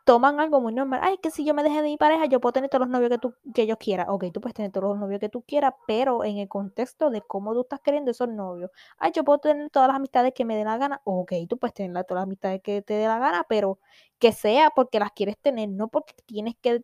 toman 0.06 0.40
algo 0.40 0.62
muy 0.62 0.74
normal. 0.74 1.02
Ay, 1.04 1.18
que 1.18 1.32
si 1.32 1.46
yo 1.46 1.54
me 1.54 1.64
dejé 1.64 1.78
de 1.78 1.90
mi 1.90 1.98
pareja, 1.98 2.26
yo 2.26 2.40
puedo 2.40 2.54
tener 2.54 2.70
todos 2.70 2.82
los 2.82 2.90
novios 2.90 3.10
que, 3.12 3.18
tú, 3.18 3.36
que 3.54 3.68
yo 3.68 3.78
quiera. 3.78 4.06
Ok, 4.10 4.26
tú 4.34 4.42
puedes 4.42 4.56
tener 4.56 4.72
todos 4.72 4.90
los 4.90 4.98
novios 4.98 5.20
que 5.20 5.30
tú 5.30 5.42
quieras, 5.44 5.74
pero 5.88 6.24
en 6.24 6.38
el 6.38 6.48
contexto 6.48 7.10
de 7.10 7.22
cómo 7.22 7.54
tú 7.54 7.62
estás 7.62 7.80
queriendo 7.82 8.12
esos 8.12 8.30
novios. 8.30 8.72
Ay, 8.98 9.12
yo 9.14 9.24
puedo 9.24 9.40
tener 9.40 9.70
todas 9.70 9.88
las 9.88 9.98
amistades 9.98 10.34
que 10.34 10.46
me 10.46 10.58
dé 10.58 10.64
la 10.64 10.78
gana. 10.78 11.02
Ok, 11.04 11.34
tú 11.48 11.58
puedes 11.58 11.74
tener 11.74 11.92
todas 12.06 12.22
las 12.22 12.24
amistades 12.24 12.62
que 12.62 12.82
te 12.82 12.96
dé 12.96 13.08
la 13.08 13.20
gana, 13.20 13.46
pero 13.48 13.80
que 14.18 14.32
sea 14.32 14.72
porque 14.72 15.00
las 15.00 15.12
quieres 15.12 15.38
tener, 15.38 15.70
no 15.70 15.88
porque 15.88 16.14
tienes 16.26 16.56
que 16.62 16.84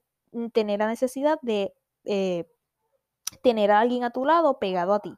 tener 0.53 0.79
la 0.79 0.87
necesidad 0.87 1.39
de 1.41 1.73
eh, 2.03 2.45
tener 3.41 3.71
a 3.71 3.79
alguien 3.79 4.03
a 4.03 4.11
tu 4.11 4.25
lado 4.25 4.59
pegado 4.59 4.93
a 4.93 4.99
ti. 4.99 5.15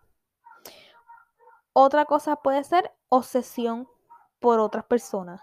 Otra 1.74 2.06
cosa 2.06 2.38
puede 2.38 2.64
ser 2.64 2.92
obsesión 3.10 3.88
por 4.40 4.60
otras 4.60 4.86
personas. 4.86 5.42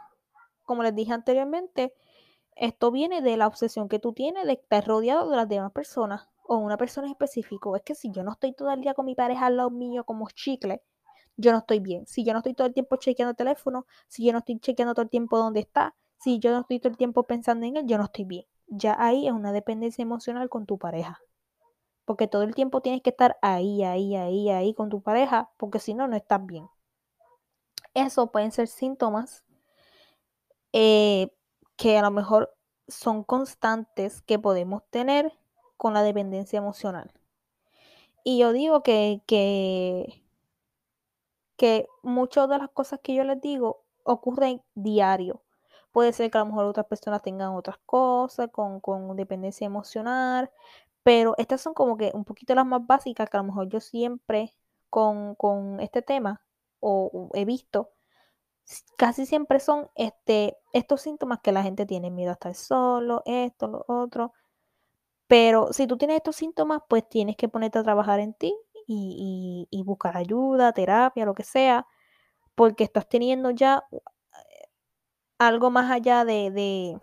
Como 0.64 0.82
les 0.82 0.94
dije 0.94 1.12
anteriormente, 1.12 1.94
esto 2.56 2.90
viene 2.90 3.20
de 3.20 3.36
la 3.36 3.46
obsesión 3.46 3.88
que 3.88 3.98
tú 3.98 4.12
tienes 4.12 4.46
de 4.46 4.54
estar 4.54 4.86
rodeado 4.86 5.28
de 5.30 5.36
las 5.36 5.48
demás 5.48 5.72
personas 5.72 6.28
o 6.46 6.56
una 6.56 6.76
persona 6.76 7.06
en 7.06 7.12
específico. 7.12 7.76
Es 7.76 7.82
que 7.82 7.94
si 7.94 8.10
yo 8.10 8.22
no 8.22 8.32
estoy 8.32 8.52
todo 8.52 8.70
el 8.70 8.80
día 8.80 8.94
con 8.94 9.06
mi 9.06 9.14
pareja 9.14 9.46
al 9.46 9.56
lado 9.56 9.70
mío 9.70 10.04
como 10.04 10.28
chicle, 10.30 10.82
yo 11.36 11.52
no 11.52 11.58
estoy 11.58 11.80
bien. 11.80 12.06
Si 12.06 12.24
yo 12.24 12.32
no 12.32 12.38
estoy 12.38 12.54
todo 12.54 12.66
el 12.66 12.74
tiempo 12.74 12.96
chequeando 12.96 13.30
el 13.30 13.36
teléfono, 13.36 13.86
si 14.06 14.24
yo 14.24 14.32
no 14.32 14.38
estoy 14.38 14.58
chequeando 14.60 14.94
todo 14.94 15.02
el 15.02 15.10
tiempo 15.10 15.38
dónde 15.38 15.60
está, 15.60 15.94
si 16.18 16.38
yo 16.38 16.52
no 16.52 16.60
estoy 16.60 16.78
todo 16.80 16.90
el 16.90 16.96
tiempo 16.96 17.24
pensando 17.24 17.66
en 17.66 17.76
él, 17.76 17.86
yo 17.86 17.98
no 17.98 18.04
estoy 18.04 18.24
bien. 18.24 18.44
Ya 18.66 18.96
ahí 18.98 19.26
es 19.26 19.32
una 19.32 19.52
dependencia 19.52 20.02
emocional 20.02 20.48
con 20.48 20.66
tu 20.66 20.78
pareja. 20.78 21.20
Porque 22.04 22.28
todo 22.28 22.42
el 22.42 22.54
tiempo 22.54 22.80
tienes 22.82 23.02
que 23.02 23.10
estar 23.10 23.36
ahí, 23.42 23.82
ahí, 23.82 24.14
ahí, 24.14 24.50
ahí 24.50 24.74
con 24.74 24.90
tu 24.90 25.02
pareja, 25.02 25.50
porque 25.56 25.78
si 25.78 25.94
no, 25.94 26.06
no 26.06 26.16
estás 26.16 26.44
bien. 26.44 26.68
Eso 27.94 28.30
pueden 28.30 28.52
ser 28.52 28.68
síntomas 28.68 29.44
eh, 30.72 31.30
que 31.76 31.98
a 31.98 32.02
lo 32.02 32.10
mejor 32.10 32.54
son 32.88 33.24
constantes 33.24 34.22
que 34.22 34.38
podemos 34.38 34.82
tener 34.90 35.32
con 35.76 35.94
la 35.94 36.02
dependencia 36.02 36.58
emocional. 36.58 37.12
Y 38.24 38.38
yo 38.38 38.52
digo 38.52 38.82
que, 38.82 39.22
que, 39.26 40.22
que 41.56 41.88
muchas 42.02 42.48
de 42.48 42.58
las 42.58 42.70
cosas 42.70 43.00
que 43.02 43.14
yo 43.14 43.24
les 43.24 43.40
digo 43.40 43.84
ocurren 44.04 44.62
diario. 44.74 45.42
Puede 45.92 46.12
ser 46.12 46.30
que 46.30 46.38
a 46.38 46.42
lo 46.42 46.46
mejor 46.48 46.66
otras 46.66 46.86
personas 46.86 47.22
tengan 47.22 47.50
otras 47.50 47.78
cosas 47.86 48.50
con, 48.50 48.80
con 48.80 49.16
dependencia 49.16 49.66
emocional, 49.66 50.50
Pero 51.04 51.36
estas 51.38 51.62
son 51.62 51.74
como 51.74 51.98
que 51.98 52.12
un 52.14 52.24
poquito 52.26 52.54
las 52.56 52.66
más 52.66 52.86
básicas 52.86 53.30
que 53.30 53.38
a 53.38 53.40
lo 53.42 53.46
mejor 53.48 53.68
yo 53.70 53.80
siempre 53.80 54.54
con, 54.90 55.36
con 55.36 55.80
este 55.80 56.02
tema 56.02 56.42
o, 56.80 57.10
o 57.12 57.30
he 57.34 57.46
visto, 57.46 57.92
casi 58.96 59.26
siempre 59.26 59.60
son 59.60 59.90
este, 59.94 60.56
estos 60.72 61.02
síntomas 61.02 61.40
que 61.40 61.52
la 61.52 61.62
gente 61.62 61.86
tiene, 61.86 62.10
miedo 62.10 62.30
a 62.30 62.34
estar 62.34 62.54
solo, 62.54 63.22
esto, 63.26 63.68
lo 63.68 63.84
otro. 63.88 64.32
Pero 65.26 65.72
si 65.72 65.86
tú 65.86 65.96
tienes 65.96 66.18
estos 66.18 66.36
síntomas, 66.36 66.82
pues 66.88 67.08
tienes 67.08 67.36
que 67.36 67.48
ponerte 67.48 67.78
a 67.78 67.82
trabajar 67.82 68.20
en 68.20 68.34
ti 68.34 68.54
y, 68.86 69.66
y, 69.70 69.82
buscar 69.82 70.16
ayuda, 70.16 70.72
terapia, 70.72 71.24
lo 71.24 71.34
que 71.34 71.44
sea, 71.44 71.86
porque 72.54 72.84
estás 72.84 73.08
teniendo 73.08 73.50
ya 73.50 73.84
algo 75.38 75.70
más 75.70 75.90
allá 75.90 76.24
de, 76.24 76.50
de, 76.50 77.00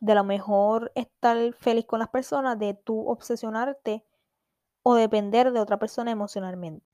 de 0.00 0.14
lo 0.14 0.24
mejor 0.24 0.92
estar 0.94 1.52
feliz 1.54 1.86
con 1.86 1.98
las 1.98 2.08
personas, 2.08 2.58
de 2.58 2.74
tú 2.74 3.08
obsesionarte 3.08 4.04
o 4.82 4.94
depender 4.94 5.52
de 5.52 5.60
otra 5.60 5.78
persona 5.78 6.10
emocionalmente. 6.10 6.93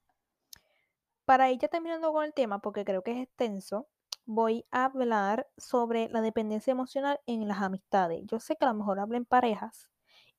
Para 1.30 1.48
ir 1.48 1.60
ya 1.60 1.68
terminando 1.68 2.12
con 2.12 2.24
el 2.24 2.34
tema, 2.34 2.58
porque 2.58 2.84
creo 2.84 3.04
que 3.04 3.12
es 3.12 3.18
extenso, 3.18 3.86
voy 4.26 4.66
a 4.72 4.86
hablar 4.86 5.48
sobre 5.56 6.08
la 6.08 6.22
dependencia 6.22 6.72
emocional 6.72 7.20
en 7.24 7.46
las 7.46 7.62
amistades. 7.62 8.22
Yo 8.24 8.40
sé 8.40 8.56
que 8.56 8.64
a 8.64 8.68
lo 8.68 8.74
mejor 8.74 8.98
hablo 8.98 9.16
en 9.16 9.24
parejas 9.24 9.88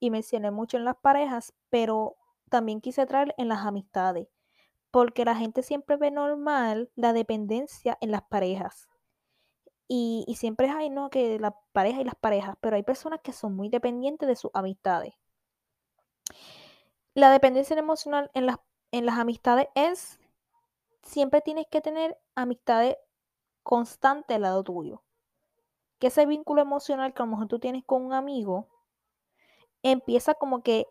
y 0.02 0.12
mencioné 0.12 0.52
mucho 0.52 0.76
en 0.76 0.84
las 0.84 0.98
parejas, 0.98 1.54
pero 1.70 2.18
también 2.50 2.82
quise 2.82 3.06
traer 3.06 3.34
en 3.38 3.48
las 3.48 3.66
amistades, 3.66 4.28
porque 4.92 5.24
la 5.24 5.34
gente 5.34 5.64
siempre 5.64 5.96
ve 5.96 6.12
normal 6.12 6.92
la 6.96 7.14
dependencia 7.14 7.98
en 8.02 8.12
las 8.12 8.24
parejas. 8.24 8.89
Y, 9.88 10.26
y 10.28 10.36
siempre 10.36 10.70
hay, 10.70 10.89
¿no? 10.89 11.10
Que 11.10 11.39
la 11.39 11.56
pareja 11.72 12.02
y 12.02 12.04
las 12.04 12.16
parejas, 12.16 12.58
pero 12.60 12.76
hay 12.76 12.84
personas 12.84 13.22
que 13.24 13.32
son 13.32 13.56
muy 13.56 13.70
dependientes 13.70 14.28
de 14.28 14.36
sus 14.36 14.52
amistades. 14.54 15.14
La 17.14 17.32
dependencia 17.32 17.78
emocional 17.78 18.30
en 18.34 18.46
las, 18.46 18.58
en 18.92 19.06
las 19.06 19.18
amistades 19.18 19.70
es, 19.74 20.20
siempre 21.04 21.41
tienes 21.41 21.68
que 21.68 21.82
tener 21.82 22.18
amistades 22.36 22.97
constantes 23.64 24.36
al 24.36 24.43
lado 24.43 24.64
tuyo. 24.64 25.04
Que 25.99 26.08
ese 26.08 26.26
vínculo 26.26 26.62
emocional 26.62 27.14
que 27.14 27.22
a 27.22 27.26
lo 27.26 27.32
mejor 27.32 27.47
tú 27.47 27.60
tienes 27.60 27.84
con 27.86 28.04
un 28.04 28.14
amigo, 28.14 28.68
empieza 29.84 30.34
como 30.34 30.64
que 30.64 30.88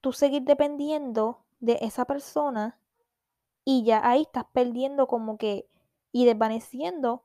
tú 0.00 0.12
seguir 0.12 0.42
dependiendo 0.42 1.44
de 1.60 1.78
esa 1.82 2.04
persona 2.04 2.78
y 3.64 3.84
ya 3.84 4.00
ahí 4.08 4.22
estás 4.22 4.44
perdiendo 4.52 5.06
como 5.06 5.36
que 5.36 5.68
y 6.12 6.24
desvaneciendo 6.24 7.24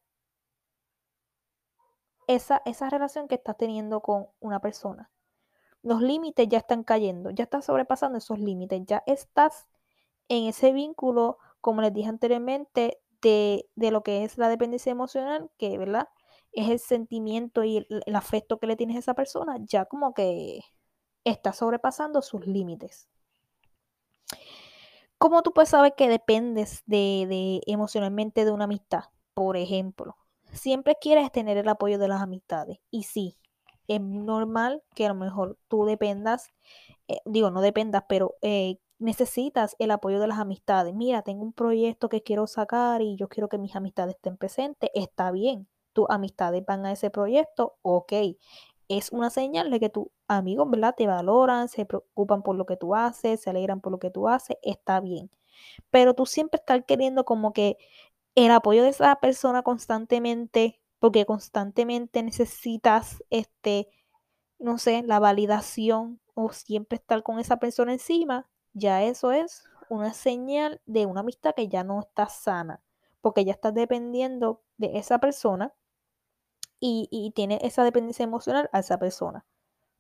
esa, 2.28 2.62
esa 2.66 2.90
relación 2.90 3.28
que 3.28 3.36
estás 3.36 3.58
teniendo 3.58 4.02
con 4.02 4.28
una 4.40 4.60
persona. 4.60 5.12
Los 5.82 6.02
límites 6.02 6.48
ya 6.50 6.60
están 6.60 6.84
cayendo, 6.84 7.30
ya 7.30 7.44
estás 7.44 7.66
sobrepasando 7.66 8.18
esos 8.18 8.40
límites, 8.40 8.82
ya 8.86 9.04
estás 9.06 9.68
en 10.28 10.48
ese 10.48 10.72
vínculo, 10.72 11.38
como 11.66 11.82
les 11.82 11.92
dije 11.92 12.10
anteriormente, 12.10 13.02
de, 13.24 13.68
de 13.76 13.90
lo 13.90 14.04
que 14.04 14.24
es 14.24 14.38
la 14.38 14.50
dependencia 14.50 14.92
emocional, 14.92 15.50
que, 15.58 15.80
¿verdad? 15.80 16.10
Es 16.52 16.70
el 16.70 16.78
sentimiento 16.78 17.64
y 17.64 17.78
el, 17.78 18.16
afecto 18.16 18.60
que 18.60 18.68
le 18.68 18.76
tienes 18.76 18.98
a 18.98 19.00
esa 19.00 19.14
persona, 19.16 19.58
ya 19.62 19.86
como 19.86 20.14
que 20.14 20.62
está 21.24 21.54
sobrepasando 21.54 22.22
sus 22.22 22.46
límites. 22.46 23.10
¿Cómo 25.18 25.42
tú 25.42 25.54
puedes 25.54 25.70
saber 25.70 25.96
que 25.96 26.08
dependes 26.08 26.84
de, 26.86 27.26
de, 27.28 27.62
emocionalmente 27.66 28.46
de 28.46 28.52
una 28.52 28.66
amistad? 28.66 29.06
Por 29.34 29.58
ejemplo, 29.58 30.18
siempre 30.52 30.98
quieres 31.02 31.32
tener 31.32 31.58
el 31.58 31.68
apoyo 31.68 31.98
de 31.98 32.10
las 32.10 32.22
amistades. 32.22 32.78
Y 32.92 33.04
sí, 33.04 33.40
es 33.88 34.02
normal 34.02 34.84
que 34.94 35.08
a 35.08 35.10
lo 35.10 35.16
mejor 35.16 35.58
tú 35.68 35.86
dependas, 35.86 36.54
eh, 37.08 37.22
digo, 37.26 37.50
no 37.50 37.62
dependas, 37.62 38.04
pero 38.08 38.36
eh, 38.44 38.78
necesitas 39.06 39.76
el 39.80 39.92
apoyo 39.92 40.20
de 40.20 40.28
las 40.28 40.40
amistades. 40.40 40.94
Mira, 40.94 41.22
tengo 41.22 41.44
un 41.44 41.54
proyecto 41.54 42.10
que 42.10 42.24
quiero 42.24 42.48
sacar 42.48 43.02
y 43.02 43.16
yo 43.16 43.30
quiero 43.30 43.48
que 43.48 43.58
mis 43.58 43.76
amistades 43.76 44.16
estén 44.16 44.36
presentes. 44.38 44.90
Está 44.94 45.32
bien, 45.32 45.68
tus 45.94 46.08
amistades 46.10 46.66
van 46.66 46.86
a 46.86 46.92
ese 46.92 47.10
proyecto, 47.10 47.78
ok. 47.82 48.14
Es 48.88 49.12
una 49.12 49.30
señal 49.30 49.72
de 49.72 49.80
que 49.80 49.90
tus 49.90 50.08
amigos, 50.28 50.70
¿verdad? 50.70 50.96
Te 50.98 51.08
valoran, 51.08 51.70
se 51.70 51.86
preocupan 51.86 52.44
por 52.44 52.56
lo 52.56 52.66
que 52.66 52.78
tú 52.78 52.96
haces, 52.96 53.42
se 53.42 53.50
alegran 53.50 53.82
por 53.82 53.92
lo 53.92 54.00
que 54.00 54.12
tú 54.12 54.28
haces, 54.28 54.58
está 54.64 55.00
bien. 55.00 55.32
Pero 55.92 56.14
tú 56.14 56.26
siempre 56.26 56.60
estás 56.60 56.84
queriendo 56.86 57.26
como 57.26 57.54
que 57.54 57.78
el 58.36 58.52
apoyo 58.52 58.84
de 58.84 58.90
esa 58.90 59.16
persona 59.18 59.64
constantemente, 59.64 60.82
porque 61.00 61.26
constantemente 61.26 62.24
necesitas, 62.24 63.24
este, 63.30 63.90
no 64.60 64.78
sé, 64.78 65.04
la 65.04 65.20
validación 65.20 66.20
o 66.34 66.52
siempre 66.52 66.98
estar 66.98 67.24
con 67.24 67.40
esa 67.40 67.58
persona 67.58 67.94
encima, 67.94 68.48
ya 68.76 69.04
eso 69.04 69.32
es 69.32 69.64
una 69.90 70.14
señal 70.14 70.82
de 70.86 71.06
una 71.06 71.22
amistad 71.22 71.56
que 71.56 71.70
ya 71.70 71.84
no 71.84 72.02
está 72.02 72.28
sana, 72.28 72.82
porque 73.22 73.46
ya 73.46 73.54
estás 73.54 73.74
dependiendo 73.74 74.62
de 74.78 74.98
esa 74.98 75.20
persona 75.20 75.74
y, 76.80 77.32
tiene 77.36 77.58
esa 77.64 77.84
dependencia 77.84 78.24
emocional 78.24 78.70
a 78.74 78.80
esa 78.80 79.00
persona. 79.00 79.46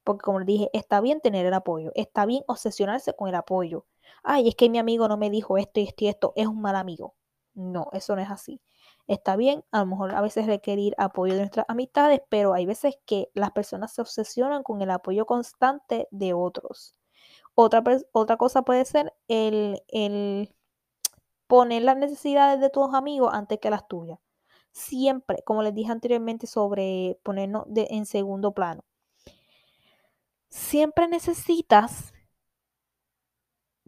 Porque 0.03 0.23
como 0.23 0.39
les 0.39 0.47
dije, 0.47 0.69
está 0.73 1.01
bien 1.01 1.21
tener 1.21 1.45
el 1.45 1.53
apoyo, 1.53 1.91
está 1.95 2.26
bien 2.26 2.43
obsesionarse 2.47 3.15
con 3.15 3.30
el 3.30 3.36
apoyo. 3.36 3.88
Ay, 4.23 4.49
es 4.49 4.55
que 4.55 4.69
mi 4.69 4.78
amigo 4.78 5.07
no 5.07 5.17
me 5.17 5.30
dijo 5.32 5.57
esto 5.57 5.80
y 5.80 5.84
esto 5.84 6.03
y 6.05 6.07
esto, 6.09 6.34
es 6.36 6.47
un 6.47 6.61
mal 6.61 6.76
amigo. 6.76 7.15
No, 7.55 7.89
eso 7.93 8.15
no 8.15 8.21
es 8.21 8.30
así. 8.30 8.61
Está 9.07 9.36
bien, 9.38 9.63
a 9.71 9.80
lo 9.80 9.86
mejor 9.88 10.13
a 10.13 10.21
veces 10.21 10.45
requerir 10.47 10.93
apoyo 10.97 11.34
de 11.34 11.39
nuestras 11.39 11.65
amistades, 11.69 12.21
pero 12.30 12.53
hay 12.53 12.65
veces 12.65 12.97
que 13.05 13.32
las 13.34 13.51
personas 13.51 13.93
se 13.93 14.01
obsesionan 14.01 14.63
con 14.63 14.82
el 14.82 14.91
apoyo 14.91 15.26
constante 15.26 16.07
de 16.11 16.34
otros. 16.34 16.99
Otra, 17.55 17.83
otra 18.11 18.37
cosa 18.37 18.63
puede 18.63 18.85
ser 18.85 19.13
el, 19.27 19.81
el 19.87 20.53
poner 21.47 21.83
las 21.83 21.97
necesidades 21.97 22.59
de 22.59 22.69
tus 22.69 22.93
amigos 22.93 23.31
antes 23.33 23.59
que 23.59 23.69
las 23.69 23.87
tuyas. 23.87 24.19
Siempre, 24.71 25.41
como 25.45 25.63
les 25.63 25.73
dije 25.73 25.91
anteriormente, 25.91 26.47
sobre 26.47 27.17
ponernos 27.23 27.65
en 27.73 28.05
segundo 28.05 28.53
plano. 28.53 28.83
Siempre 30.49 31.07
necesitas 31.07 32.13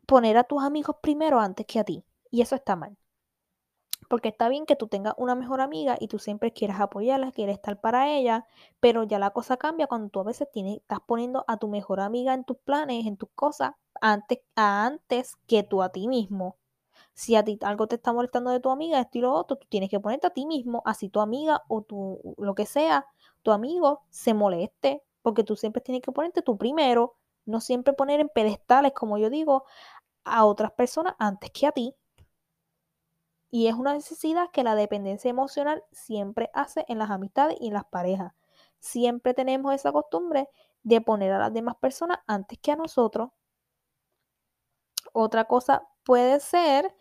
poner 0.06 0.38
a 0.38 0.44
tus 0.44 0.64
amigos 0.64 0.96
primero 1.02 1.40
antes 1.40 1.66
que 1.66 1.80
a 1.80 1.84
ti. 1.84 2.04
Y 2.32 2.42
eso 2.42 2.56
está 2.56 2.76
mal. 2.76 2.98
Porque 4.08 4.30
está 4.30 4.50
bien 4.50 4.66
que 4.66 4.76
tú 4.76 4.88
tengas 4.88 5.14
una 5.18 5.36
mejor 5.36 5.62
amiga 5.62 5.98
y 6.00 6.08
tú 6.08 6.20
siempre 6.20 6.54
quieras 6.54 6.80
apoyarla, 6.80 7.32
quieres 7.32 7.56
estar 7.56 7.80
para 7.82 8.10
ella, 8.12 8.46
pero 8.80 9.04
ya 9.04 9.20
la 9.20 9.32
cosa 9.32 9.58
cambia 9.58 9.88
cuando 9.88 10.10
tú 10.10 10.20
a 10.20 10.24
veces 10.24 10.48
tienes, 10.52 10.78
estás 10.78 11.00
poniendo 11.06 11.44
a 11.48 11.58
tu 11.58 11.68
mejor 11.68 12.00
amiga 12.00 12.34
en 12.34 12.44
tus 12.46 12.58
planes, 12.58 13.06
en 13.06 13.18
tus 13.18 13.30
cosas, 13.36 13.72
antes, 14.02 14.40
antes 14.56 15.36
que 15.48 15.64
tú 15.64 15.82
a 15.84 15.90
ti 15.90 16.08
mismo. 16.08 16.56
Si 17.14 17.36
a 17.36 17.44
ti 17.44 17.58
algo 17.64 17.88
te 17.88 17.96
está 17.96 18.14
molestando 18.14 18.52
de 18.52 18.60
tu 18.60 18.70
amiga, 18.70 19.00
esto 19.00 19.18
y 19.18 19.22
lo 19.22 19.34
otro, 19.34 19.58
tú 19.58 19.68
tienes 19.70 19.90
que 19.90 20.00
ponerte 20.00 20.28
a 20.28 20.32
ti 20.32 20.46
mismo, 20.46 20.82
así 20.86 21.10
tu 21.10 21.20
amiga 21.20 21.64
o 21.68 21.82
tu, 21.82 22.36
lo 22.38 22.56
que 22.56 22.66
sea, 22.66 23.06
tu 23.44 23.52
amigo 23.52 24.02
se 24.10 24.34
moleste, 24.34 25.04
porque 25.22 25.44
tú 25.44 25.56
siempre 25.56 25.82
tienes 25.82 26.02
que 26.02 26.12
ponerte 26.12 26.42
tú 26.42 26.58
primero, 26.58 27.16
no 27.46 27.60
siempre 27.62 27.94
poner 27.94 28.20
en 28.20 28.30
pedestales, 28.30 28.94
como 28.94 29.18
yo 29.18 29.30
digo, 29.30 29.66
a 30.26 30.46
otras 30.46 30.72
personas 30.74 31.16
antes 31.20 31.52
que 31.52 31.68
a 31.68 31.72
ti. 31.72 31.96
Y 33.50 33.68
es 33.68 33.76
una 33.76 33.94
necesidad 33.94 34.52
que 34.52 34.64
la 34.64 34.76
dependencia 34.76 35.30
emocional 35.30 35.84
siempre 35.92 36.50
hace 36.54 36.86
en 36.88 37.00
las 37.00 37.10
amistades 37.10 37.58
y 37.60 37.68
en 37.68 37.74
las 37.74 37.86
parejas. 37.86 38.34
Siempre 38.80 39.34
tenemos 39.34 39.74
esa 39.74 39.92
costumbre 39.92 40.50
de 40.84 41.02
poner 41.02 41.32
a 41.34 41.40
las 41.40 41.54
demás 41.54 41.76
personas 41.76 42.20
antes 42.28 42.60
que 42.60 42.72
a 42.72 42.76
nosotros. 42.76 43.30
Otra 45.14 45.46
cosa 45.46 45.88
puede 46.04 46.40
ser 46.40 46.96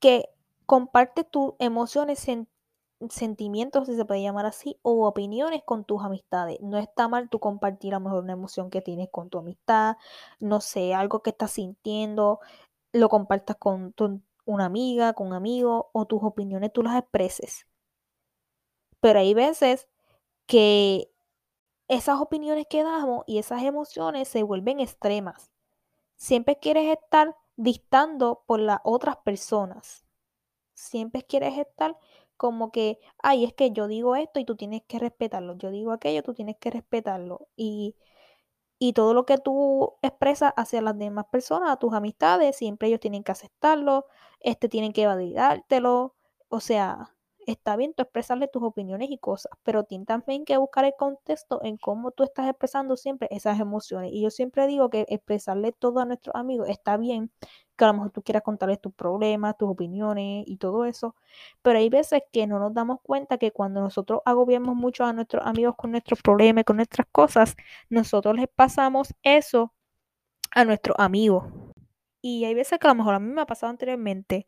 que 0.00 0.28
comparte 0.66 1.24
tus 1.24 1.54
emociones, 1.58 2.18
sen 2.18 2.48
sentimientos, 3.10 3.86
si 3.88 3.96
se 3.96 4.04
puede 4.04 4.22
llamar 4.22 4.46
así, 4.46 4.78
o 4.82 5.06
opiniones 5.06 5.62
con 5.64 5.84
tus 5.84 6.02
amistades. 6.02 6.60
No 6.60 6.78
está 6.78 7.08
mal 7.08 7.28
tú 7.28 7.40
compartir 7.40 7.94
a 7.94 7.98
lo 7.98 8.04
mejor 8.04 8.22
una 8.22 8.34
emoción 8.34 8.70
que 8.70 8.80
tienes 8.80 9.08
con 9.10 9.28
tu 9.30 9.38
amistad, 9.38 9.96
no 10.40 10.60
sé, 10.60 10.94
algo 10.94 11.22
que 11.22 11.30
estás 11.30 11.52
sintiendo, 11.52 12.40
lo 12.92 13.08
compartas 13.08 13.56
con 13.56 13.92
tu 13.92 14.20
una 14.44 14.66
amiga, 14.66 15.12
con 15.14 15.28
un 15.28 15.34
amigo, 15.34 15.90
o 15.92 16.06
tus 16.06 16.22
opiniones 16.22 16.72
tú 16.72 16.82
las 16.82 16.98
expreses. 16.98 17.66
Pero 19.00 19.18
hay 19.20 19.34
veces 19.34 19.88
que 20.46 21.10
esas 21.88 22.20
opiniones 22.20 22.66
que 22.68 22.82
damos 22.82 23.24
y 23.26 23.38
esas 23.38 23.62
emociones 23.62 24.28
se 24.28 24.42
vuelven 24.42 24.80
extremas. 24.80 25.50
Siempre 26.16 26.58
quieres 26.58 26.90
estar 26.98 27.36
dictando 27.56 28.44
por 28.46 28.60
las 28.60 28.80
otras 28.84 29.16
personas. 29.18 30.04
Siempre 30.74 31.22
quieres 31.22 31.58
estar 31.58 31.98
como 32.36 32.72
que, 32.72 32.98
ay, 33.18 33.44
es 33.44 33.54
que 33.54 33.72
yo 33.72 33.88
digo 33.88 34.16
esto 34.16 34.40
y 34.40 34.44
tú 34.44 34.56
tienes 34.56 34.82
que 34.86 34.98
respetarlo. 34.98 35.56
Yo 35.58 35.70
digo 35.70 35.92
aquello, 35.92 36.22
tú 36.22 36.34
tienes 36.34 36.56
que 36.58 36.70
respetarlo. 36.70 37.48
Y 37.56 37.96
y 38.84 38.94
todo 38.94 39.14
lo 39.14 39.26
que 39.26 39.38
tú 39.38 39.94
expresas 40.02 40.52
hacia 40.56 40.82
las 40.82 40.98
demás 40.98 41.26
personas, 41.30 41.70
a 41.70 41.76
tus 41.76 41.94
amistades, 41.94 42.56
siempre 42.56 42.88
ellos 42.88 42.98
tienen 42.98 43.22
que 43.22 43.30
aceptarlo, 43.30 44.06
este 44.40 44.68
tienen 44.68 44.92
que 44.92 45.06
validártelo. 45.06 46.16
O 46.48 46.58
sea, 46.58 47.14
está 47.46 47.76
bien 47.76 47.94
tú 47.94 48.02
expresarle 48.02 48.48
tus 48.48 48.64
opiniones 48.64 49.08
y 49.12 49.18
cosas, 49.18 49.52
pero 49.62 49.84
tienes 49.84 50.08
también 50.08 50.44
que 50.44 50.56
buscar 50.56 50.84
el 50.84 50.94
contexto 50.98 51.60
en 51.62 51.76
cómo 51.76 52.10
tú 52.10 52.24
estás 52.24 52.48
expresando 52.48 52.96
siempre 52.96 53.28
esas 53.30 53.60
emociones. 53.60 54.10
Y 54.12 54.20
yo 54.22 54.30
siempre 54.30 54.66
digo 54.66 54.90
que 54.90 55.06
expresarle 55.08 55.70
todo 55.70 56.00
a 56.00 56.04
nuestros 56.04 56.34
amigos 56.34 56.68
está 56.68 56.96
bien, 56.96 57.30
a 57.84 57.88
lo 57.88 57.94
mejor 57.94 58.10
tú 58.10 58.22
quieras 58.22 58.42
contarles 58.42 58.80
tus 58.80 58.92
problemas, 58.94 59.56
tus 59.56 59.70
opiniones 59.70 60.44
y 60.46 60.56
todo 60.56 60.84
eso, 60.84 61.16
pero 61.62 61.78
hay 61.78 61.88
veces 61.88 62.22
que 62.32 62.46
no 62.46 62.58
nos 62.58 62.74
damos 62.74 63.00
cuenta 63.02 63.38
que 63.38 63.52
cuando 63.52 63.80
nosotros 63.80 64.20
agobiamos 64.24 64.74
mucho 64.76 65.04
a 65.04 65.12
nuestros 65.12 65.44
amigos 65.46 65.74
con 65.76 65.92
nuestros 65.92 66.22
problemas, 66.22 66.64
con 66.64 66.76
nuestras 66.76 67.06
cosas, 67.12 67.56
nosotros 67.90 68.36
les 68.36 68.48
pasamos 68.48 69.14
eso 69.22 69.72
a 70.52 70.64
nuestros 70.64 70.96
amigos. 70.98 71.44
Y 72.22 72.44
hay 72.44 72.54
veces 72.54 72.78
que 72.78 72.86
a 72.86 72.90
lo 72.90 72.96
mejor 72.96 73.14
a 73.14 73.18
mí 73.18 73.32
me 73.32 73.42
ha 73.42 73.46
pasado 73.46 73.70
anteriormente, 73.70 74.46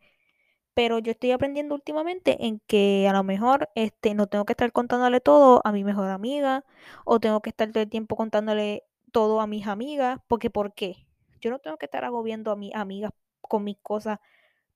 pero 0.75 0.99
yo 0.99 1.13
estoy 1.13 1.33
aprendiendo 1.33 1.75
últimamente 1.75 2.47
en 2.47 2.61
que 2.67 3.07
a 3.09 3.13
lo 3.13 3.25
mejor 3.25 3.71
este, 3.77 4.15
no 4.15 4.27
tengo 4.29 4.45
que 4.45 4.53
estar 4.55 4.73
contándole 4.73 5.21
todo 5.21 5.61
a 5.65 5.73
mi 5.73 5.85
mejor 5.85 6.11
amiga 6.11 6.65
o 7.05 7.21
tengo 7.21 7.41
que 7.43 7.51
estar 7.51 7.71
todo 7.73 7.83
el 7.83 7.91
tiempo 7.91 8.17
contándole 8.17 8.85
todo 9.13 9.41
a 9.41 9.47
mis 9.47 9.67
amigas, 9.69 10.21
porque 10.29 10.51
¿por 10.51 10.75
qué? 10.75 11.07
Yo 11.41 11.51
no 11.51 11.61
tengo 11.61 11.77
que 11.79 11.87
estar 11.87 12.05
agobiando 12.05 12.51
a 12.51 12.57
mis 12.57 12.75
amigas 12.75 13.13
con 13.49 13.65
mis 13.65 13.79
cosas 13.79 14.19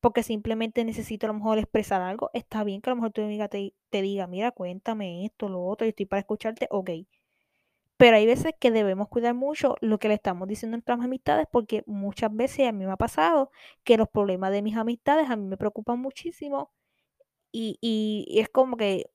porque 0.01 0.23
simplemente 0.23 0.85
necesito 0.85 1.27
a 1.27 1.29
lo 1.29 1.35
mejor 1.35 1.59
expresar 1.59 2.03
algo. 2.03 2.31
Está 2.35 2.65
bien 2.65 2.81
que 2.81 2.91
a 2.91 2.93
lo 2.93 2.97
mejor 2.97 3.13
tu 3.13 3.23
amiga 3.23 3.49
te, 3.49 3.75
te 3.91 4.03
diga, 4.03 4.27
mira, 4.27 4.53
cuéntame 4.53 5.25
esto, 5.25 5.49
lo 5.49 5.65
otro, 5.65 5.87
yo 5.87 5.91
estoy 5.91 6.07
para 6.07 6.21
escucharte, 6.21 6.69
ok. 6.71 6.91
Pero 7.97 8.17
hay 8.17 8.27
veces 8.27 8.55
que 8.59 8.71
debemos 8.71 9.09
cuidar 9.09 9.35
mucho 9.35 9.75
lo 9.81 9.99
que 9.99 10.09
le 10.09 10.15
estamos 10.15 10.47
diciendo 10.47 10.77
a 10.77 10.79
nuestras 10.79 11.01
amistades 11.01 11.47
porque 11.51 11.83
muchas 11.87 12.35
veces 12.35 12.69
a 12.69 12.73
mí 12.73 12.87
me 12.87 12.93
ha 12.93 12.97
pasado 12.97 13.51
que 13.83 13.97
los 13.97 14.09
problemas 14.09 14.53
de 14.53 14.63
mis 14.63 14.77
amistades 14.77 15.29
a 15.31 15.37
mí 15.37 15.47
me 15.47 15.57
preocupan 15.57 15.99
muchísimo 16.01 16.73
y, 17.51 17.79
y, 17.81 18.39
es 18.41 18.49
como 18.51 18.77
que 18.77 19.11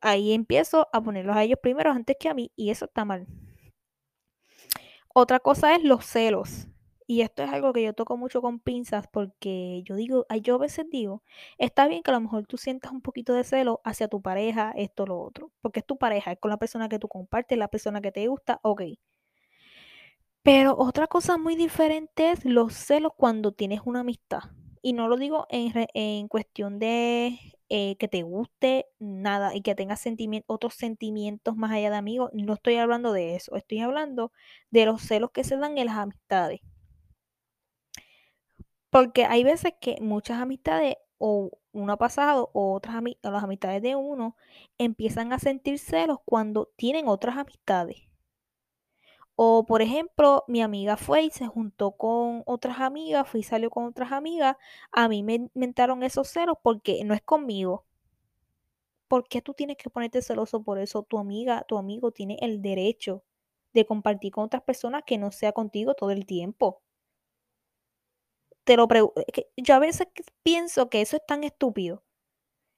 ahí 0.00 0.32
empiezo 0.32 0.88
a 0.92 1.02
ponerlos 1.02 1.36
a 1.36 1.42
ellos 1.44 1.58
primero 1.62 1.90
antes 1.90 2.16
que 2.18 2.28
a 2.28 2.34
mí 2.34 2.52
y 2.56 2.70
eso 2.70 2.86
está 2.86 3.04
mal. 3.04 3.26
Otra 5.12 5.40
cosa 5.40 5.74
es 5.74 5.82
los 5.84 6.06
celos. 6.06 6.68
Y 7.10 7.22
esto 7.22 7.42
es 7.42 7.50
algo 7.50 7.72
que 7.72 7.82
yo 7.82 7.92
toco 7.92 8.16
mucho 8.16 8.40
con 8.40 8.60
pinzas 8.60 9.08
porque 9.08 9.82
yo 9.84 9.96
digo, 9.96 10.26
yo 10.42 10.54
a 10.54 10.58
veces 10.58 10.86
digo, 10.88 11.24
está 11.58 11.88
bien 11.88 12.04
que 12.04 12.12
a 12.12 12.14
lo 12.14 12.20
mejor 12.20 12.46
tú 12.46 12.56
sientas 12.56 12.92
un 12.92 13.00
poquito 13.00 13.34
de 13.34 13.42
celo 13.42 13.80
hacia 13.82 14.06
tu 14.06 14.22
pareja, 14.22 14.72
esto, 14.76 15.06
lo 15.06 15.20
otro, 15.20 15.50
porque 15.60 15.80
es 15.80 15.86
tu 15.86 15.98
pareja, 15.98 16.30
es 16.30 16.38
con 16.38 16.52
la 16.52 16.56
persona 16.56 16.88
que 16.88 17.00
tú 17.00 17.08
compartes, 17.08 17.58
la 17.58 17.66
persona 17.66 18.00
que 18.00 18.12
te 18.12 18.28
gusta, 18.28 18.60
ok. 18.62 18.82
Pero 20.44 20.76
otra 20.78 21.08
cosa 21.08 21.36
muy 21.36 21.56
diferente 21.56 22.30
es 22.30 22.44
los 22.44 22.74
celos 22.74 23.10
cuando 23.16 23.50
tienes 23.50 23.80
una 23.84 24.00
amistad. 24.00 24.42
Y 24.80 24.92
no 24.92 25.08
lo 25.08 25.16
digo 25.16 25.48
en, 25.50 26.28
cuestión 26.28 26.78
de 26.78 27.40
eh, 27.70 27.96
que 27.96 28.06
te 28.06 28.22
guste 28.22 28.86
nada 29.00 29.52
y 29.56 29.62
que 29.62 29.74
tengas 29.74 30.04
otros 30.46 30.74
sentimientos 30.74 31.56
más 31.56 31.72
allá 31.72 31.90
de 31.90 31.96
amigos. 31.96 32.30
No 32.34 32.54
estoy 32.54 32.76
hablando 32.76 33.12
de 33.12 33.34
eso. 33.34 33.56
Estoy 33.56 33.80
hablando 33.80 34.30
de 34.70 34.86
los 34.86 35.02
celos 35.02 35.32
que 35.32 35.42
se 35.42 35.56
dan 35.56 35.76
en 35.76 35.86
las 35.86 35.96
amistades. 35.96 36.60
Porque 38.90 39.24
hay 39.24 39.44
veces 39.44 39.74
que 39.80 39.96
muchas 40.00 40.40
amistades 40.40 40.96
o 41.18 41.50
uno 41.72 41.92
ha 41.92 41.96
pasado 41.96 42.50
o 42.54 42.72
otras 42.74 43.02
las 43.22 43.44
amistades 43.44 43.82
de 43.82 43.94
uno 43.94 44.36
empiezan 44.78 45.32
a 45.32 45.38
sentir 45.38 45.78
celos 45.78 46.18
cuando 46.24 46.72
tienen 46.76 47.06
otras 47.08 47.36
amistades. 47.36 48.08
O 49.36 49.64
por 49.64 49.80
ejemplo, 49.80 50.44
mi 50.48 50.60
amiga 50.62 50.96
fue 50.96 51.22
y 51.22 51.30
se 51.30 51.46
juntó 51.46 51.92
con 51.92 52.42
otras 52.46 52.80
amigas, 52.80 53.28
fue 53.28 53.40
y 53.40 53.42
salió 53.42 53.70
con 53.70 53.84
otras 53.86 54.12
amigas. 54.12 54.56
A 54.92 55.08
mí 55.08 55.22
me 55.22 55.34
inventaron 55.54 56.02
esos 56.02 56.28
celos 56.28 56.56
porque 56.62 57.04
no 57.04 57.14
es 57.14 57.22
conmigo. 57.22 57.86
¿Por 59.08 59.26
qué 59.28 59.42
tú 59.42 59.54
tienes 59.54 59.76
que 59.76 59.90
ponerte 59.90 60.22
celoso 60.22 60.62
por 60.62 60.78
eso? 60.78 61.02
Tu 61.02 61.18
amiga, 61.18 61.64
tu 61.68 61.78
amigo 61.78 62.12
tiene 62.12 62.38
el 62.40 62.62
derecho 62.62 63.24
de 63.72 63.86
compartir 63.86 64.32
con 64.32 64.44
otras 64.44 64.62
personas 64.62 65.04
que 65.06 65.18
no 65.18 65.32
sea 65.32 65.52
contigo 65.52 65.94
todo 65.94 66.10
el 66.10 66.26
tiempo 66.26 66.82
te 68.64 68.76
lo 68.76 68.88
yo 69.56 69.74
a 69.74 69.78
veces 69.78 70.08
pienso 70.42 70.88
que 70.88 71.00
eso 71.00 71.16
es 71.16 71.26
tan 71.26 71.44
estúpido. 71.44 72.04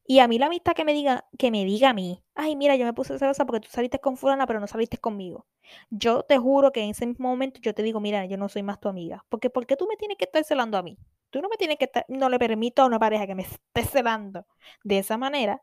Y 0.04 0.18
a 0.18 0.28
mí 0.28 0.38
la 0.38 0.46
amistad 0.46 0.74
que 0.74 0.84
me 0.84 0.92
diga, 0.92 1.26
que 1.38 1.50
me 1.50 1.64
diga 1.64 1.90
a 1.90 1.94
mí, 1.94 2.22
ay, 2.34 2.56
mira, 2.56 2.76
yo 2.76 2.84
me 2.84 2.92
puse 2.92 3.18
celosa 3.18 3.46
porque 3.46 3.60
tú 3.60 3.68
saliste 3.70 4.00
con 4.00 4.16
fulana, 4.16 4.46
pero 4.46 4.60
no 4.60 4.66
saliste 4.66 4.98
conmigo. 4.98 5.46
Yo 5.90 6.24
te 6.24 6.38
juro 6.38 6.72
que 6.72 6.82
en 6.82 6.90
ese 6.90 7.06
mismo 7.06 7.28
momento 7.28 7.60
yo 7.62 7.72
te 7.74 7.82
digo, 7.82 8.00
mira, 8.00 8.24
yo 8.26 8.36
no 8.36 8.48
soy 8.48 8.62
más 8.62 8.80
tu 8.80 8.88
amiga. 8.88 9.24
Porque 9.28 9.48
¿por 9.48 9.66
qué 9.66 9.76
tú 9.76 9.86
me 9.86 9.96
tienes 9.96 10.18
que 10.18 10.24
estar 10.24 10.44
celando 10.44 10.76
a 10.76 10.82
mí? 10.82 10.98
Tú 11.30 11.40
no 11.40 11.48
me 11.48 11.56
tienes 11.56 11.78
que 11.78 11.84
estar, 11.86 12.04
no 12.08 12.28
le 12.28 12.38
permito 12.38 12.82
a 12.82 12.86
una 12.86 12.98
pareja 12.98 13.26
que 13.26 13.34
me 13.34 13.42
esté 13.42 13.84
celando 13.84 14.46
de 14.84 14.98
esa 14.98 15.16
manera 15.16 15.62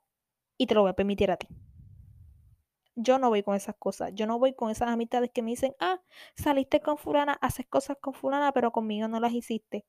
y 0.58 0.68
te 0.68 0.76
lo 0.76 0.82
voy 0.82 0.92
a 0.92 0.94
permitir 0.96 1.32
a 1.32 1.38
ti. 1.38 1.48
Yo 2.96 3.18
no 3.18 3.30
voy 3.30 3.44
con 3.44 3.56
esas 3.56 3.76
cosas. 3.78 4.12
Yo 4.14 4.28
no 4.28 4.40
voy 4.40 4.54
con 4.54 4.70
esas 4.70 4.90
amistades 4.90 5.32
que 5.34 5.42
me 5.42 5.52
dicen, 5.52 5.74
ah, 5.80 6.02
saliste 6.36 6.82
con 6.82 6.98
fulana, 6.98 7.34
haces 7.42 7.66
cosas 7.68 7.98
con 8.02 8.14
fulana, 8.14 8.52
pero 8.52 8.72
conmigo 8.72 9.08
no 9.08 9.20
las 9.20 9.34
hiciste. 9.34 9.86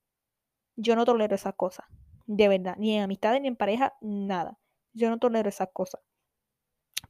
Yo 0.76 0.96
no 0.96 1.04
tolero 1.04 1.34
esas 1.34 1.54
cosas. 1.54 1.86
De 2.26 2.48
verdad. 2.48 2.76
Ni 2.78 2.96
en 2.96 3.02
amistades 3.02 3.40
ni 3.42 3.48
en 3.48 3.56
pareja, 3.56 3.94
nada. 4.00 4.58
Yo 4.92 5.10
no 5.10 5.18
tolero 5.18 5.48
esas 5.48 5.68
cosas. 5.72 6.00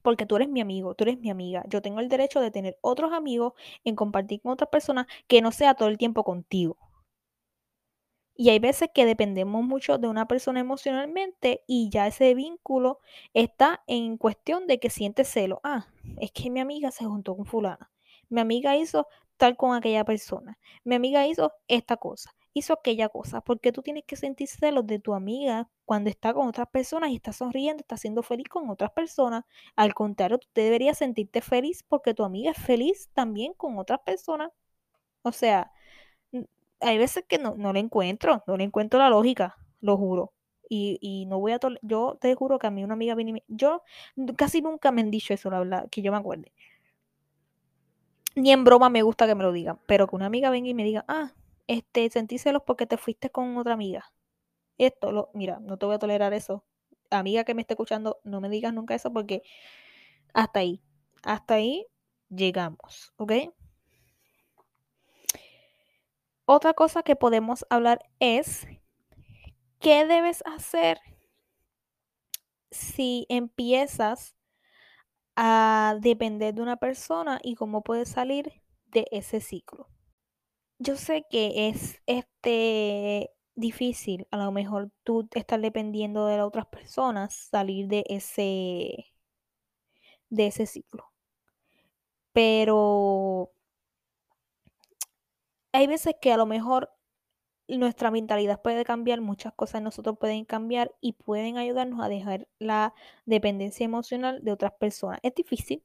Porque 0.02 0.26
tú 0.26 0.36
eres 0.36 0.48
mi 0.48 0.60
amigo, 0.60 0.94
tú 0.94 1.04
eres 1.04 1.18
mi 1.18 1.30
amiga. 1.30 1.64
Yo 1.68 1.82
tengo 1.82 2.00
el 2.00 2.08
derecho 2.08 2.40
de 2.40 2.50
tener 2.50 2.78
otros 2.80 3.12
amigos, 3.12 3.52
en 3.84 3.96
compartir 3.96 4.40
con 4.40 4.52
otras 4.52 4.70
personas 4.70 5.06
que 5.26 5.42
no 5.42 5.52
sea 5.52 5.74
todo 5.74 5.88
el 5.88 5.98
tiempo 5.98 6.24
contigo. 6.24 6.78
Y 8.34 8.48
hay 8.48 8.58
veces 8.58 8.88
que 8.94 9.04
dependemos 9.04 9.62
mucho 9.62 9.98
de 9.98 10.08
una 10.08 10.26
persona 10.26 10.60
emocionalmente 10.60 11.62
y 11.66 11.90
ya 11.90 12.06
ese 12.06 12.34
vínculo 12.34 13.00
está 13.34 13.82
en 13.86 14.16
cuestión 14.16 14.66
de 14.66 14.80
que 14.80 14.88
siente 14.88 15.24
celo. 15.24 15.60
Ah, 15.62 15.88
es 16.18 16.32
que 16.32 16.48
mi 16.48 16.60
amiga 16.60 16.90
se 16.90 17.04
juntó 17.04 17.36
con 17.36 17.44
fulana. 17.44 17.90
Mi 18.30 18.40
amiga 18.40 18.76
hizo 18.76 19.08
tal 19.36 19.56
con 19.58 19.74
aquella 19.76 20.04
persona. 20.04 20.58
Mi 20.84 20.94
amiga 20.94 21.26
hizo 21.26 21.52
esta 21.68 21.98
cosa 21.98 22.32
hizo 22.52 22.72
aquella 22.72 23.08
cosa, 23.08 23.40
porque 23.40 23.72
tú 23.72 23.82
tienes 23.82 24.04
que 24.04 24.16
sentir 24.16 24.48
celos 24.48 24.86
de 24.86 24.98
tu 24.98 25.14
amiga 25.14 25.68
cuando 25.84 26.10
está 26.10 26.34
con 26.34 26.48
otras 26.48 26.68
personas 26.68 27.10
y 27.10 27.16
está 27.16 27.32
sonriendo, 27.32 27.80
está 27.80 27.96
siendo 27.96 28.22
feliz 28.22 28.48
con 28.48 28.68
otras 28.70 28.90
personas. 28.90 29.44
Al 29.76 29.94
contrario, 29.94 30.38
tú 30.38 30.48
deberías 30.54 30.98
sentirte 30.98 31.40
feliz 31.40 31.84
porque 31.88 32.14
tu 32.14 32.24
amiga 32.24 32.50
es 32.50 32.58
feliz 32.58 33.10
también 33.14 33.54
con 33.54 33.78
otras 33.78 34.00
personas. 34.00 34.50
O 35.22 35.32
sea, 35.32 35.72
hay 36.80 36.98
veces 36.98 37.24
que 37.28 37.38
no, 37.38 37.54
no 37.56 37.72
le 37.72 37.80
encuentro, 37.80 38.42
no 38.46 38.56
le 38.56 38.64
encuentro 38.64 38.98
la 38.98 39.10
lógica, 39.10 39.56
lo 39.80 39.96
juro. 39.96 40.32
Y, 40.68 40.98
y 41.00 41.26
no 41.26 41.40
voy 41.40 41.52
a 41.52 41.58
yo 41.82 42.16
te 42.20 42.34
juro 42.34 42.58
que 42.58 42.68
a 42.68 42.70
mí 42.70 42.84
una 42.84 42.94
amiga 42.94 43.14
viene 43.16 43.30
y 43.30 43.34
me, 43.34 43.44
yo 43.48 43.82
casi 44.36 44.62
nunca 44.62 44.92
me 44.92 45.00
han 45.00 45.10
dicho 45.10 45.34
eso, 45.34 45.50
la 45.50 45.58
verdad, 45.58 45.88
que 45.90 46.00
yo 46.02 46.12
me 46.12 46.18
acuerde. 46.18 46.52
Ni 48.36 48.52
en 48.52 48.62
broma 48.64 48.88
me 48.88 49.02
gusta 49.02 49.26
que 49.26 49.34
me 49.34 49.42
lo 49.42 49.52
digan, 49.52 49.80
pero 49.86 50.06
que 50.06 50.14
una 50.16 50.26
amiga 50.26 50.50
venga 50.50 50.68
y 50.68 50.74
me 50.74 50.84
diga, 50.84 51.04
ah, 51.08 51.32
este, 51.70 52.10
sentí 52.10 52.38
celos 52.38 52.62
porque 52.66 52.84
te 52.84 52.96
fuiste 52.96 53.30
con 53.30 53.56
otra 53.56 53.74
amiga. 53.74 54.12
Esto, 54.76 55.12
lo, 55.12 55.30
mira, 55.34 55.60
no 55.60 55.78
te 55.78 55.86
voy 55.86 55.94
a 55.94 55.98
tolerar 56.00 56.34
eso. 56.34 56.64
Amiga 57.10 57.44
que 57.44 57.54
me 57.54 57.62
esté 57.62 57.74
escuchando, 57.74 58.20
no 58.24 58.40
me 58.40 58.48
digas 58.48 58.74
nunca 58.74 58.96
eso 58.96 59.12
porque 59.12 59.42
hasta 60.34 60.58
ahí, 60.60 60.82
hasta 61.22 61.54
ahí 61.54 61.86
llegamos, 62.28 63.12
¿ok? 63.18 63.32
Otra 66.44 66.74
cosa 66.74 67.04
que 67.04 67.14
podemos 67.14 67.64
hablar 67.70 68.00
es, 68.18 68.66
¿qué 69.78 70.04
debes 70.06 70.42
hacer 70.46 70.98
si 72.72 73.26
empiezas 73.28 74.34
a 75.36 75.96
depender 76.00 76.52
de 76.52 76.62
una 76.62 76.78
persona 76.78 77.38
y 77.44 77.54
cómo 77.54 77.82
puedes 77.82 78.08
salir 78.08 78.60
de 78.86 79.06
ese 79.12 79.40
ciclo? 79.40 79.88
Yo 80.82 80.96
sé 80.96 81.24
que 81.30 81.68
es, 81.68 82.00
este, 82.06 83.30
difícil, 83.54 84.26
a 84.30 84.38
lo 84.38 84.50
mejor 84.50 84.90
tú 85.04 85.28
estar 85.34 85.60
dependiendo 85.60 86.26
de 86.26 86.38
las 86.38 86.46
otras 86.46 86.66
personas, 86.66 87.34
salir 87.34 87.86
de 87.86 88.02
ese 88.08 89.12
de 90.30 90.46
ese 90.46 90.66
ciclo. 90.66 91.04
Pero 92.32 93.52
hay 95.72 95.86
veces 95.86 96.14
que 96.20 96.32
a 96.32 96.36
lo 96.36 96.46
mejor 96.46 96.90
nuestra 97.68 98.10
mentalidad 98.10 98.62
puede 98.62 98.84
cambiar, 98.84 99.20
muchas 99.20 99.54
cosas 99.54 99.82
nosotros 99.82 100.18
pueden 100.18 100.44
cambiar 100.44 100.92
y 101.00 101.14
pueden 101.14 101.58
ayudarnos 101.58 102.02
a 102.04 102.08
dejar 102.10 102.48
la 102.58 102.94
dependencia 103.26 103.84
emocional 103.84 104.40
de 104.44 104.52
otras 104.52 104.72
personas. 104.74 105.20
Es 105.22 105.34
difícil, 105.34 105.84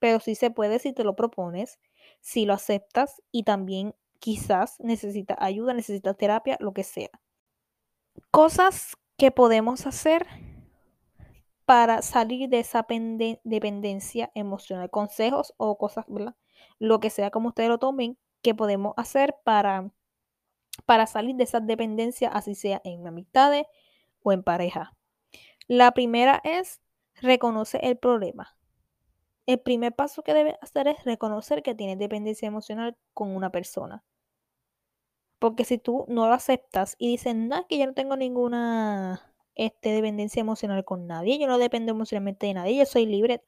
pero 0.00 0.20
sí 0.20 0.34
se 0.36 0.50
puede 0.50 0.78
si 0.80 0.92
te 0.94 1.04
lo 1.04 1.16
propones, 1.16 1.80
si 2.20 2.46
lo 2.46 2.54
aceptas 2.54 3.22
y 3.32 3.44
también 3.44 3.94
quizás 4.20 4.78
necesita 4.80 5.36
ayuda, 5.38 5.74
necesita 5.74 6.14
terapia, 6.14 6.56
lo 6.60 6.72
que 6.72 6.84
sea. 6.84 7.10
Cosas 8.30 8.96
que 9.16 9.30
podemos 9.30 9.86
hacer 9.86 10.26
para 11.64 12.02
salir 12.02 12.48
de 12.48 12.60
esa 12.60 12.86
dependencia 13.44 14.30
emocional. 14.34 14.90
Consejos 14.90 15.54
o 15.56 15.78
cosas, 15.78 16.04
¿verdad? 16.08 16.34
Lo 16.78 17.00
que 17.00 17.10
sea 17.10 17.30
como 17.30 17.48
ustedes 17.48 17.68
lo 17.68 17.78
tomen, 17.78 18.18
que 18.42 18.54
podemos 18.54 18.94
hacer 18.96 19.36
para, 19.44 19.90
para 20.86 21.06
salir 21.06 21.36
de 21.36 21.44
esa 21.44 21.60
dependencia, 21.60 22.28
así 22.28 22.54
sea 22.54 22.80
en 22.84 23.06
amistades 23.06 23.66
o 24.22 24.32
en 24.32 24.42
pareja. 24.42 24.96
La 25.68 25.92
primera 25.92 26.40
es 26.44 26.80
reconocer 27.20 27.84
el 27.84 27.96
problema. 27.96 28.56
El 29.46 29.60
primer 29.60 29.94
paso 29.94 30.22
que 30.22 30.34
debes 30.34 30.56
hacer 30.60 30.88
es 30.88 31.04
reconocer 31.04 31.62
que 31.62 31.74
tienes 31.74 31.98
dependencia 31.98 32.48
emocional 32.48 32.96
con 33.14 33.34
una 33.34 33.50
persona. 33.50 34.02
Porque 35.40 35.64
si 35.64 35.78
tú 35.78 36.04
no 36.08 36.28
lo 36.28 36.34
aceptas 36.34 36.96
y 36.98 37.08
dices, 37.08 37.34
no, 37.34 37.66
que 37.66 37.78
yo 37.78 37.86
no 37.86 37.94
tengo 37.94 38.16
ninguna 38.16 39.34
este, 39.56 39.90
dependencia 39.90 40.40
emocional 40.40 40.84
con 40.84 41.06
nadie, 41.08 41.38
yo 41.40 41.48
no 41.48 41.58
dependo 41.58 41.92
emocionalmente 41.92 42.46
de 42.46 42.54
nadie, 42.54 42.76
yo 42.78 42.86
soy 42.86 43.06
libre, 43.06 43.42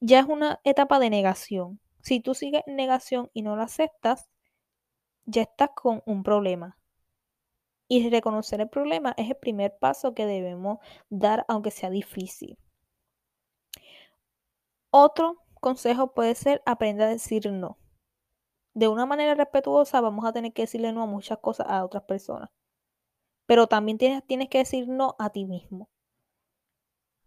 ya 0.00 0.20
es 0.20 0.26
una 0.26 0.60
etapa 0.64 0.98
de 1.00 1.10
negación. 1.10 1.80
Si 2.02 2.20
tú 2.20 2.34
sigues 2.34 2.62
negación 2.66 3.30
y 3.32 3.42
no 3.42 3.56
lo 3.56 3.62
aceptas, 3.62 4.28
ya 5.26 5.42
estás 5.42 5.70
con 5.74 6.02
un 6.06 6.22
problema. 6.22 6.78
Y 7.88 8.10
reconocer 8.10 8.60
el 8.60 8.68
problema 8.68 9.14
es 9.16 9.30
el 9.30 9.36
primer 9.36 9.76
paso 9.78 10.14
que 10.14 10.26
debemos 10.26 10.78
dar, 11.08 11.44
aunque 11.48 11.70
sea 11.70 11.90
difícil. 11.90 12.58
Otro 14.90 15.38
consejo 15.60 16.12
puede 16.14 16.34
ser 16.34 16.62
aprender 16.66 17.06
a 17.06 17.10
decir 17.10 17.50
no. 17.50 17.78
De 18.74 18.88
una 18.88 19.06
manera 19.06 19.34
respetuosa 19.34 20.00
vamos 20.00 20.24
a 20.24 20.32
tener 20.32 20.52
que 20.52 20.62
decirle 20.62 20.92
no 20.92 21.02
a 21.02 21.06
muchas 21.06 21.38
cosas 21.38 21.66
a 21.68 21.84
otras 21.84 22.02
personas. 22.04 22.50
Pero 23.46 23.66
también 23.68 23.98
tienes, 23.98 24.24
tienes 24.26 24.48
que 24.48 24.58
decir 24.58 24.88
no 24.88 25.14
a 25.18 25.30
ti 25.30 25.44
mismo. 25.44 25.88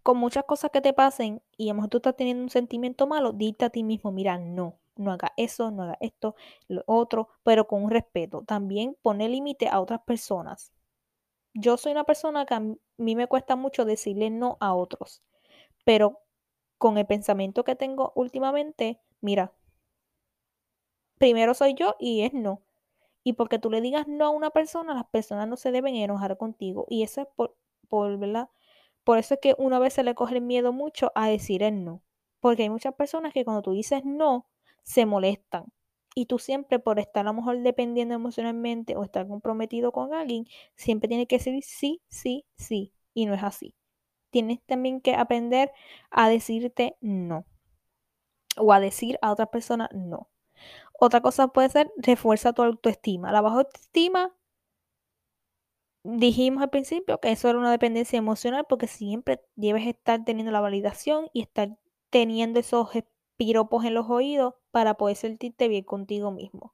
Con 0.03 0.17
muchas 0.17 0.43
cosas 0.45 0.71
que 0.71 0.81
te 0.81 0.93
pasen 0.93 1.41
y 1.57 1.69
a 1.69 1.73
lo 1.73 1.75
mejor 1.75 1.89
tú 1.89 1.97
estás 1.97 2.15
teniendo 2.15 2.43
un 2.43 2.49
sentimiento 2.49 3.07
malo, 3.07 3.31
dite 3.31 3.65
a 3.65 3.69
ti 3.69 3.83
mismo, 3.83 4.11
mira, 4.11 4.37
no, 4.37 4.79
no 4.95 5.11
haga 5.11 5.33
eso, 5.37 5.71
no 5.71 5.83
haga 5.83 5.97
esto, 6.01 6.35
lo 6.67 6.83
otro, 6.85 7.29
pero 7.43 7.67
con 7.67 7.83
un 7.83 7.91
respeto. 7.91 8.43
También 8.43 8.97
pone 9.01 9.29
límite 9.29 9.69
a 9.69 9.79
otras 9.79 10.01
personas. 10.01 10.73
Yo 11.53 11.77
soy 11.77 11.93
una 11.93 12.03
persona 12.03 12.45
que 12.45 12.53
a 12.55 12.59
mí 12.59 13.15
me 13.15 13.27
cuesta 13.27 13.55
mucho 13.55 13.85
decirle 13.85 14.29
no 14.29 14.57
a 14.59 14.75
otros, 14.75 15.23
pero 15.85 16.21
con 16.77 16.97
el 16.97 17.05
pensamiento 17.05 17.63
que 17.63 17.75
tengo 17.75 18.11
últimamente, 18.15 19.01
mira, 19.21 19.53
primero 21.17 21.53
soy 21.53 21.73
yo 21.73 21.95
y 21.99 22.21
es 22.21 22.33
no. 22.33 22.61
Y 23.23 23.33
porque 23.33 23.59
tú 23.59 23.69
le 23.69 23.81
digas 23.81 24.07
no 24.07 24.25
a 24.25 24.29
una 24.29 24.51
persona, 24.51 24.93
las 24.93 25.05
personas 25.05 25.47
no 25.47 25.57
se 25.57 25.71
deben 25.71 25.95
enojar 25.95 26.37
contigo. 26.37 26.85
Y 26.89 27.03
eso 27.03 27.21
es 27.21 27.27
por, 27.35 27.55
por 27.89 28.17
¿verdad? 28.17 28.49
Por 29.03 29.17
eso 29.17 29.35
es 29.35 29.39
que 29.41 29.55
una 29.57 29.79
vez 29.79 29.93
se 29.93 30.03
le 30.03 30.15
coge 30.15 30.35
el 30.35 30.41
miedo 30.41 30.73
mucho 30.73 31.11
a 31.15 31.27
decir 31.29 31.63
el 31.63 31.83
no. 31.83 32.03
Porque 32.39 32.63
hay 32.63 32.69
muchas 32.69 32.93
personas 32.95 33.33
que 33.33 33.45
cuando 33.45 33.61
tú 33.61 33.71
dices 33.73 34.03
no, 34.05 34.47
se 34.83 35.05
molestan. 35.05 35.65
Y 36.15 36.25
tú 36.27 36.39
siempre, 36.39 36.79
por 36.79 36.99
estar 36.99 37.25
a 37.27 37.29
lo 37.31 37.33
mejor 37.33 37.59
dependiendo 37.61 38.15
emocionalmente 38.15 38.95
o 38.95 39.03
estar 39.03 39.27
comprometido 39.27 39.91
con 39.91 40.13
alguien, 40.13 40.47
siempre 40.75 41.07
tienes 41.07 41.27
que 41.27 41.37
decir 41.37 41.61
sí, 41.63 42.01
sí, 42.07 42.45
sí. 42.55 42.93
Y 43.13 43.25
no 43.25 43.33
es 43.33 43.43
así 43.43 43.75
tienes 44.37 44.61
también 44.65 45.01
que 45.01 45.15
aprender 45.15 45.71
a 46.11 46.29
decirte 46.29 46.97
no. 47.01 47.45
O 48.57 48.73
a 48.73 48.79
decir 48.79 49.17
a 49.21 49.31
otra 49.31 49.47
persona 49.47 49.89
no. 49.93 50.29
Otra 50.99 51.21
cosa 51.21 51.47
puede 51.49 51.69
ser 51.69 51.91
refuerza 51.97 52.53
tu 52.53 52.63
autoestima. 52.63 53.31
La 53.31 53.41
baja 53.41 53.57
autoestima, 53.57 54.35
dijimos 56.03 56.63
al 56.63 56.69
principio 56.69 57.19
que 57.19 57.31
eso 57.31 57.49
era 57.49 57.59
una 57.59 57.71
dependencia 57.71 58.17
emocional 58.17 58.65
porque 58.67 58.87
siempre 58.87 59.41
debes 59.55 59.85
estar 59.87 60.23
teniendo 60.25 60.51
la 60.51 60.61
validación 60.61 61.29
y 61.33 61.41
estar 61.41 61.77
teniendo 62.09 62.59
esos 62.59 62.89
piropos 63.35 63.85
en 63.85 63.93
los 63.93 64.09
oídos 64.09 64.55
para 64.71 64.95
poder 64.95 65.15
sentirte 65.15 65.67
bien 65.67 65.83
contigo 65.83 66.31
mismo. 66.31 66.73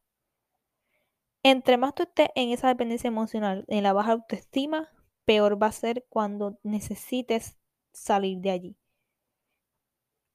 Entre 1.43 1.77
más 1.77 1.93
tú 1.93 2.03
estés 2.03 2.29
en 2.35 2.51
esa 2.51 2.69
dependencia 2.69 3.09
emocional, 3.09 3.65
en 3.67 3.83
la 3.83 3.91
baja 3.91 4.13
autoestima, 4.13 4.89
peor 5.25 5.61
va 5.61 5.67
a 5.67 5.71
ser 5.73 6.05
cuando 6.09 6.57
necesites 6.63 7.57
salir 7.91 8.39
de 8.39 8.51
allí. 8.51 8.77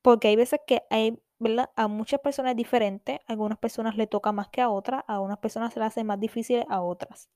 Porque 0.03 0.29
hay 0.29 0.37
veces 0.37 0.61
que 0.67 0.83
hay, 0.91 1.19
¿verdad? 1.39 1.71
A 1.77 1.89
muchas 1.89 2.21
personas 2.21 2.51
es 2.53 2.57
diferente, 2.57 3.21
algunas 3.27 3.59
personas 3.59 3.97
le 3.97 4.07
toca 4.07 4.33
más 4.33 4.49
que 4.49 4.61
a 4.61 4.71
otras, 4.71 5.05
a 5.07 5.21
unas 5.21 5.39
personas 5.39 5.73
se 5.73 5.81
le 5.81 5.87
hace 5.87 6.05
más 6.05 6.21
difícil 6.21 6.65
a 6.69 6.83
otras. 6.83 7.31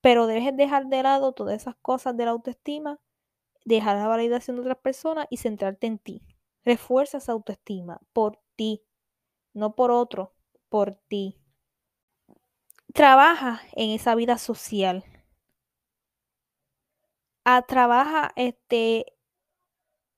Pero 0.00 0.26
debes 0.26 0.56
dejar 0.56 0.86
de 0.86 1.02
lado 1.02 1.32
todas 1.32 1.56
esas 1.60 1.76
cosas 1.82 2.16
de 2.16 2.24
la 2.24 2.32
autoestima, 2.32 3.00
dejar 3.64 3.96
la 3.96 4.08
validación 4.08 4.56
de 4.56 4.62
otras 4.62 4.78
personas 4.78 5.26
y 5.30 5.38
centrarte 5.38 5.86
en 5.86 5.98
ti. 5.98 6.22
Refuerza 6.64 7.18
esa 7.18 7.32
autoestima 7.32 8.00
por 8.12 8.40
ti, 8.56 8.84
no 9.54 9.74
por 9.74 9.90
otro, 9.90 10.34
por 10.68 10.94
ti. 11.08 11.38
Trabaja 12.94 13.62
en 13.72 13.90
esa 13.90 14.14
vida 14.14 14.38
social 14.38 15.04
a, 17.44 17.62
trabaja 17.62 18.32
este, 18.36 19.06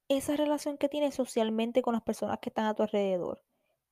esa 0.09 0.37
relación 0.37 0.79
que 0.79 0.89
tienes 0.89 1.15
socialmente 1.15 1.83
con 1.83 1.95
las 1.95 2.03
personas 2.03 2.39
que 2.41 2.51
están 2.51 2.67
a 2.67 2.75
tu 2.75 2.83
alrededor. 2.83 3.43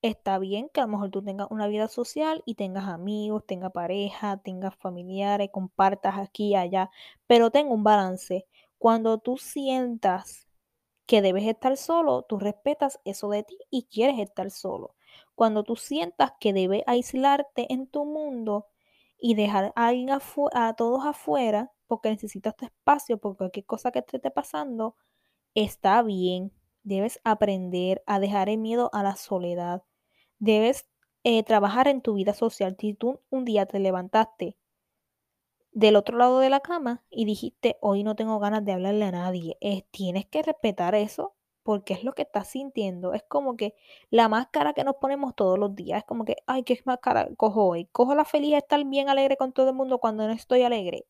Está 0.02 0.38
bien 0.38 0.68
que 0.72 0.80
a 0.80 0.84
lo 0.84 0.90
mejor 0.90 1.10
tú 1.10 1.22
tengas 1.22 1.48
una 1.50 1.68
vida 1.68 1.88
social 1.88 2.42
y 2.44 2.56
tengas 2.56 2.88
amigos, 2.88 3.46
tengas 3.46 3.72
pareja, 3.72 4.36
tengas 4.38 4.74
familiares, 4.76 5.50
compartas 5.52 6.18
aquí 6.18 6.48
y 6.48 6.56
allá, 6.56 6.90
pero 7.26 7.50
ten 7.50 7.68
un 7.68 7.84
balance. 7.84 8.46
Cuando 8.78 9.18
tú 9.18 9.36
sientas 9.38 10.48
que 11.06 11.22
debes 11.22 11.44
estar 11.46 11.76
solo, 11.76 12.22
tú 12.22 12.38
respetas 12.38 13.00
eso 13.04 13.28
de 13.28 13.44
ti 13.44 13.58
y 13.70 13.84
quieres 13.84 14.18
estar 14.18 14.50
solo. 14.50 14.96
Cuando 15.34 15.62
tú 15.62 15.76
sientas 15.76 16.32
que 16.40 16.52
debes 16.52 16.82
aislarte 16.86 17.72
en 17.72 17.86
tu 17.86 18.04
mundo 18.04 18.66
y 19.18 19.34
dejar 19.34 19.72
a, 19.76 19.86
alguien 19.86 20.10
a 20.10 20.74
todos 20.74 21.06
afuera, 21.06 21.72
porque 21.86 22.10
necesitas 22.10 22.56
tu 22.56 22.64
espacio, 22.64 23.18
porque 23.18 23.38
cualquier 23.38 23.66
cosa 23.66 23.92
que 23.92 24.02
te 24.02 24.16
esté 24.16 24.30
pasando, 24.30 24.96
está 25.54 26.02
bien. 26.02 26.52
Debes 26.84 27.20
aprender 27.24 28.02
a 28.06 28.18
dejar 28.20 28.48
el 28.48 28.58
miedo 28.58 28.90
a 28.92 29.02
la 29.02 29.16
soledad. 29.16 29.82
Debes 30.38 30.86
eh, 31.24 31.42
trabajar 31.44 31.88
en 31.88 32.02
tu 32.02 32.14
vida 32.14 32.34
social. 32.34 32.76
Si 32.78 32.94
tú 32.94 33.20
un 33.30 33.44
día 33.44 33.66
te 33.66 33.78
levantaste 33.78 34.56
del 35.72 35.96
otro 35.96 36.18
lado 36.18 36.40
de 36.40 36.50
la 36.50 36.60
cama 36.60 37.02
y 37.10 37.24
dijiste, 37.24 37.78
hoy 37.80 38.04
no 38.04 38.14
tengo 38.16 38.38
ganas 38.38 38.64
de 38.64 38.72
hablarle 38.72 39.04
a 39.06 39.12
nadie, 39.12 39.58
tienes 39.90 40.26
que 40.26 40.42
respetar 40.42 40.94
eso 40.94 41.34
porque 41.62 41.94
es 41.94 42.04
lo 42.04 42.12
que 42.12 42.22
estás 42.22 42.48
sintiendo. 42.48 43.14
Es 43.14 43.22
como 43.22 43.56
que 43.56 43.74
la 44.10 44.28
máscara 44.28 44.72
que 44.74 44.84
nos 44.84 44.96
ponemos 44.96 45.34
todos 45.34 45.58
los 45.58 45.74
días. 45.74 45.98
Es 45.98 46.04
como 46.04 46.24
que, 46.24 46.36
ay, 46.46 46.64
¿qué 46.64 46.80
máscara 46.84 47.28
cojo 47.36 47.66
hoy? 47.66 47.86
Cojo 47.86 48.14
la 48.14 48.24
feliz 48.24 48.54
estar 48.54 48.84
bien 48.84 49.08
alegre 49.08 49.36
con 49.36 49.52
todo 49.52 49.68
el 49.70 49.76
mundo 49.76 49.98
cuando 49.98 50.26
no 50.26 50.32
estoy 50.32 50.62
alegre. 50.62 51.06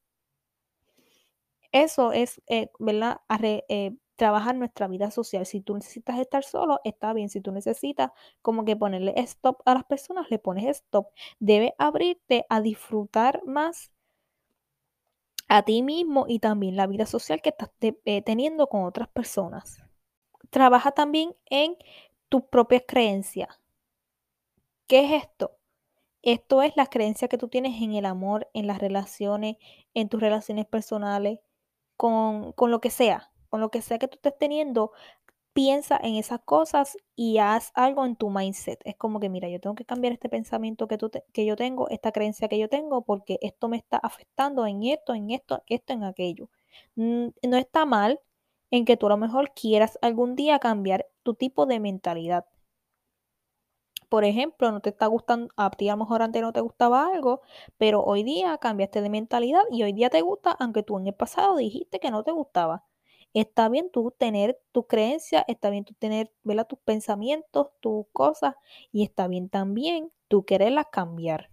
Eso 1.72 2.12
es, 2.12 2.42
eh, 2.48 2.70
¿verdad? 2.78 3.20
Eh, 3.68 3.96
trabajar 4.22 4.54
nuestra 4.54 4.86
vida 4.86 5.10
social. 5.10 5.44
Si 5.46 5.60
tú 5.60 5.74
necesitas 5.74 6.16
estar 6.20 6.44
solo, 6.44 6.78
está 6.84 7.12
bien. 7.12 7.28
Si 7.28 7.40
tú 7.40 7.50
necesitas 7.50 8.12
como 8.40 8.64
que 8.64 8.76
ponerle 8.76 9.14
stop 9.16 9.60
a 9.64 9.74
las 9.74 9.82
personas, 9.82 10.30
le 10.30 10.38
pones 10.38 10.64
stop. 10.66 11.08
Debe 11.40 11.74
abrirte 11.76 12.46
a 12.48 12.60
disfrutar 12.60 13.42
más 13.44 13.90
a 15.48 15.64
ti 15.64 15.82
mismo 15.82 16.26
y 16.28 16.38
también 16.38 16.76
la 16.76 16.86
vida 16.86 17.04
social 17.04 17.42
que 17.42 17.48
estás 17.48 17.70
eh, 17.80 18.22
teniendo 18.22 18.68
con 18.68 18.84
otras 18.84 19.08
personas. 19.08 19.82
Trabaja 20.50 20.92
también 20.92 21.34
en 21.46 21.76
tus 22.28 22.44
propias 22.44 22.84
creencias. 22.86 23.60
¿Qué 24.86 25.00
es 25.00 25.24
esto? 25.24 25.56
Esto 26.22 26.62
es 26.62 26.76
la 26.76 26.86
creencia 26.86 27.26
que 27.26 27.38
tú 27.38 27.48
tienes 27.48 27.82
en 27.82 27.94
el 27.94 28.06
amor, 28.06 28.48
en 28.54 28.68
las 28.68 28.78
relaciones, 28.78 29.56
en 29.94 30.08
tus 30.08 30.20
relaciones 30.20 30.66
personales, 30.66 31.40
con, 31.96 32.54
lo 32.70 32.80
que 32.80 32.90
sea, 32.90 33.31
con 33.52 33.60
lo 33.60 33.70
que 33.70 33.82
sea 33.82 33.98
que 33.98 34.08
tú 34.08 34.16
estés 34.16 34.38
teniendo, 34.38 34.92
piensa 35.52 35.98
en 36.02 36.16
esas 36.16 36.40
cosas 36.40 36.96
y 37.16 37.38
haz 37.38 37.70
algo 37.74 38.06
en 38.06 38.16
tu 38.16 38.30
mindset. 38.30 38.80
Es 38.84 38.96
como 38.96 39.20
que, 39.20 39.28
mira, 39.28 39.48
yo 39.50 39.60
tengo 39.60 39.74
que 39.76 39.84
cambiar 39.84 40.14
este 40.14 40.30
pensamiento 40.30 40.88
que, 40.88 40.96
tú 40.98 41.10
que 41.34 41.44
yo 41.46 41.54
tengo, 41.56 41.88
esta 41.90 42.12
creencia 42.12 42.48
que 42.48 42.58
yo 42.58 42.68
tengo, 42.70 43.02
porque 43.02 43.38
esto 43.42 43.68
me 43.68 43.76
está 43.76 43.98
afectando 43.98 44.66
en 44.66 44.84
esto, 44.84 45.14
en 45.14 45.30
esto, 45.30 45.62
esto, 45.68 45.92
en 45.92 46.04
aquello. 46.04 46.48
No 46.96 47.58
está 47.58 47.84
mal 47.86 48.20
en 48.70 48.86
que 48.86 48.96
tú 48.96 49.06
a 49.06 49.10
lo 49.10 49.18
mejor 49.18 49.52
quieras 49.54 49.98
algún 50.02 50.34
día 50.36 50.58
cambiar 50.58 51.06
tu 51.22 51.34
tipo 51.34 51.66
de 51.66 51.80
mentalidad 51.80 52.46
por 54.12 54.24
ejemplo, 54.24 54.70
no 54.70 54.80
te 54.80 54.90
está 54.90 55.06
gustando, 55.06 55.48
a 55.56 55.70
ti 55.70 55.88
a 55.88 55.92
lo 55.92 55.98
mejor 56.04 56.20
antes 56.22 56.42
no 56.42 56.52
te 56.52 56.60
gustaba 56.60 57.06
algo, 57.06 57.40
pero 57.78 58.02
hoy 58.04 58.22
día 58.24 58.58
cambiaste 58.58 59.00
de 59.00 59.08
mentalidad 59.08 59.62
y 59.70 59.82
hoy 59.84 59.94
día 59.94 60.10
te 60.10 60.20
gusta, 60.20 60.52
aunque 60.60 60.82
tú 60.82 60.98
en 60.98 61.06
el 61.06 61.14
pasado 61.14 61.56
dijiste 61.56 61.98
que 61.98 62.10
no 62.10 62.22
te 62.22 62.30
gustaba. 62.30 62.84
Está 63.34 63.68
bien 63.68 63.90
tú 63.90 64.10
tener 64.10 64.60
tu 64.72 64.86
creencia, 64.86 65.44
está 65.48 65.70
bien 65.70 65.84
tú 65.84 65.94
tener, 65.94 66.32
¿verdad? 66.42 66.66
tus 66.66 66.78
pensamientos, 66.80 67.68
tus 67.80 68.06
cosas, 68.12 68.54
y 68.92 69.02
está 69.04 69.26
bien 69.28 69.48
también 69.48 70.12
tú 70.28 70.44
quererlas 70.44 70.86
cambiar. 70.92 71.50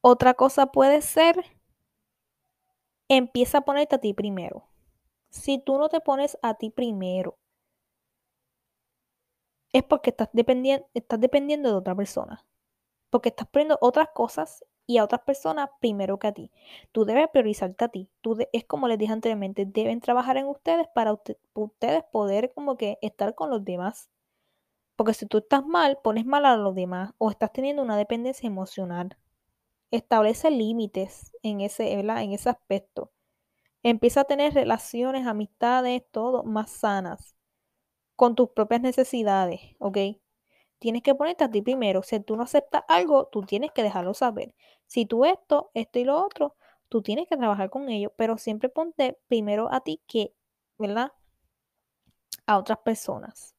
Otra 0.00 0.34
cosa 0.34 0.66
puede 0.66 1.02
ser, 1.02 1.44
empieza 3.08 3.58
a 3.58 3.60
ponerte 3.62 3.96
a 3.96 3.98
ti 4.00 4.14
primero. 4.14 4.68
Si 5.30 5.58
tú 5.58 5.78
no 5.78 5.88
te 5.88 6.00
pones 6.00 6.38
a 6.42 6.54
ti 6.54 6.70
primero, 6.70 7.38
es 9.72 9.82
porque 9.84 10.10
estás 10.10 10.28
dependiendo, 10.32 10.86
estás 10.94 11.20
dependiendo 11.20 11.70
de 11.70 11.76
otra 11.76 11.94
persona. 11.94 12.44
Porque 13.10 13.30
estás 13.30 13.48
poniendo 13.48 13.78
otras 13.80 14.08
cosas 14.14 14.64
y 14.88 14.96
a 14.96 15.04
otras 15.04 15.20
personas 15.20 15.68
primero 15.80 16.18
que 16.18 16.28
a 16.28 16.32
ti. 16.32 16.50
Tú 16.92 17.04
debes 17.04 17.28
priorizarte 17.28 17.84
a 17.84 17.88
ti. 17.88 18.08
Tú 18.22 18.38
es 18.52 18.64
como 18.64 18.88
les 18.88 18.98
dije 18.98 19.12
anteriormente, 19.12 19.66
deben 19.66 20.00
trabajar 20.00 20.38
en 20.38 20.46
ustedes 20.46 20.88
para 20.94 21.12
ustedes 21.12 22.04
poder 22.10 22.52
como 22.54 22.78
que 22.78 22.98
estar 23.02 23.34
con 23.34 23.50
los 23.50 23.64
demás. 23.64 24.10
Porque 24.96 25.12
si 25.12 25.26
tú 25.26 25.38
estás 25.38 25.64
mal, 25.66 25.98
pones 26.02 26.24
mal 26.24 26.46
a 26.46 26.56
los 26.56 26.74
demás 26.74 27.12
o 27.18 27.30
estás 27.30 27.52
teniendo 27.52 27.82
una 27.82 27.98
dependencia 27.98 28.46
emocional. 28.46 29.18
Establece 29.90 30.50
límites 30.50 31.32
en 31.42 31.60
ese, 31.60 31.92
en 31.92 32.32
ese 32.32 32.48
aspecto. 32.48 33.12
Empieza 33.82 34.22
a 34.22 34.24
tener 34.24 34.54
relaciones, 34.54 35.26
amistades, 35.26 36.02
todo 36.10 36.44
más 36.44 36.70
sanas, 36.70 37.36
con 38.16 38.34
tus 38.34 38.50
propias 38.50 38.80
necesidades, 38.80 39.60
¿ok? 39.78 39.98
Tienes 40.78 41.02
que 41.02 41.14
ponerte 41.14 41.44
a 41.44 41.50
ti 41.50 41.62
primero. 41.62 42.02
Si 42.02 42.18
tú 42.20 42.36
no 42.36 42.44
aceptas 42.44 42.84
algo, 42.88 43.26
tú 43.26 43.42
tienes 43.42 43.72
que 43.72 43.82
dejarlo 43.82 44.14
saber. 44.14 44.54
Si 44.86 45.06
tú 45.06 45.24
esto, 45.24 45.70
esto 45.74 45.98
y 45.98 46.04
lo 46.04 46.24
otro, 46.24 46.56
tú 46.88 47.02
tienes 47.02 47.28
que 47.28 47.36
trabajar 47.36 47.70
con 47.70 47.88
ello, 47.88 48.12
pero 48.16 48.38
siempre 48.38 48.68
ponte 48.68 49.18
primero 49.28 49.72
a 49.72 49.80
ti 49.80 50.00
que, 50.06 50.34
¿verdad? 50.78 51.12
A 52.46 52.58
otras 52.58 52.78
personas. 52.78 53.54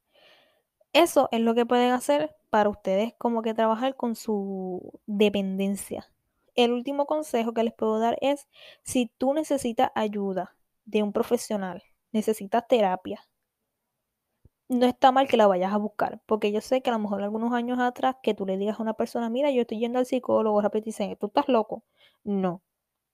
Eso 0.94 1.30
es 1.32 1.42
lo 1.42 1.54
que 1.56 1.66
pueden 1.66 1.92
hacer 1.92 2.36
para 2.50 2.70
ustedes 2.70 3.14
como 3.18 3.42
que 3.42 3.54
trabajar 3.54 3.96
con 3.96 4.16
su 4.16 5.00
dependencia 5.06 6.10
el 6.64 6.74
último 6.74 7.06
consejo 7.06 7.54
que 7.54 7.64
les 7.64 7.74
puedo 7.74 8.00
dar 8.00 8.18
es, 8.22 8.48
si 8.84 9.08
tú 9.18 9.34
necesitas 9.34 9.92
ayuda 9.96 10.56
de 10.86 11.04
un 11.04 11.14
profesional, 11.14 11.84
necesitas 12.12 12.68
terapia, 12.68 13.22
no 14.70 14.86
está 14.86 15.12
mal 15.12 15.28
que 15.28 15.38
la 15.38 15.48
vayas 15.48 15.74
a 15.74 15.78
buscar, 15.78 16.22
porque 16.26 16.52
yo 16.52 16.62
sé 16.62 16.82
que 16.82 16.90
a 16.92 16.94
lo 16.94 17.00
mejor 17.00 17.22
algunos 17.24 17.54
años 17.54 17.80
atrás 17.80 18.18
que 18.24 18.34
tú 18.34 18.46
le 18.46 18.58
digas 18.58 18.80
a 18.80 18.84
una 18.84 18.94
persona, 18.96 19.30
mira, 19.30 19.52
yo 19.52 19.62
estoy 19.62 19.80
yendo 19.80 20.00
al 20.00 20.06
psicólogo, 20.06 20.62
rápido 20.62 20.86
dicen, 20.86 21.16
tú 21.18 21.28
estás 21.28 21.48
loco. 21.50 21.84
No. 22.24 22.62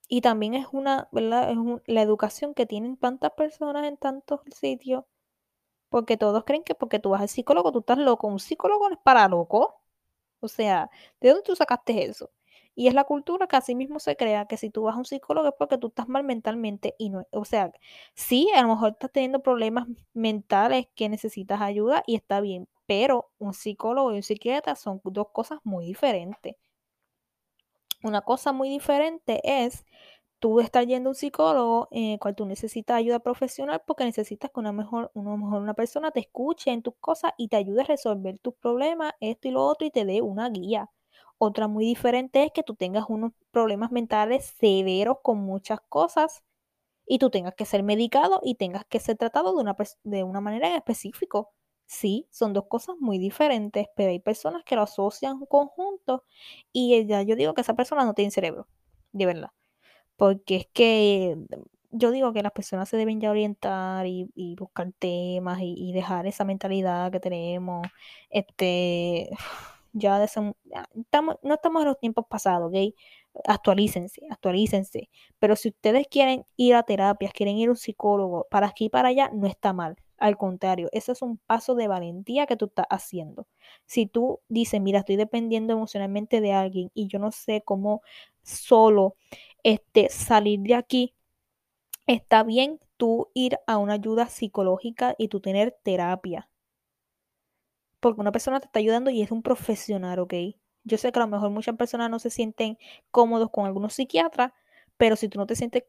Y 0.10 0.22
también 0.22 0.56
es 0.56 0.68
una, 0.74 1.10
¿verdad? 1.12 1.52
Es 1.52 1.58
la 1.88 2.02
educación 2.02 2.54
que 2.56 2.66
tienen 2.68 2.98
tantas 2.98 3.32
personas 3.34 3.86
en 3.88 3.98
tantos 3.98 4.42
sitios, 4.56 5.06
porque 5.90 6.18
todos 6.18 6.44
creen 6.46 6.64
que 6.64 6.76
porque 6.76 7.00
tú 7.00 7.12
vas 7.12 7.22
al 7.22 7.30
psicólogo, 7.30 7.72
tú 7.72 7.80
estás 7.80 7.98
loco. 8.00 8.28
Un 8.28 8.40
psicólogo 8.40 8.90
no 8.90 8.96
es 8.96 9.02
para 9.04 9.28
loco. 9.30 9.82
O 10.42 10.48
sea, 10.48 10.90
¿de 11.22 11.30
dónde 11.30 11.44
tú 11.44 11.56
sacaste 11.56 12.06
eso? 12.06 12.32
Y 12.76 12.88
es 12.88 12.94
la 12.94 13.06
cultura 13.06 13.48
que 13.48 13.56
así 13.56 13.74
mismo 13.76 14.00
se 14.00 14.16
crea, 14.18 14.46
que 14.48 14.58
si 14.58 14.70
tú 14.70 14.84
vas 14.84 14.96
a 14.96 14.98
un 15.00 15.06
psicólogo 15.06 15.48
es 15.48 15.54
porque 15.58 15.78
tú 15.78 15.88
estás 15.88 16.08
mal 16.10 16.24
mentalmente 16.24 16.96
y 16.98 17.10
no, 17.10 17.26
o 17.32 17.46
sea, 17.46 17.72
sí, 18.16 18.50
a 18.56 18.62
lo 18.62 18.70
mejor 18.70 18.92
estás 18.92 19.12
teniendo 19.12 19.42
problemas 19.42 19.88
mentales 20.14 20.88
que 20.96 21.10
necesitas 21.10 21.62
ayuda 21.62 22.04
y 22.06 22.16
está 22.16 22.42
bien, 22.42 22.68
pero 22.86 23.32
un 23.40 23.54
psicólogo 23.54 24.14
y 24.14 24.18
un 24.18 24.24
psiquiatra 24.24 24.76
son 24.76 25.02
dos 25.06 25.28
cosas 25.32 25.60
muy 25.64 25.86
diferentes. 25.86 26.56
Una 28.04 28.22
cosa 28.22 28.54
muy 28.54 28.70
diferente 28.70 29.42
es 29.44 29.86
tú 30.40 30.60
estar 30.60 30.86
yendo 30.86 31.10
a 31.10 31.12
un 31.12 31.16
psicólogo 31.16 31.88
en 31.92 32.12
el 32.14 32.20
cual 32.20 32.36
tú 32.36 32.46
necesitas 32.46 32.98
ayuda 32.98 33.20
profesional 33.20 33.82
porque 33.86 34.06
necesitas 34.06 34.52
que 34.52 34.60
una 34.60 34.72
mejor, 34.72 35.12
una, 35.16 35.36
mejor 35.38 35.62
una 35.62 35.74
persona 35.74 36.12
te 36.12 36.20
escuche 36.22 36.72
en 36.72 36.84
tus 36.84 36.96
cosas 37.00 37.34
y 37.38 37.48
te 37.50 37.58
ayude 37.58 37.82
a 37.82 37.86
resolver 37.86 38.40
tus 38.40 38.54
problemas, 38.56 39.14
esto 39.20 39.48
y 39.48 39.52
lo 39.52 39.66
otro, 39.66 39.88
y 39.88 39.92
te 39.92 40.06
dé 40.06 40.22
una 40.22 40.50
guía. 40.50 40.90
Otra 41.38 41.68
muy 41.68 41.86
diferente 41.86 42.44
es 42.44 42.52
que 42.52 42.64
tú 42.64 42.76
tengas 42.76 43.06
unos 43.10 43.34
problemas 43.52 43.92
mentales 43.92 44.54
severos 44.58 45.18
con 45.22 45.40
muchas 45.40 45.80
cosas 45.90 46.44
y 47.06 47.20
tú 47.20 47.30
tengas 47.30 47.56
que 47.56 47.66
ser 47.66 47.84
medicado 47.84 48.42
y 48.44 48.56
tengas 48.56 48.86
que 48.86 49.00
ser 49.00 49.18
tratado 49.18 49.56
de 49.56 49.62
una, 49.62 49.76
de 50.04 50.24
una 50.24 50.42
manera 50.42 50.70
en 50.70 50.76
específico. 50.76 51.52
Sí, 51.88 52.28
son 52.32 52.54
dos 52.54 52.66
cosas 52.68 52.96
muy 53.00 53.20
diferentes, 53.20 53.88
pero 53.96 54.10
hay 54.12 54.20
personas 54.20 54.64
que 54.64 54.76
lo 54.76 54.84
asocian 54.84 55.46
conjunto 55.46 56.24
y 56.72 57.06
ya 57.06 57.22
yo 57.22 57.36
digo 57.36 57.54
que 57.54 57.62
esa 57.62 57.76
persona 57.76 58.06
no 58.06 58.14
tiene 58.14 58.32
cerebro, 58.32 58.68
de 59.12 59.26
verdad. 59.26 59.52
Porque 60.18 60.58
es 60.58 60.68
que 60.74 61.38
yo 61.92 62.12
digo 62.12 62.34
que 62.34 62.44
las 62.44 62.52
personas 62.54 62.90
se 62.90 62.98
deben 62.98 63.22
ya 63.22 63.32
orientar 63.32 64.06
y, 64.08 64.56
buscar 64.58 64.92
temas 65.00 65.60
y, 65.62 65.76
y, 65.78 65.94
dejar 65.94 66.28
esa 66.28 66.46
mentalidad 66.46 67.12
que 67.12 67.20
tenemos. 67.20 67.88
Este 68.30 69.30
ya 69.96 70.22
estamos, 70.24 70.56
no 71.42 71.54
estamos 71.54 71.82
en 71.82 71.88
los 71.88 72.00
tiempos 72.00 72.26
pasados, 72.30 72.68
¿ok? 72.70 72.94
Actualícense, 73.46 74.22
actualícense. 74.30 75.10
Pero 75.40 75.56
si 75.56 75.70
ustedes 75.70 76.08
quieren 76.10 76.46
ir 76.58 76.76
a 76.76 76.84
terapias, 76.84 77.32
quieren 77.34 77.58
ir 77.58 77.70
a 77.70 77.72
un 77.72 77.78
psicólogo, 77.78 78.46
para 78.52 78.68
aquí 78.68 78.86
y 78.86 78.90
para 78.90 79.10
allá, 79.10 79.32
no 79.34 79.48
está 79.48 79.74
mal. 79.74 79.96
Al 80.18 80.38
contrario, 80.38 80.90
ese 80.92 81.14
es 81.14 81.22
un 81.22 81.38
paso 81.38 81.76
de 81.76 81.88
valentía 81.88 82.46
que 82.46 82.58
tú 82.58 82.66
estás 82.66 82.88
haciendo. 82.90 83.48
Si 83.86 84.06
tú 84.06 84.42
dices, 84.50 84.82
mira, 84.82 85.00
estoy 85.00 85.16
dependiendo 85.16 85.74
emocionalmente 85.74 86.42
de 86.42 86.54
alguien 86.54 86.92
y 86.94 87.08
yo 87.08 87.20
no 87.20 87.32
sé 87.32 87.62
cómo 87.66 88.02
solo 88.44 89.16
este, 89.64 90.10
salir 90.10 90.60
de 90.62 90.76
aquí, 90.76 91.14
está 92.08 92.44
bien 92.44 92.80
tú 92.98 93.30
ir 93.34 93.60
a 93.68 93.78
una 93.78 93.94
ayuda 93.94 94.28
psicológica 94.28 95.16
y 95.18 95.30
tú 95.30 95.42
tener 95.42 95.78
terapia 95.84 96.50
porque 98.06 98.22
una 98.22 98.32
persona 98.32 98.60
te 98.60 98.68
está 98.68 98.78
ayudando 98.78 99.10
y 99.10 99.24
es 99.24 99.32
un 99.32 99.42
profesional, 99.42 100.20
¿ok? 100.20 100.36
Yo 100.84 101.00
sé 101.00 101.12
que 101.12 101.18
a 101.18 101.24
lo 101.24 101.28
mejor 101.28 101.50
muchas 101.50 101.76
personas 101.76 102.08
no 102.12 102.20
se 102.20 102.30
sienten 102.30 102.78
cómodos 103.10 103.50
con 103.50 103.66
algunos 103.66 103.96
psiquiatras, 103.96 104.52
pero 104.96 105.16
si 105.16 105.28
tú 105.28 105.40
no 105.40 105.48
te 105.48 105.56
sientes, 105.56 105.86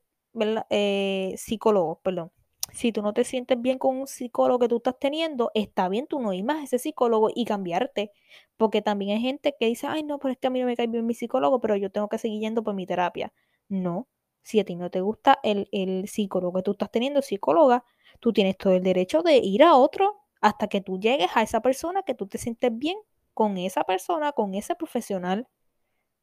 eh, 0.71 1.35
psicólogo, 1.37 2.01
perdón, 2.03 2.33
si 2.73 2.91
tú 2.91 3.03
no 3.03 3.13
te 3.13 3.23
sientes 3.25 3.61
bien 3.61 3.77
con 3.77 3.99
un 3.99 4.07
psicólogo 4.07 4.61
que 4.61 4.69
tú 4.69 4.77
estás 4.79 4.99
teniendo, 4.99 5.51
está 5.53 5.91
bien 5.91 6.07
tú 6.07 6.19
no 6.19 6.33
ir 6.33 6.43
más 6.43 6.57
a 6.57 6.65
ese 6.65 6.79
psicólogo 6.79 7.29
y 7.35 7.45
cambiarte. 7.45 8.13
Porque 8.57 8.81
también 8.81 9.19
hay 9.19 9.21
gente 9.21 9.55
que 9.61 9.67
dice, 9.67 9.87
ay, 9.87 10.03
no, 10.03 10.19
pero 10.19 10.33
es 10.33 10.39
que 10.39 10.47
a 10.47 10.51
mí 10.51 10.61
no 10.61 10.65
me 10.65 10.75
cae 10.75 10.87
bien 10.87 11.05
mi 11.05 11.13
psicólogo, 11.13 11.61
pero 11.61 11.77
yo 11.77 11.91
tengo 11.91 12.09
que 12.09 12.17
seguir 12.17 12.41
yendo 12.41 12.63
por 12.63 12.75
mi 12.75 12.87
terapia. 12.87 13.31
No, 13.69 14.09
si 14.43 14.59
a 14.59 14.65
ti 14.65 14.75
no 14.75 14.89
te 14.91 15.03
gusta 15.03 15.39
el, 15.43 15.69
el 15.71 16.09
psicólogo 16.09 16.55
que 16.55 16.63
tú 16.63 16.71
estás 16.71 16.91
teniendo, 16.91 17.21
psicóloga, 17.21 17.85
tú 18.21 18.33
tienes 18.33 18.57
todo 18.57 18.73
el 18.73 18.83
derecho 18.83 19.21
de 19.23 19.37
ir 19.37 19.63
a 19.63 19.77
otro 19.77 20.26
hasta 20.47 20.69
que 20.69 20.81
tú 20.81 20.99
llegues 21.01 21.29
a 21.35 21.43
esa 21.43 21.61
persona 21.61 22.03
que 22.03 22.15
tú 22.15 22.27
te 22.29 22.39
sientes 22.39 22.71
bien 22.77 22.97
con 23.35 23.59
esa 23.59 23.85
persona, 23.85 24.33
con 24.33 24.55
ese 24.55 24.77
profesional. 24.77 25.49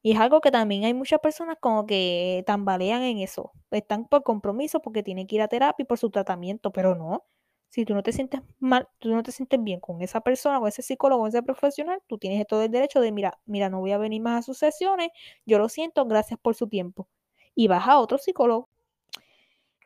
Y 0.04 0.14
es 0.14 0.20
algo 0.20 0.42
que 0.42 0.52
también 0.52 0.86
hay 0.86 0.94
muchas 0.94 1.20
personas 1.22 1.58
como 1.62 1.86
que 1.86 2.44
tambalean 2.48 3.04
en 3.04 3.20
eso. 3.20 3.52
Están 3.72 4.08
por 4.08 4.24
compromiso 4.24 4.82
porque 4.82 5.04
tienen 5.04 5.28
que 5.28 5.36
ir 5.38 5.42
a 5.42 5.48
terapia 5.50 5.84
y 5.84 5.86
por 5.88 5.98
su 6.00 6.10
tratamiento, 6.12 6.72
pero 6.72 6.96
no. 6.96 7.26
Si 7.70 7.86
tú 7.86 7.96
no 7.96 8.04
te 8.04 8.14
sientes 8.14 8.42
mal, 8.60 8.88
tú 9.00 9.10
no 9.10 9.24
te 9.24 9.32
sientes 9.32 9.62
bien 9.64 9.80
con 9.82 10.02
esa 10.02 10.22
persona, 10.22 10.60
con 10.60 10.70
ese 10.70 10.84
psicólogo, 10.84 11.22
con 11.24 11.30
ese 11.30 11.44
profesional, 11.44 12.02
tú 12.08 12.18
tienes 12.20 12.46
todo 12.48 12.62
el 12.64 12.72
derecho 12.72 13.02
de, 13.02 13.12
mira, 13.12 13.40
mira, 13.46 13.70
no 13.70 13.80
voy 13.82 13.92
a 13.94 13.98
venir 13.98 14.22
más 14.22 14.40
a 14.40 14.44
sus 14.44 14.58
sesiones, 14.60 15.10
yo 15.46 15.60
lo 15.60 15.70
siento, 15.70 16.06
gracias 16.06 16.40
por 16.40 16.56
su 16.56 16.68
tiempo. 16.70 17.10
Y 17.56 17.68
vas 17.68 17.88
a 17.88 18.00
otro 18.00 18.18
psicólogo. 18.20 18.70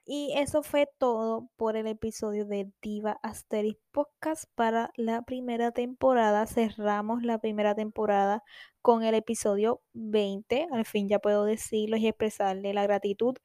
Y 0.09 0.31
eso 0.37 0.63
fue 0.63 0.87
todo 0.99 1.49
por 1.57 1.75
el 1.75 1.85
episodio 1.85 2.45
de 2.45 2.71
Diva 2.81 3.19
Asterix 3.23 3.77
Podcast 3.91 4.45
para 4.55 4.89
la 4.95 5.23
primera 5.23 5.73
temporada. 5.73 6.47
Cerramos 6.47 7.23
la 7.23 7.39
primera 7.39 7.75
temporada 7.75 8.41
con 8.81 9.03
el 9.03 9.15
episodio 9.15 9.81
20. 9.91 10.69
Al 10.71 10.85
fin 10.85 11.09
ya 11.09 11.19
puedo 11.19 11.43
decirlo 11.43 11.97
y 11.97 12.07
expresarle 12.07 12.73
la 12.73 12.83
gratitud 12.83 13.35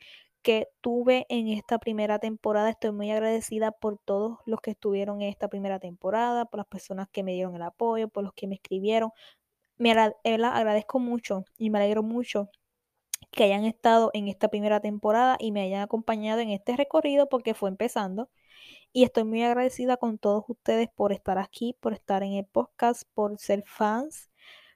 que 0.43 0.69
tuve 0.81 1.27
en 1.29 1.49
esta 1.49 1.81
primera 1.81 2.21
temporada. 2.21 2.71
Estoy 2.71 2.93
muy 2.93 3.11
agradecida 3.11 3.73
por 3.73 3.99
todos 3.99 4.39
los 4.47 4.61
que 4.61 4.71
estuvieron 4.71 5.21
en 5.21 5.31
esta 5.31 5.49
primera 5.49 5.81
temporada, 5.81 6.45
por 6.45 6.59
las 6.59 6.69
personas 6.69 7.09
que 7.11 7.25
me 7.25 7.33
dieron 7.33 7.57
el 7.57 7.63
apoyo, 7.63 8.09
por 8.09 8.23
los 8.23 8.35
que 8.35 8.47
me 8.47 8.55
escribieron. 8.55 9.11
Me 9.79 9.91
agradezco 9.91 11.01
mucho 11.01 11.45
y 11.59 11.71
me 11.71 11.81
alegro 11.81 12.05
mucho 12.05 12.51
que 13.31 13.45
hayan 13.45 13.65
estado 13.65 14.11
en 14.15 14.29
esta 14.29 14.49
primera 14.49 14.81
temporada 14.81 15.37
y 15.39 15.53
me 15.53 15.63
hayan 15.63 15.83
acompañado 15.83 16.41
en 16.41 16.51
este 16.51 16.77
recorrido 16.77 17.29
porque 17.29 17.55
fue 17.55 17.71
empezando. 17.71 18.31
Y 18.93 19.05
estoy 19.05 19.25
muy 19.25 19.43
agradecida 19.43 19.97
con 19.97 20.19
todos 20.19 20.45
ustedes 20.49 20.89
por 20.95 21.13
estar 21.13 21.39
aquí, 21.39 21.77
por 21.81 21.93
estar 21.95 22.23
en 22.23 22.35
el 22.35 22.45
podcast, 22.47 23.05
por 23.15 23.39
ser 23.39 23.65
fans, 23.67 24.31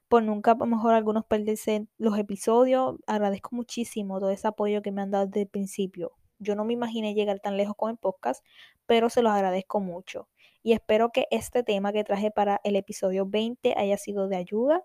por 0.09 0.23
nunca 0.23 0.53
a 0.53 0.57
lo 0.57 0.67
mejor 0.67 0.95
algunos 0.95 1.25
perderse 1.27 1.87
los 1.99 2.19
episodios. 2.19 2.97
Agradezco 3.07 3.55
muchísimo 3.55 4.19
todo 4.21 4.31
ese 4.31 4.49
apoyo 4.49 4.83
que 4.83 4.93
me 4.93 5.03
han 5.03 5.11
dado 5.11 5.27
desde 5.27 5.43
el 5.43 5.49
principio. 5.49 6.13
Yo 6.39 6.55
no 6.55 6.65
me 6.65 6.73
imaginé 6.73 7.15
llegar 7.15 7.41
tan 7.41 7.57
lejos 7.57 7.77
con 7.77 7.91
el 7.91 7.97
podcast, 7.97 8.45
pero 8.87 9.11
se 9.11 9.23
los 9.23 9.33
agradezco 9.33 9.81
mucho. 9.81 10.29
Y 10.63 10.73
espero 10.73 11.11
que 11.13 11.27
este 11.31 11.63
tema 11.63 11.93
que 11.93 12.05
traje 12.05 12.31
para 12.31 12.61
el 12.65 12.77
episodio 12.77 13.27
20 13.27 13.75
haya 13.77 13.97
sido 13.99 14.29
de 14.29 14.37
ayuda 14.37 14.85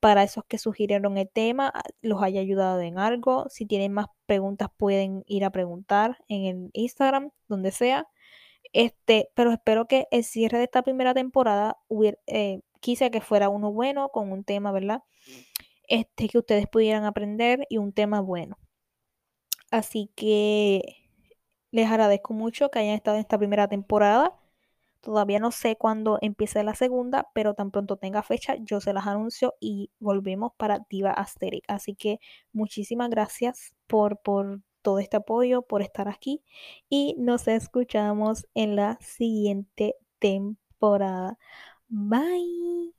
para 0.00 0.22
esos 0.22 0.44
que 0.44 0.58
sugirieron 0.58 1.18
el 1.18 1.28
tema, 1.28 1.72
ah, 1.74 1.82
los 2.02 2.22
haya 2.22 2.40
ayudado 2.40 2.80
en 2.80 2.98
algo. 2.98 3.46
Si 3.48 3.66
tienen 3.66 3.92
más 3.92 4.06
preguntas, 4.26 4.68
pueden 4.76 5.24
ir 5.26 5.44
a 5.44 5.50
preguntar 5.50 6.18
en 6.28 6.44
el 6.44 6.70
Instagram, 6.72 7.30
donde 7.48 7.72
sea. 7.72 8.08
Este, 8.72 9.30
pero 9.34 9.52
espero 9.52 9.86
que 9.86 10.06
el 10.10 10.24
cierre 10.24 10.58
de 10.58 10.64
esta 10.64 10.82
primera 10.82 11.14
temporada 11.14 11.78
hubiera, 11.88 12.18
eh, 12.26 12.60
quise 12.80 13.10
que 13.10 13.20
fuera 13.20 13.48
uno 13.48 13.72
bueno, 13.72 14.10
con 14.10 14.32
un 14.32 14.44
tema, 14.44 14.72
¿verdad? 14.72 15.02
Este, 15.88 16.28
que 16.28 16.38
ustedes 16.38 16.66
pudieran 16.68 17.04
aprender 17.04 17.66
y 17.68 17.78
un 17.78 17.92
tema 17.92 18.20
bueno. 18.20 18.58
Así 19.70 20.10
que 20.16 20.82
les 21.70 21.88
agradezco 21.90 22.34
mucho 22.34 22.70
que 22.70 22.78
hayan 22.78 22.94
estado 22.94 23.16
en 23.16 23.22
esta 23.22 23.38
primera 23.38 23.68
temporada. 23.68 24.34
Todavía 25.00 25.38
no 25.38 25.50
sé 25.52 25.76
cuándo 25.76 26.18
empiece 26.20 26.62
la 26.64 26.74
segunda, 26.74 27.28
pero 27.34 27.54
tan 27.54 27.70
pronto 27.70 27.96
tenga 27.96 28.22
fecha, 28.22 28.56
yo 28.60 28.80
se 28.80 28.92
las 28.92 29.06
anuncio 29.06 29.54
y 29.60 29.90
volvemos 29.98 30.52
para 30.56 30.86
Diva 30.90 31.10
Asterix. 31.10 31.64
Así 31.68 31.94
que 31.94 32.18
muchísimas 32.52 33.10
gracias 33.10 33.74
por, 33.86 34.18
por 34.18 34.60
todo 34.82 34.98
este 34.98 35.16
apoyo, 35.16 35.62
por 35.62 35.82
estar 35.82 36.08
aquí 36.08 36.42
y 36.88 37.16
nos 37.18 37.48
escuchamos 37.48 38.46
en 38.54 38.76
la 38.76 38.98
siguiente 39.00 39.96
temporada. 40.18 41.38
Bye. 41.88 42.94